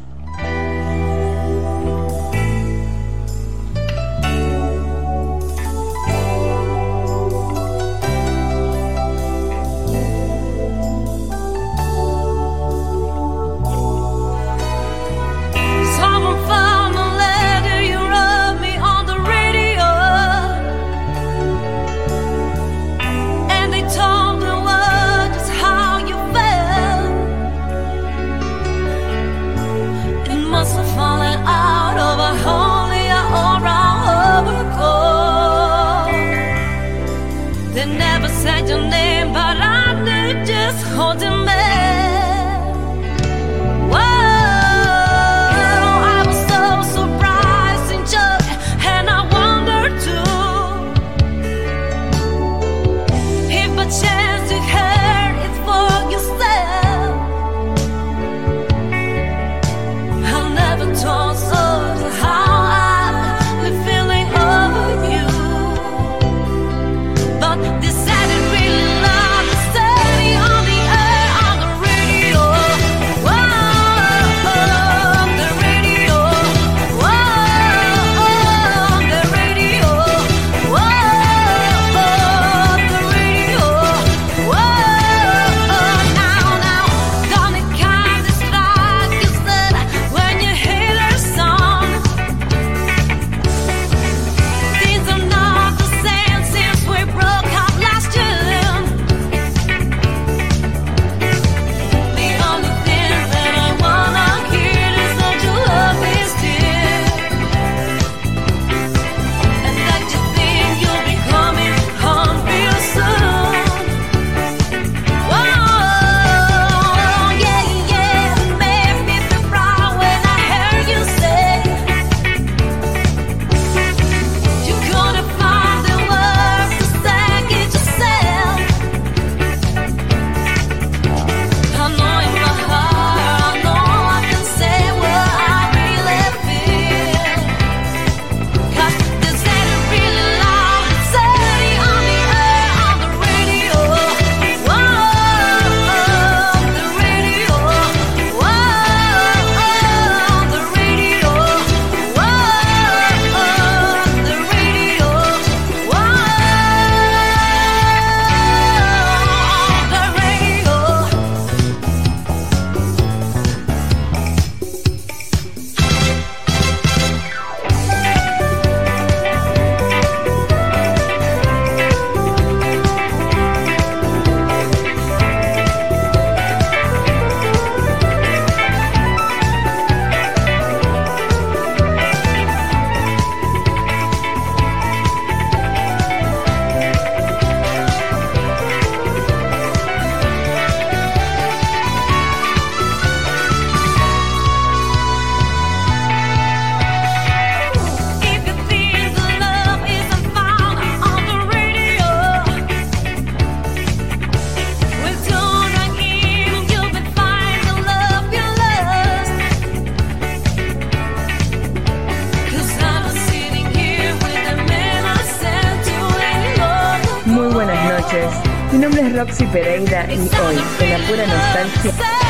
[219.37, 222.24] Roxy Pereira y hoy, en la pura nostalgia,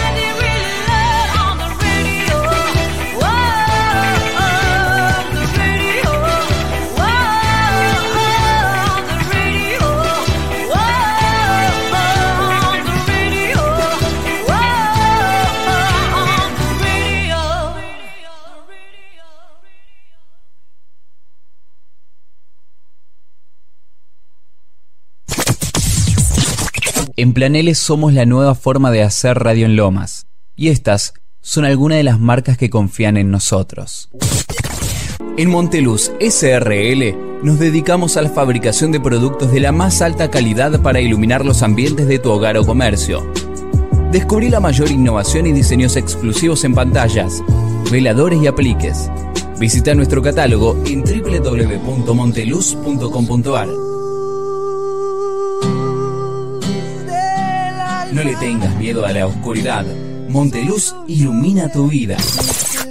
[27.45, 30.25] Planeles somos la nueva forma de hacer radio en Lomas.
[30.55, 34.09] Y estas son algunas de las marcas que confían en nosotros.
[35.37, 40.81] En Monteluz SRL nos dedicamos a la fabricación de productos de la más alta calidad
[40.81, 43.31] para iluminar los ambientes de tu hogar o comercio.
[44.11, 47.43] Descubrí la mayor innovación y diseños exclusivos en pantallas,
[47.91, 49.11] veladores y apliques.
[49.59, 53.84] Visita nuestro catálogo en www.monteluz.com.ar.
[58.15, 59.85] No le tengas miedo a la oscuridad.
[60.29, 62.15] Monteluz ilumina tu vida.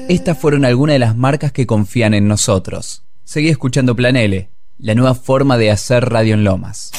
[0.07, 3.05] Estas fueron algunas de las marcas que confían en nosotros.
[3.25, 6.91] Seguí escuchando Planele, la nueva forma de hacer radio en Lomas.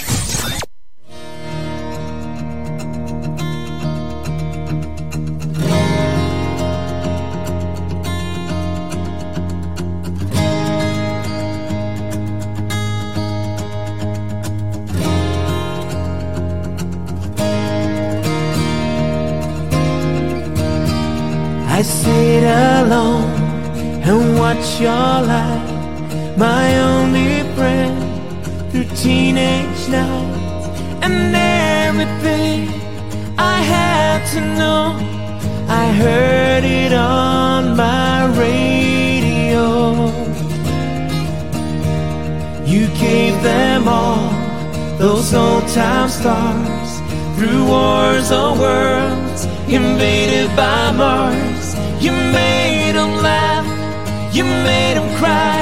[31.06, 32.68] And everything
[33.38, 34.84] I had to know,
[35.84, 39.66] I heard it on my radio.
[42.66, 44.32] You gave them all
[44.98, 46.90] those old time stars
[47.36, 51.66] through wars or worlds invaded by Mars.
[52.04, 53.68] You made them laugh,
[54.36, 55.62] you made them cry,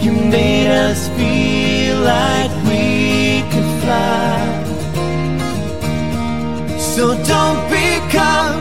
[0.00, 2.37] you made us feel like
[6.98, 8.58] So don't become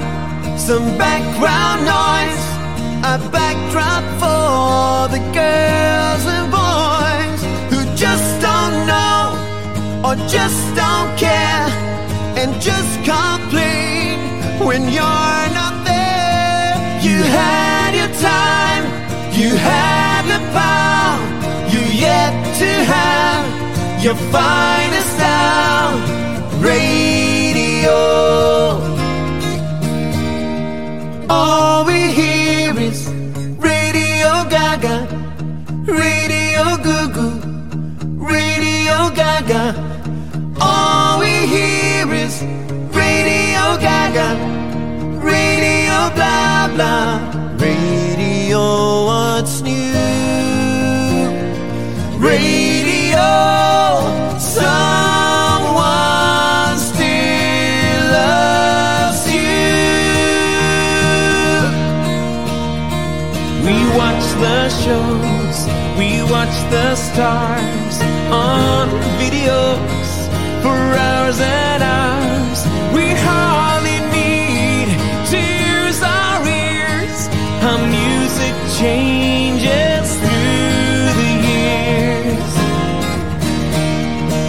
[0.59, 2.45] some background noise,
[3.01, 7.41] a backdrop for the girls and boys
[7.72, 9.34] who just don't know
[10.05, 11.65] or just don't care
[12.38, 14.19] and just complain
[14.68, 16.76] when you're not there.
[17.01, 18.84] You had your time,
[19.34, 21.18] you had the power,
[21.73, 26.16] you yet to have your finest hour.
[27.88, 28.84] Radio.
[31.30, 33.07] All we hear is
[33.59, 35.07] Radio Gaga,
[35.85, 37.39] Radio Goo Goo,
[38.18, 39.76] Radio Gaga.
[40.59, 42.43] All we hear is
[42.91, 44.35] Radio Gaga,
[45.23, 47.27] Radio blah blah,
[66.69, 68.89] the stars on
[69.19, 70.10] videos
[70.61, 72.60] for hours and hours.
[72.94, 74.88] We hardly need
[75.31, 77.27] use our ears.
[77.64, 82.53] How music changes through the years.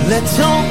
[0.09, 0.68] Let's hope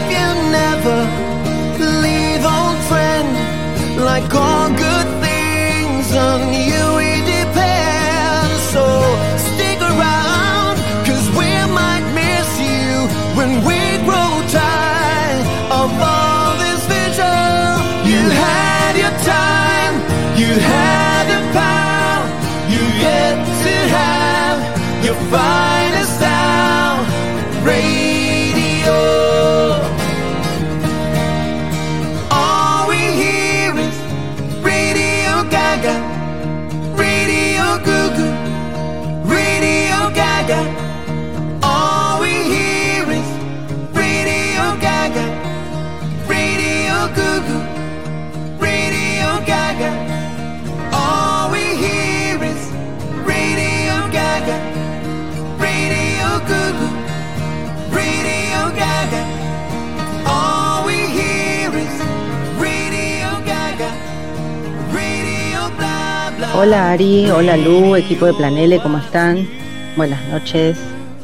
[66.60, 69.48] Hola Ari, hola Lu, equipo de Planele, ¿cómo están?
[69.96, 70.76] Buenas noches.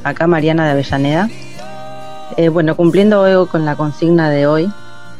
[0.03, 1.27] Acá Mariana de Avellaneda.
[2.38, 4.72] Eh, bueno, cumpliendo hoy con la consigna de hoy,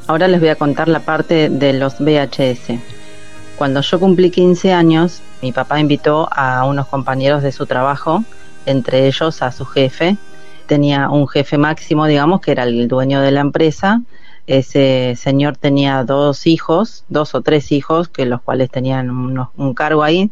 [0.06, 2.80] ahora les voy a contar la parte de los VHS.
[3.58, 8.24] Cuando yo cumplí 15 años, mi papá invitó a unos compañeros de su trabajo,
[8.68, 10.18] entre ellos a su jefe.
[10.68, 14.04] Tenía un jefe máximo, digamos, que era el dueño de la empresa.
[14.48, 19.74] Ese señor tenía dos hijos, dos o tres hijos, que los cuales tenían unos- un
[19.74, 20.32] cargo ahí.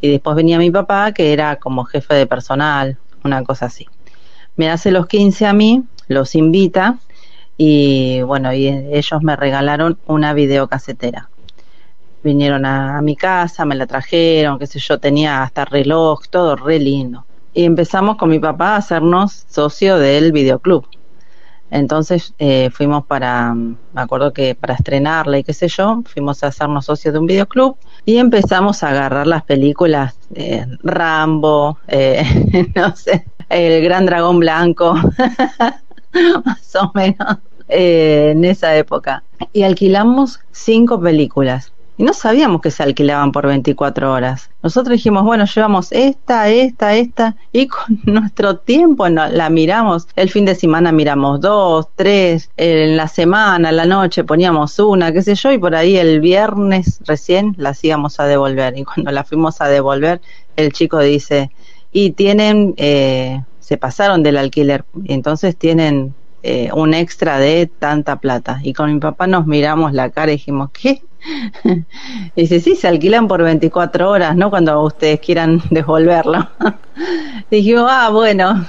[0.00, 3.86] Y después venía mi papá, que era como jefe de personal, una cosa así
[4.56, 6.98] me hace los 15 a mí, los invita
[7.56, 11.30] y bueno, y ellos me regalaron una videocasetera.
[12.22, 16.56] Vinieron a, a mi casa, me la trajeron, qué sé yo, tenía hasta reloj, todo
[16.56, 17.26] re lindo.
[17.52, 20.86] Y empezamos con mi papá a hacernos socio del videoclub.
[21.72, 26.48] Entonces eh, fuimos para, me acuerdo que para estrenarla y qué sé yo, fuimos a
[26.48, 32.94] hacernos socios de un videoclub y empezamos a agarrar las películas eh, Rambo, eh, no
[32.94, 34.94] sé, El Gran Dragón Blanco,
[36.44, 37.38] más o menos,
[37.68, 39.24] en esa época.
[39.54, 41.71] Y alquilamos cinco películas.
[41.98, 44.50] Y no sabíamos que se alquilaban por 24 horas.
[44.62, 50.08] Nosotros dijimos, bueno, llevamos esta, esta, esta, y con nuestro tiempo no, la miramos.
[50.16, 55.22] El fin de semana miramos dos, tres, en la semana, la noche poníamos una, qué
[55.22, 58.76] sé yo, y por ahí el viernes recién las íbamos a devolver.
[58.78, 60.20] Y cuando la fuimos a devolver,
[60.56, 61.50] el chico dice,
[61.92, 68.60] y tienen, eh, se pasaron del alquiler, entonces tienen eh, un extra de tanta plata.
[68.62, 71.02] Y con mi papá nos miramos la cara y dijimos, ¿qué?
[72.36, 74.50] Dice, sí, se alquilan por 24 horas, ¿no?
[74.50, 76.48] Cuando ustedes quieran devolverlo.
[77.50, 78.66] Dijimos, ah, bueno,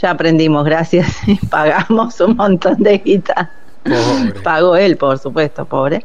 [0.00, 1.16] ya aprendimos, gracias.
[1.26, 3.50] Y pagamos un montón de guita.
[4.42, 6.04] Pagó él, por supuesto, pobre.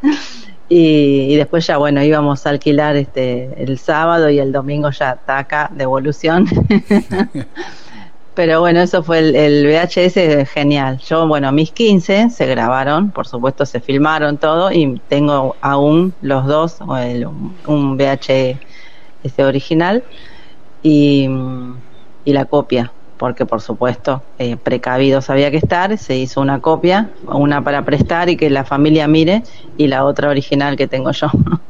[0.69, 5.15] Y, y después ya, bueno, íbamos a alquilar este el sábado y el domingo ya
[5.15, 6.47] taca, devolución.
[8.33, 10.99] Pero bueno, eso fue el, el VHS genial.
[10.99, 16.45] Yo, bueno, mis 15 se grabaron, por supuesto se filmaron todo y tengo aún los
[16.47, 20.05] dos, el- un VHS original
[20.81, 21.27] y,
[22.23, 27.11] y la copia, porque por supuesto eh, precavidos había que estar, se hizo una copia,
[27.23, 29.43] una para prestar y que la familia mire
[29.77, 31.27] y la otra original que tengo yo.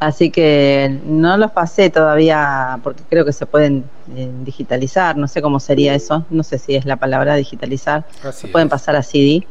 [0.00, 3.84] Así que no los pasé todavía porque creo que se pueden
[4.14, 8.42] eh, digitalizar, no sé cómo sería eso, no sé si es la palabra digitalizar, Así
[8.42, 9.44] se pueden pasar a CD,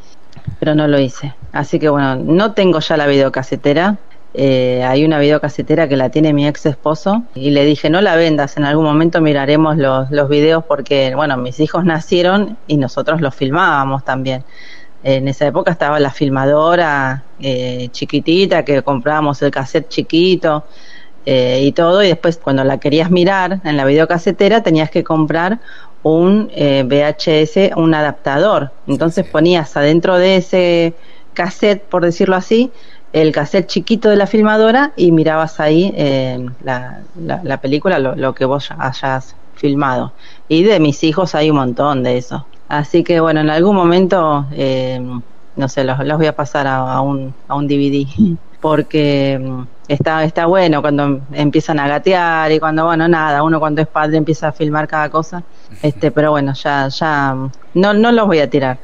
[0.59, 1.35] pero no lo hice.
[1.51, 3.97] Así que bueno, no tengo ya la videocasetera,
[4.33, 8.15] eh, hay una videocasetera que la tiene mi ex esposo y le dije no la
[8.15, 13.19] vendas, en algún momento miraremos los, los videos porque bueno, mis hijos nacieron y nosotros
[13.19, 14.45] los filmábamos también.
[15.15, 20.65] En esa época estaba la filmadora eh, chiquitita que comprábamos el cassette chiquito
[21.25, 25.59] eh, y todo y después cuando la querías mirar en la videocasetera tenías que comprar
[26.01, 28.71] un eh, VHS, un adaptador.
[28.85, 30.97] Entonces ponías adentro de ese
[31.33, 32.71] cassette, por decirlo así,
[33.13, 38.15] el cassette chiquito de la filmadora y mirabas ahí eh, la, la- la película, lo,
[38.15, 40.13] lo que vos hayas filmado.
[40.47, 42.47] Y de mis hijos hay un montón de eso.
[42.69, 45.01] Así que bueno, en algún momento, eh,
[45.55, 48.05] no sé, los, los voy a pasar a, a un, a un DVD.
[48.61, 53.81] Porque mm, está, está bueno cuando empiezan a gatear y cuando, bueno, nada, uno cuando
[53.81, 55.43] es padre empieza a filmar cada cosa.
[55.81, 58.79] Este, pero bueno, ya, ya, mm, no, no los voy a tirar.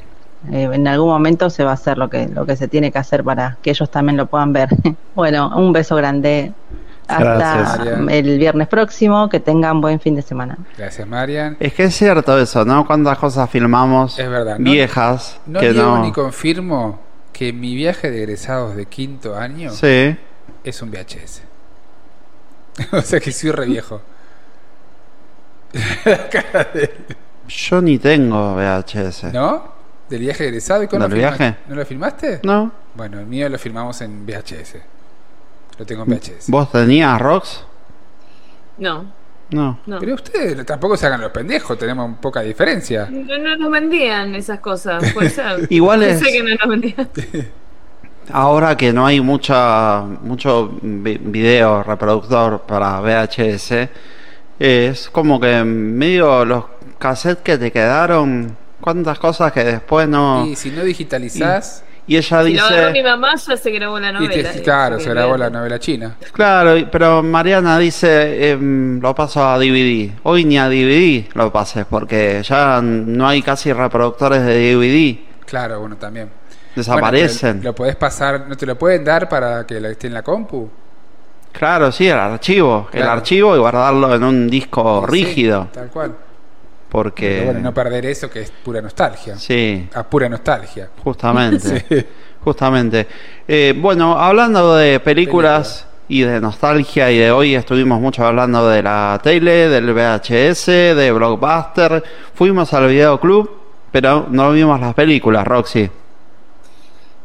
[0.52, 2.98] Eh, en algún momento se va a hacer lo que, lo que se tiene que
[2.98, 4.68] hacer para que ellos también lo puedan ver.
[5.14, 6.52] bueno, un beso grande.
[7.06, 7.98] Hasta Gracias.
[8.10, 9.28] El viernes próximo.
[9.28, 10.56] Que tengan buen fin de semana.
[10.78, 11.56] Gracias, Marian.
[11.60, 12.86] Es que es cierto eso, ¿no?
[12.86, 16.02] Cuántas cosas filmamos Es verdad, no- viejas No que no.
[16.02, 17.00] ni confirmo
[17.32, 20.16] que mi viaje de egresados de quinto año Sí.
[20.62, 21.42] es un VHS.
[22.92, 24.00] o sea que soy re viejo.
[26.04, 26.90] La cara de-
[27.48, 29.32] Yo ni tengo VHS.
[29.32, 29.74] ¿No?
[30.08, 30.82] ¿Del viaje de egresado?
[30.82, 31.56] ¿Y ¿Del viaje?
[31.66, 32.40] ¿No lo filmaste?
[32.44, 32.70] No.
[32.94, 34.76] Bueno, el mío lo filmamos en VHS.
[35.78, 36.48] Lo tengo en VHS.
[36.50, 37.64] ¿Vos tenías Rox?
[38.78, 39.12] No,
[39.50, 39.78] No.
[39.86, 39.98] no.
[39.98, 43.08] Pero ustedes tampoco se hagan los pendejos, tenemos poca diferencia.
[43.10, 45.66] No, no nos vendían esas cosas, puede ser.
[45.70, 47.08] Igual Yo es- sé que no nos vendían.
[48.32, 53.88] Ahora que no hay mucha mucho vi- video reproductor para VHS,
[54.58, 56.64] es como que medio los
[56.98, 60.46] cassettes que te quedaron, cuántas cosas que después no...
[60.46, 62.90] Y si no digitalizás, Y ella Si lo dice...
[62.92, 64.52] mi mamá, ya se grabó la y novela.
[64.52, 66.16] te- claro, se grabó la novela china.
[66.32, 70.12] Claro, y- pero Mariana dice, em, lo paso a DVD.
[70.24, 75.18] Hoy ni a DVD lo pases, porque ya no hay casi reproductores de DVD.
[75.46, 76.28] Claro, bueno, también.
[76.76, 77.52] Desaparecen.
[77.58, 80.22] Bueno, lo podés pasar, ¿no te lo pueden dar para que la esté en la
[80.22, 80.68] compu?
[81.52, 82.88] Claro, sí, el archivo.
[82.92, 85.68] El archivo y guardarlo en un disco Sí, rígido.
[85.72, 86.12] tal cual.
[86.94, 89.36] Porque, Pero bueno, no perder eso que es pura nostalgia.
[89.36, 90.90] sí, A pura nostalgia.
[91.02, 91.84] justamente.
[91.88, 92.06] Sí.
[92.44, 93.08] Justamente.
[93.48, 98.80] Eh, bueno, hablando de películas y de nostalgia, y de hoy estuvimos mucho hablando de
[98.84, 102.04] la tele, del VHS, de Blockbuster.
[102.32, 103.50] Fuimos al videoclub,
[103.90, 105.90] pero no vimos las películas, Roxy.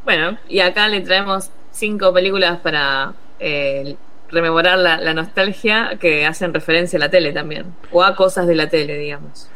[0.04, 3.96] Bueno, y acá le traemos cinco películas para eh,
[4.32, 8.56] rememorar la, la nostalgia que hacen referencia a la tele también, o a cosas de
[8.56, 9.48] la tele, digamos.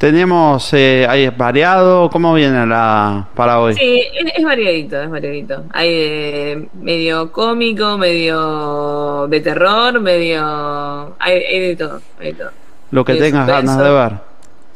[0.00, 3.74] Tenemos, eh, ahí es variado, ¿cómo viene la para hoy?
[3.74, 5.64] Sí, es, es variadito, es variadito.
[5.74, 11.14] Hay de medio cómico, medio de terror, medio...
[11.18, 12.50] Hay, hay de todo, hay de todo.
[12.92, 13.78] Lo que de tengas suspenso.
[13.78, 14.22] ganas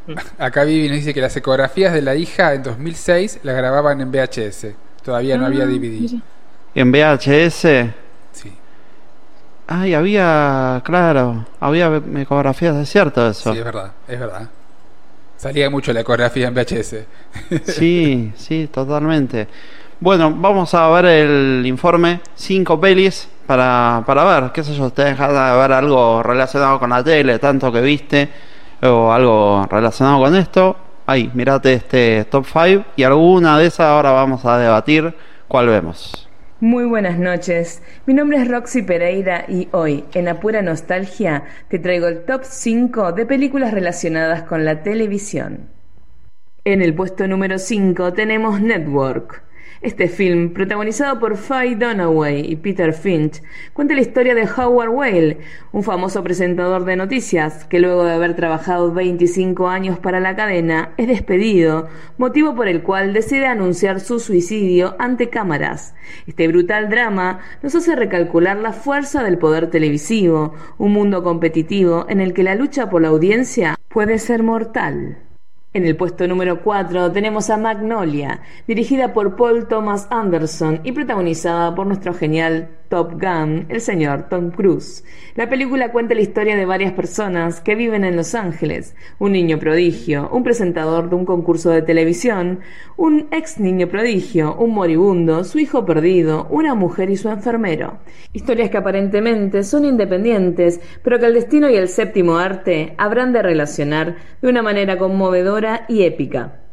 [0.07, 0.25] de ver.
[0.39, 4.13] Acá Vivi nos dice que las ecografías de la hija en 2006 las grababan en
[4.13, 4.67] VHS.
[5.03, 6.21] Todavía no había Ah, DVD.
[6.75, 7.95] En VHS.
[8.33, 8.53] Sí.
[9.69, 13.55] Ay, había, claro, había ecografías, es cierto eso.
[13.55, 14.51] Sí, es verdad, es verdad.
[15.45, 16.97] Salía mucho la ecografía en VHS.
[17.67, 19.47] Sí, sí, totalmente.
[20.01, 25.05] Bueno, vamos a ver el informe, cinco pelis para, para ver, qué sé yo, te
[25.05, 28.31] dejas de ver algo relacionado con la tele, tanto que viste,
[28.85, 30.77] o algo relacionado con esto.
[31.05, 35.15] Ahí, mirate este top 5 y alguna de esas ahora vamos a debatir
[35.47, 36.27] cuál vemos.
[36.61, 37.83] Muy buenas noches.
[38.07, 43.11] Mi nombre es Roxy Pereira y hoy, en Apura Nostalgia, te traigo el top 5
[43.11, 45.69] de películas relacionadas con la televisión.
[46.65, 49.44] En el puesto número 5 tenemos Network.
[49.85, 53.43] Este film, protagonizado por Faye Dunaway y Peter Finch,
[53.75, 55.41] cuenta la historia de Howard Whale,
[55.73, 60.95] un famoso presentador de noticias que luego de haber trabajado 25 años para la cadena
[60.97, 65.95] es despedido, motivo por el cual decide anunciar su suicidio ante cámaras.
[66.27, 72.23] Este brutal drama nos hace recalcular la fuerza del poder televisivo, un mundo competitivo en
[72.23, 75.19] el que la lucha por la audiencia puede ser mortal.
[75.77, 81.75] En el puesto número 4 tenemos a Magnolia, dirigida por Paul Thomas Anderson y protagonizada
[81.75, 85.05] por nuestro genial Top Gun, el señor Tom Cruise.
[85.35, 89.59] La película cuenta la historia de varias personas que viven en Los Ángeles, un niño
[89.59, 92.61] prodigio, un presentador de un concurso de televisión,
[92.97, 97.99] un ex niño prodigio, un moribundo, su hijo perdido, una mujer y su enfermero.
[98.33, 103.43] Historias que aparentemente son independientes, pero que el destino y el séptimo arte habrán de
[103.43, 106.64] relacionar de una manera conmovedora y épica.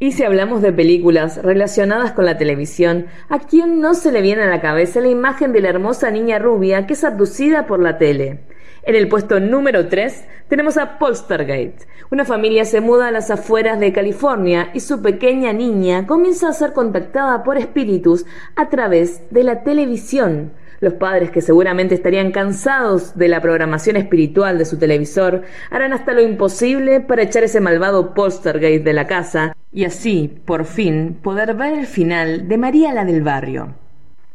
[0.00, 4.42] Y si hablamos de películas relacionadas con la televisión, ¿a quién no se le viene
[4.42, 7.96] a la cabeza la imagen de la hermosa niña rubia que es abducida por la
[7.96, 8.40] tele?
[8.82, 11.86] En el puesto número 3 tenemos a Polstergate.
[12.10, 16.54] Una familia se muda a las afueras de California y su pequeña niña comienza a
[16.54, 18.26] ser contactada por espíritus
[18.56, 20.54] a través de la televisión.
[20.84, 25.40] Los padres, que seguramente estarían cansados de la programación espiritual de su televisor,
[25.70, 30.66] harán hasta lo imposible para echar ese malvado poltergeist de la casa y así, por
[30.66, 33.83] fin, poder ver el final de María la del Barrio.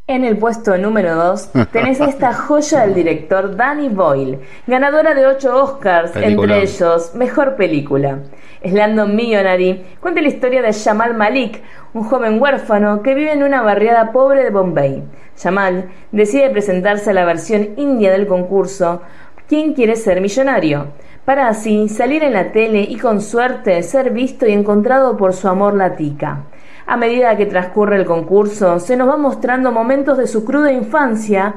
[0.10, 5.56] En el puesto número 2 tenés esta joya del director Danny Boyle, ganadora de 8
[5.56, 8.18] Oscars, entre ellos Mejor Película.
[8.66, 11.62] Slandon Millionary cuenta la historia de Jamal Malik,
[11.94, 15.04] un joven huérfano que vive en una barriada pobre de Bombay.
[15.40, 19.04] Jamal decide presentarse a la versión india del concurso
[19.48, 20.88] ¿Quién quiere ser millonario?
[21.30, 25.48] para así salir en la tele y con suerte ser visto y encontrado por su
[25.48, 26.46] amor latica.
[26.90, 31.54] A medida que transcurre el concurso, se nos va mostrando momentos de su cruda infancia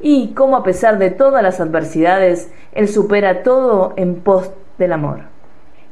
[0.00, 5.24] y cómo a pesar de todas las adversidades, él supera todo en pos del amor.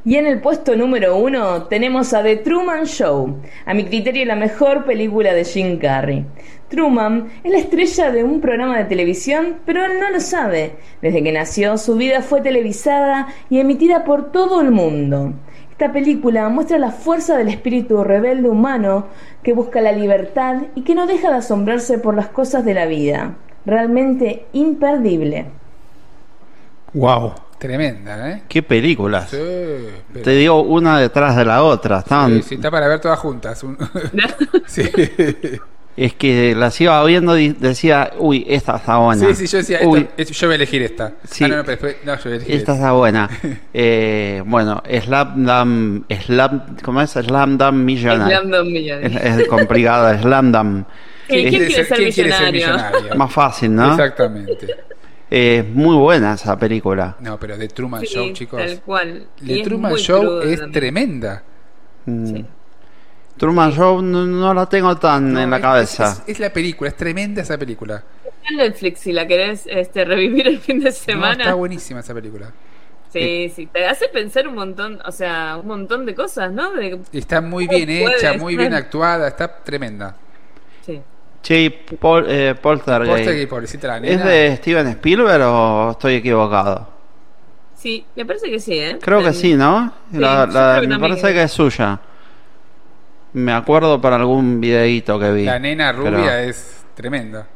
[0.03, 3.35] Y en el puesto número uno tenemos a The Truman Show,
[3.67, 6.25] a mi criterio la mejor película de Jim Carrey.
[6.69, 10.77] Truman es la estrella de un programa de televisión, pero él no lo sabe.
[11.03, 15.33] Desde que nació, su vida fue televisada y emitida por todo el mundo.
[15.79, 19.07] Esta película muestra la fuerza del espíritu rebelde humano
[19.41, 22.85] que busca la libertad y que no deja de asombrarse por las cosas de la
[22.85, 23.35] vida.
[23.65, 25.45] Realmente imperdible.
[26.93, 27.31] Wow.
[27.57, 28.43] Tremenda, ¿eh?
[28.49, 29.29] Qué películas.
[29.29, 29.37] Sí,
[30.11, 31.99] pero- Te digo una detrás de la otra.
[31.99, 33.63] Estaban, Sí, sí, está para ver todas juntas.
[33.63, 33.77] Un-
[34.67, 34.83] sí.
[36.01, 39.27] Es que las iba viendo y decía, uy, esta está buena.
[39.27, 41.13] sí, sí, yo decía, Uy, esta- es- yo voy a elegir esta.
[41.29, 41.43] Sí.
[41.43, 43.29] Ah, no, no, pero después, no, yo voy a elegir esta está buena.
[43.73, 47.09] Eh, bueno, Slam Dam, Slam, ¿cómo es?
[47.11, 48.37] Slam Dam Millionaire.
[48.39, 49.29] Slam Dunk Millionaire.
[49.29, 50.85] Es, es complicado, Slam Dam.
[51.27, 53.15] ¿Quién- Es quién quiere ser ¿Quién quiere ser millonario?
[53.15, 53.91] más fácil, ¿no?
[53.91, 54.67] Exactamente.
[55.31, 57.15] Eh, muy buena esa película.
[57.19, 58.59] No, pero The Truman Sí, Show, chicos.
[58.65, 59.27] tal cual.
[59.45, 60.71] The es Truman Show crudo es también.
[60.71, 61.43] tremenda.
[62.05, 62.35] Mm.
[63.39, 66.11] Truman Show no, no la tengo tan en la es- cabeza.
[66.11, 68.03] Es, es la película, es tremenda esa película.
[68.23, 71.43] Está en Netflix si la querés este, revivir el fin de No, semana.
[71.45, 72.51] está buenísima esa película.
[73.11, 76.71] Sí, sí, te hace pensar un montón, o sea, un montón de cosas, ¿no?
[76.73, 80.15] De- Está muy ¿Cómo bien hecha, muy bien actuada, está tremenda.
[80.85, 81.01] Sí.
[81.41, 84.13] Che, Pol, eh, Poltergeist, Poltergeist, pobrecita la nena.
[84.15, 86.87] ¿Es de Steven Spielberg o estoy equivocado?
[87.75, 88.99] Sí, me parece que sí, ¿eh?
[89.01, 89.91] Creo que sí, ¿no?
[90.11, 91.33] Sí, La- la- que me parece es.
[91.33, 91.99] que es suya.
[93.33, 95.45] Me acuerdo por algún videíto que vi.
[95.45, 97.47] La nena pero- rubia es tremenda.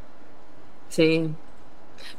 [0.89, 1.29] Sí.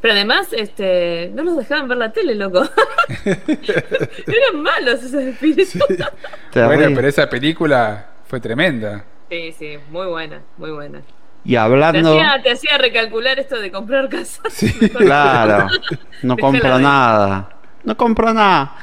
[0.00, 2.62] Pero además, este, no los dejaban ver la tele, loco.
[3.24, 5.78] Eran malos esos espíritus.
[6.52, 9.04] Bueno, pero esa película fue tremenda.
[9.30, 11.00] Sí, sí, muy buena, muy buena.
[11.44, 12.10] Y Te hablando...
[12.12, 14.62] hacía, te hacía recalcular esto de comprar casas.
[14.80, 15.68] Mejor Claro,
[16.22, 17.50] no compro nada.
[17.84, 18.76] No compro nada.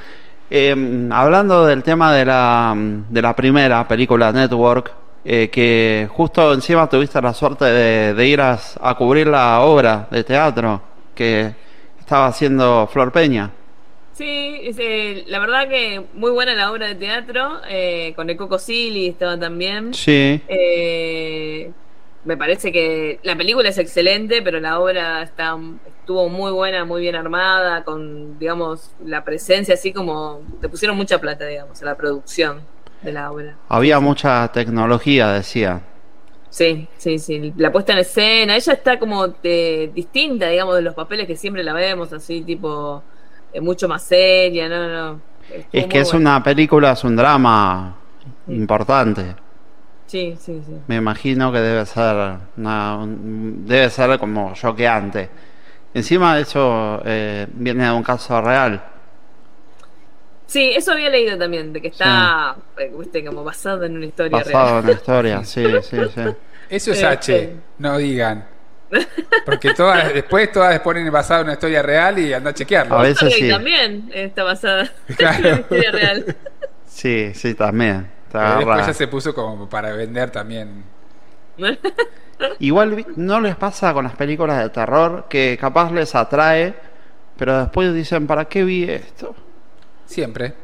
[0.53, 4.91] Eh, hablando del tema de la, de la primera película Network,
[5.23, 10.10] eh, que justo encima tuviste la suerte de, de ir a, a cubrir la obra
[10.11, 10.82] de teatro
[11.15, 11.56] que
[11.98, 13.49] estaba haciendo Flor Peña.
[14.11, 18.36] Sí, es, eh, la verdad que muy buena la obra de teatro, eh, con el
[18.36, 19.94] Coco Silly estaba también.
[19.94, 20.41] Sí.
[22.22, 25.57] Eh, me parece que la película es excelente, pero la obra está
[25.99, 31.19] estuvo muy buena, muy bien armada, con, digamos, la presencia, así como le pusieron mucha
[31.19, 32.61] plata, digamos, a la producción
[33.02, 33.56] de la obra.
[33.69, 35.81] Había mucha tecnología, decía.
[36.49, 37.53] Sí, sí, sí.
[37.57, 41.64] La puesta en escena, ella está como de- distinta, digamos, de los papeles que siempre
[41.64, 43.02] la vemos, así, tipo,
[43.53, 45.22] eh, mucho más seria, no, no.
[45.49, 46.30] Estuvo Es que es buena.
[46.35, 47.95] una película, es un drama
[48.48, 49.35] importante.
[50.12, 50.74] Sí, sí, sí.
[50.88, 55.30] Me imagino que debe ser una- un- debe ser como choqueante.
[55.94, 58.82] Encima eso eh, viene de un caso real.
[60.48, 64.38] Sí, eso había leído también, de que está, eh, viste, como basado en una historia
[64.40, 64.78] Basado real.
[64.80, 66.22] en una historia, sí, sí, sí.
[66.70, 67.06] Eso es Este.
[67.08, 68.46] H, no digan.
[69.46, 73.00] Porque todas, después todas ponen basado en una historia real y anda a chequearlo.
[73.00, 73.48] A veces sí.
[73.48, 75.38] también está basada Claro.
[75.40, 76.36] en una historia real.
[76.86, 78.08] Sí, sí, también.
[78.40, 80.84] Pero después ya se puso como para vender también.
[82.60, 86.76] Igual no les pasa con las películas de terror que capaz les atrae,
[87.38, 89.36] pero después dicen, ¿para qué vi esto?
[90.06, 90.56] Siempre.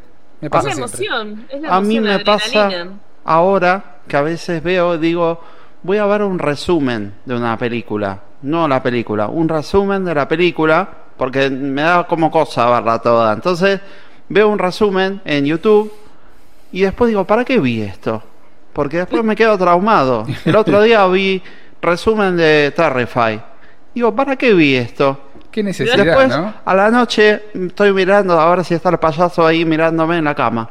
[0.42, 1.06] Me Es pasa la siempre.
[1.06, 2.78] emoción, es la A mí emoción, la me pasa
[3.26, 5.42] ahora que a veces veo, digo,
[5.84, 10.28] voy a ver un resumen de una película, no la película, un resumen de la
[10.28, 13.34] película, porque me da como cosa verla toda.
[13.34, 13.82] Entonces
[14.30, 15.92] veo un resumen en YouTube
[16.72, 18.24] y después digo, ¿para qué vi esto?
[18.74, 20.26] Porque después me quedo traumado.
[20.46, 21.42] El otro día vi
[21.82, 23.42] resumen de Terrify.
[23.96, 25.20] Digo, ¿para qué vi esto?
[25.52, 26.54] Qué necesidad, Después, ¿no?
[26.64, 30.36] a la noche, estoy mirando a ver si está el payaso ahí mirándome en la
[30.36, 30.70] cama.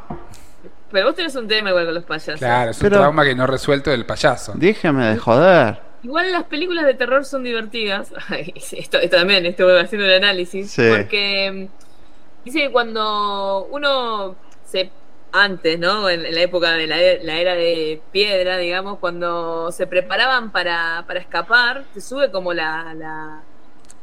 [0.89, 2.39] Pero vos tenés un tema igual con los payasos.
[2.39, 4.53] Claro, es un Pero- trauma que no resuelto del payaso.
[4.55, 5.81] Déjeme de joder.
[6.03, 8.13] Igual las películas de terror son divertidas.
[8.29, 10.71] Ay, esto, esto también estuve haciendo el análisis.
[10.71, 10.83] Sí.
[10.89, 14.89] Porque mm, dice que cuando uno se.
[15.37, 16.09] Antes, ¿no?
[16.09, 21.03] En, en la época de la, la era de piedra, digamos, cuando se preparaban para,
[21.07, 23.43] para escapar, te sube como la, la,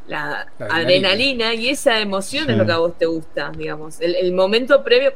[0.06, 1.08] la La adrenalina.
[1.10, 1.54] adrenalina.
[1.54, 2.52] y esa emoción Sí.
[2.52, 4.00] es lo que a vos te gusta, digamos.
[4.00, 5.12] El, el momento previo.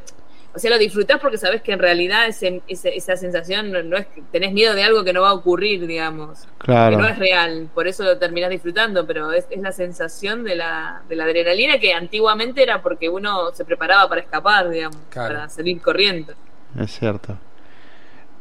[0.58, 3.96] O sea, lo disfrutás porque sabés que en realidad ese, ese- esa sensación no, no
[3.96, 6.48] es que tenés miedo de algo que no va a ocurrir, digamos.
[6.58, 6.96] Claro.
[6.96, 10.56] Que no es real, por eso lo terminás disfrutando, pero es, es la sensación de
[10.56, 15.34] la, de la adrenalina que antiguamente era porque uno se preparaba para escapar, digamos, Claro.
[15.36, 16.32] para salir corriendo.
[16.78, 17.38] Es cierto.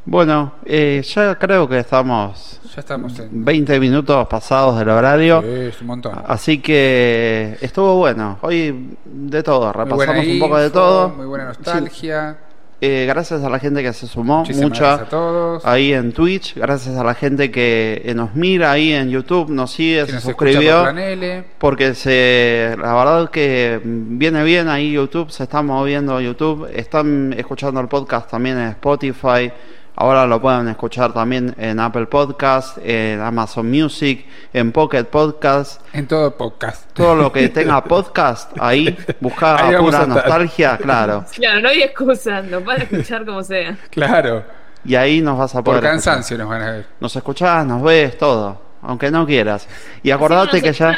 [0.09, 3.43] Bueno, eh, ya creo que estamos Ya estamos en.
[3.43, 5.41] 20 minutos pasados del horario.
[5.41, 6.13] Sí, es un montón.
[6.25, 8.37] Así que estuvo bueno.
[8.41, 11.09] Hoy de todo, repasamos un poco de todo.
[11.09, 12.37] Muy buena nostalgia.
[12.79, 15.65] Eh, gracias a la gente que se sumó, Muchísimas mucha gracias a todos.
[15.65, 16.55] ahí en Twitch.
[16.55, 20.85] Gracias a la gente que nos mira ahí en YouTube, nos sigue, se nos suscribió.
[20.85, 21.43] por.
[21.57, 27.81] Porque se, la verdad que viene bien ahí YouTube, se está moviendo YouTube, están escuchando
[27.81, 29.51] el podcast también en Spotify,
[29.97, 36.07] ahora lo pueden escuchar también en Apple Podcast, en Amazon Music, en Pocket Podcast, En
[36.07, 36.89] todo podcast.
[36.93, 42.79] todo lo que tenga podcast ahí, vamos pura nostalgia, claro, Claro, no hay excusa, van
[42.81, 43.75] a escuchar como sea.
[43.89, 44.43] Claro.
[44.85, 46.39] y ahí nos vas a Por poder cansancio escuchar.
[46.39, 46.85] nos van a ver.
[46.99, 49.67] Nos escuchás, nos ves, todo, aunque no quieras.
[50.03, 50.95] Y acordate que ya...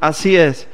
[0.00, 0.66] Así es.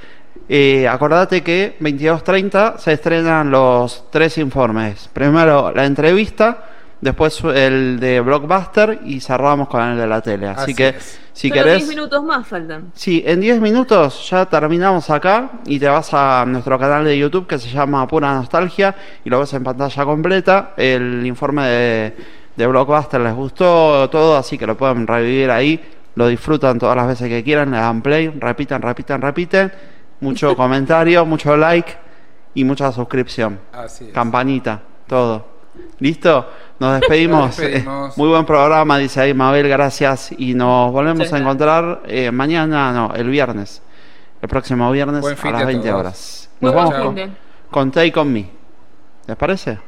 [0.49, 5.09] Eh, acordate que 22.30 se estrenan los tres informes.
[5.13, 6.65] Primero la entrevista,
[7.01, 10.49] después el de Blockbuster y cerramos con el de la tele.
[10.49, 11.21] Así, Así que es.
[11.33, 11.79] si Solo querés...
[11.79, 12.93] 10 minutos más faltan.
[12.95, 17.47] Sí, en 10 minutos ya terminamos acá y te vas a nuestro canal de YouTube
[17.47, 18.95] que se llama Pura Nostalgia
[19.25, 20.75] y lo ves en pantalla completa.
[20.77, 22.17] El informe de,
[22.57, 25.81] de Blockbuster les gustó todo, así que lo pueden revivir ahí.
[26.17, 29.73] Lo disfrutan todas las veces que quieran, le dan play, repitan, repitan, repiten.
[30.21, 31.97] Mucho comentario, mucho like
[32.53, 33.59] y mucha suscripción.
[33.73, 34.13] Así es.
[34.13, 35.47] Campanita, todo.
[36.01, 36.47] ¿Listo?
[36.81, 37.41] Nos despedimos.
[37.41, 38.11] Nos despedimos.
[38.11, 40.33] Eh, Muy buen programa, dice ahí Mabel, gracias.
[40.37, 41.35] Y nos volvemos Sí.
[41.35, 43.83] a encontrar eh, mañana, no, el viernes.
[44.43, 46.01] El próximo viernes a las de 20 todos.
[46.01, 46.51] horas.
[46.61, 47.37] Nos vamos con,
[47.71, 48.51] con Take On Me.
[49.27, 49.79] ¿Les parece?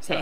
[0.00, 0.14] Sí.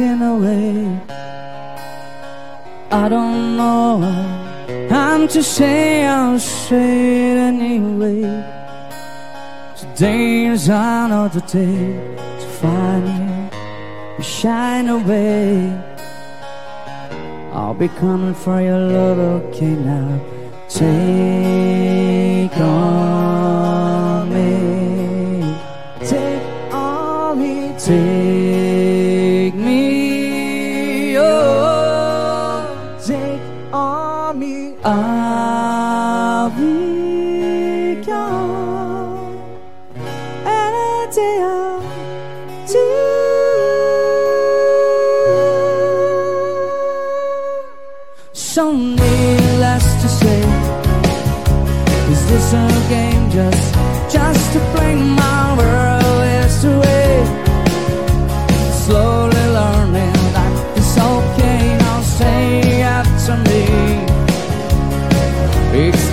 [0.00, 1.00] Talking away.
[2.90, 6.06] I don't know what I'm to say.
[6.06, 8.22] I'll say it anyway.
[9.76, 13.58] Today's another day to find you.
[14.18, 15.72] You shine away.
[17.52, 20.20] I'll be coming for your love, okay now.
[20.68, 25.56] Take on me.
[26.06, 27.74] Take on me.
[27.78, 28.19] Take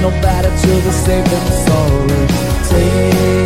[0.09, 2.27] no better to be safe than sorry.
[2.69, 3.36] Take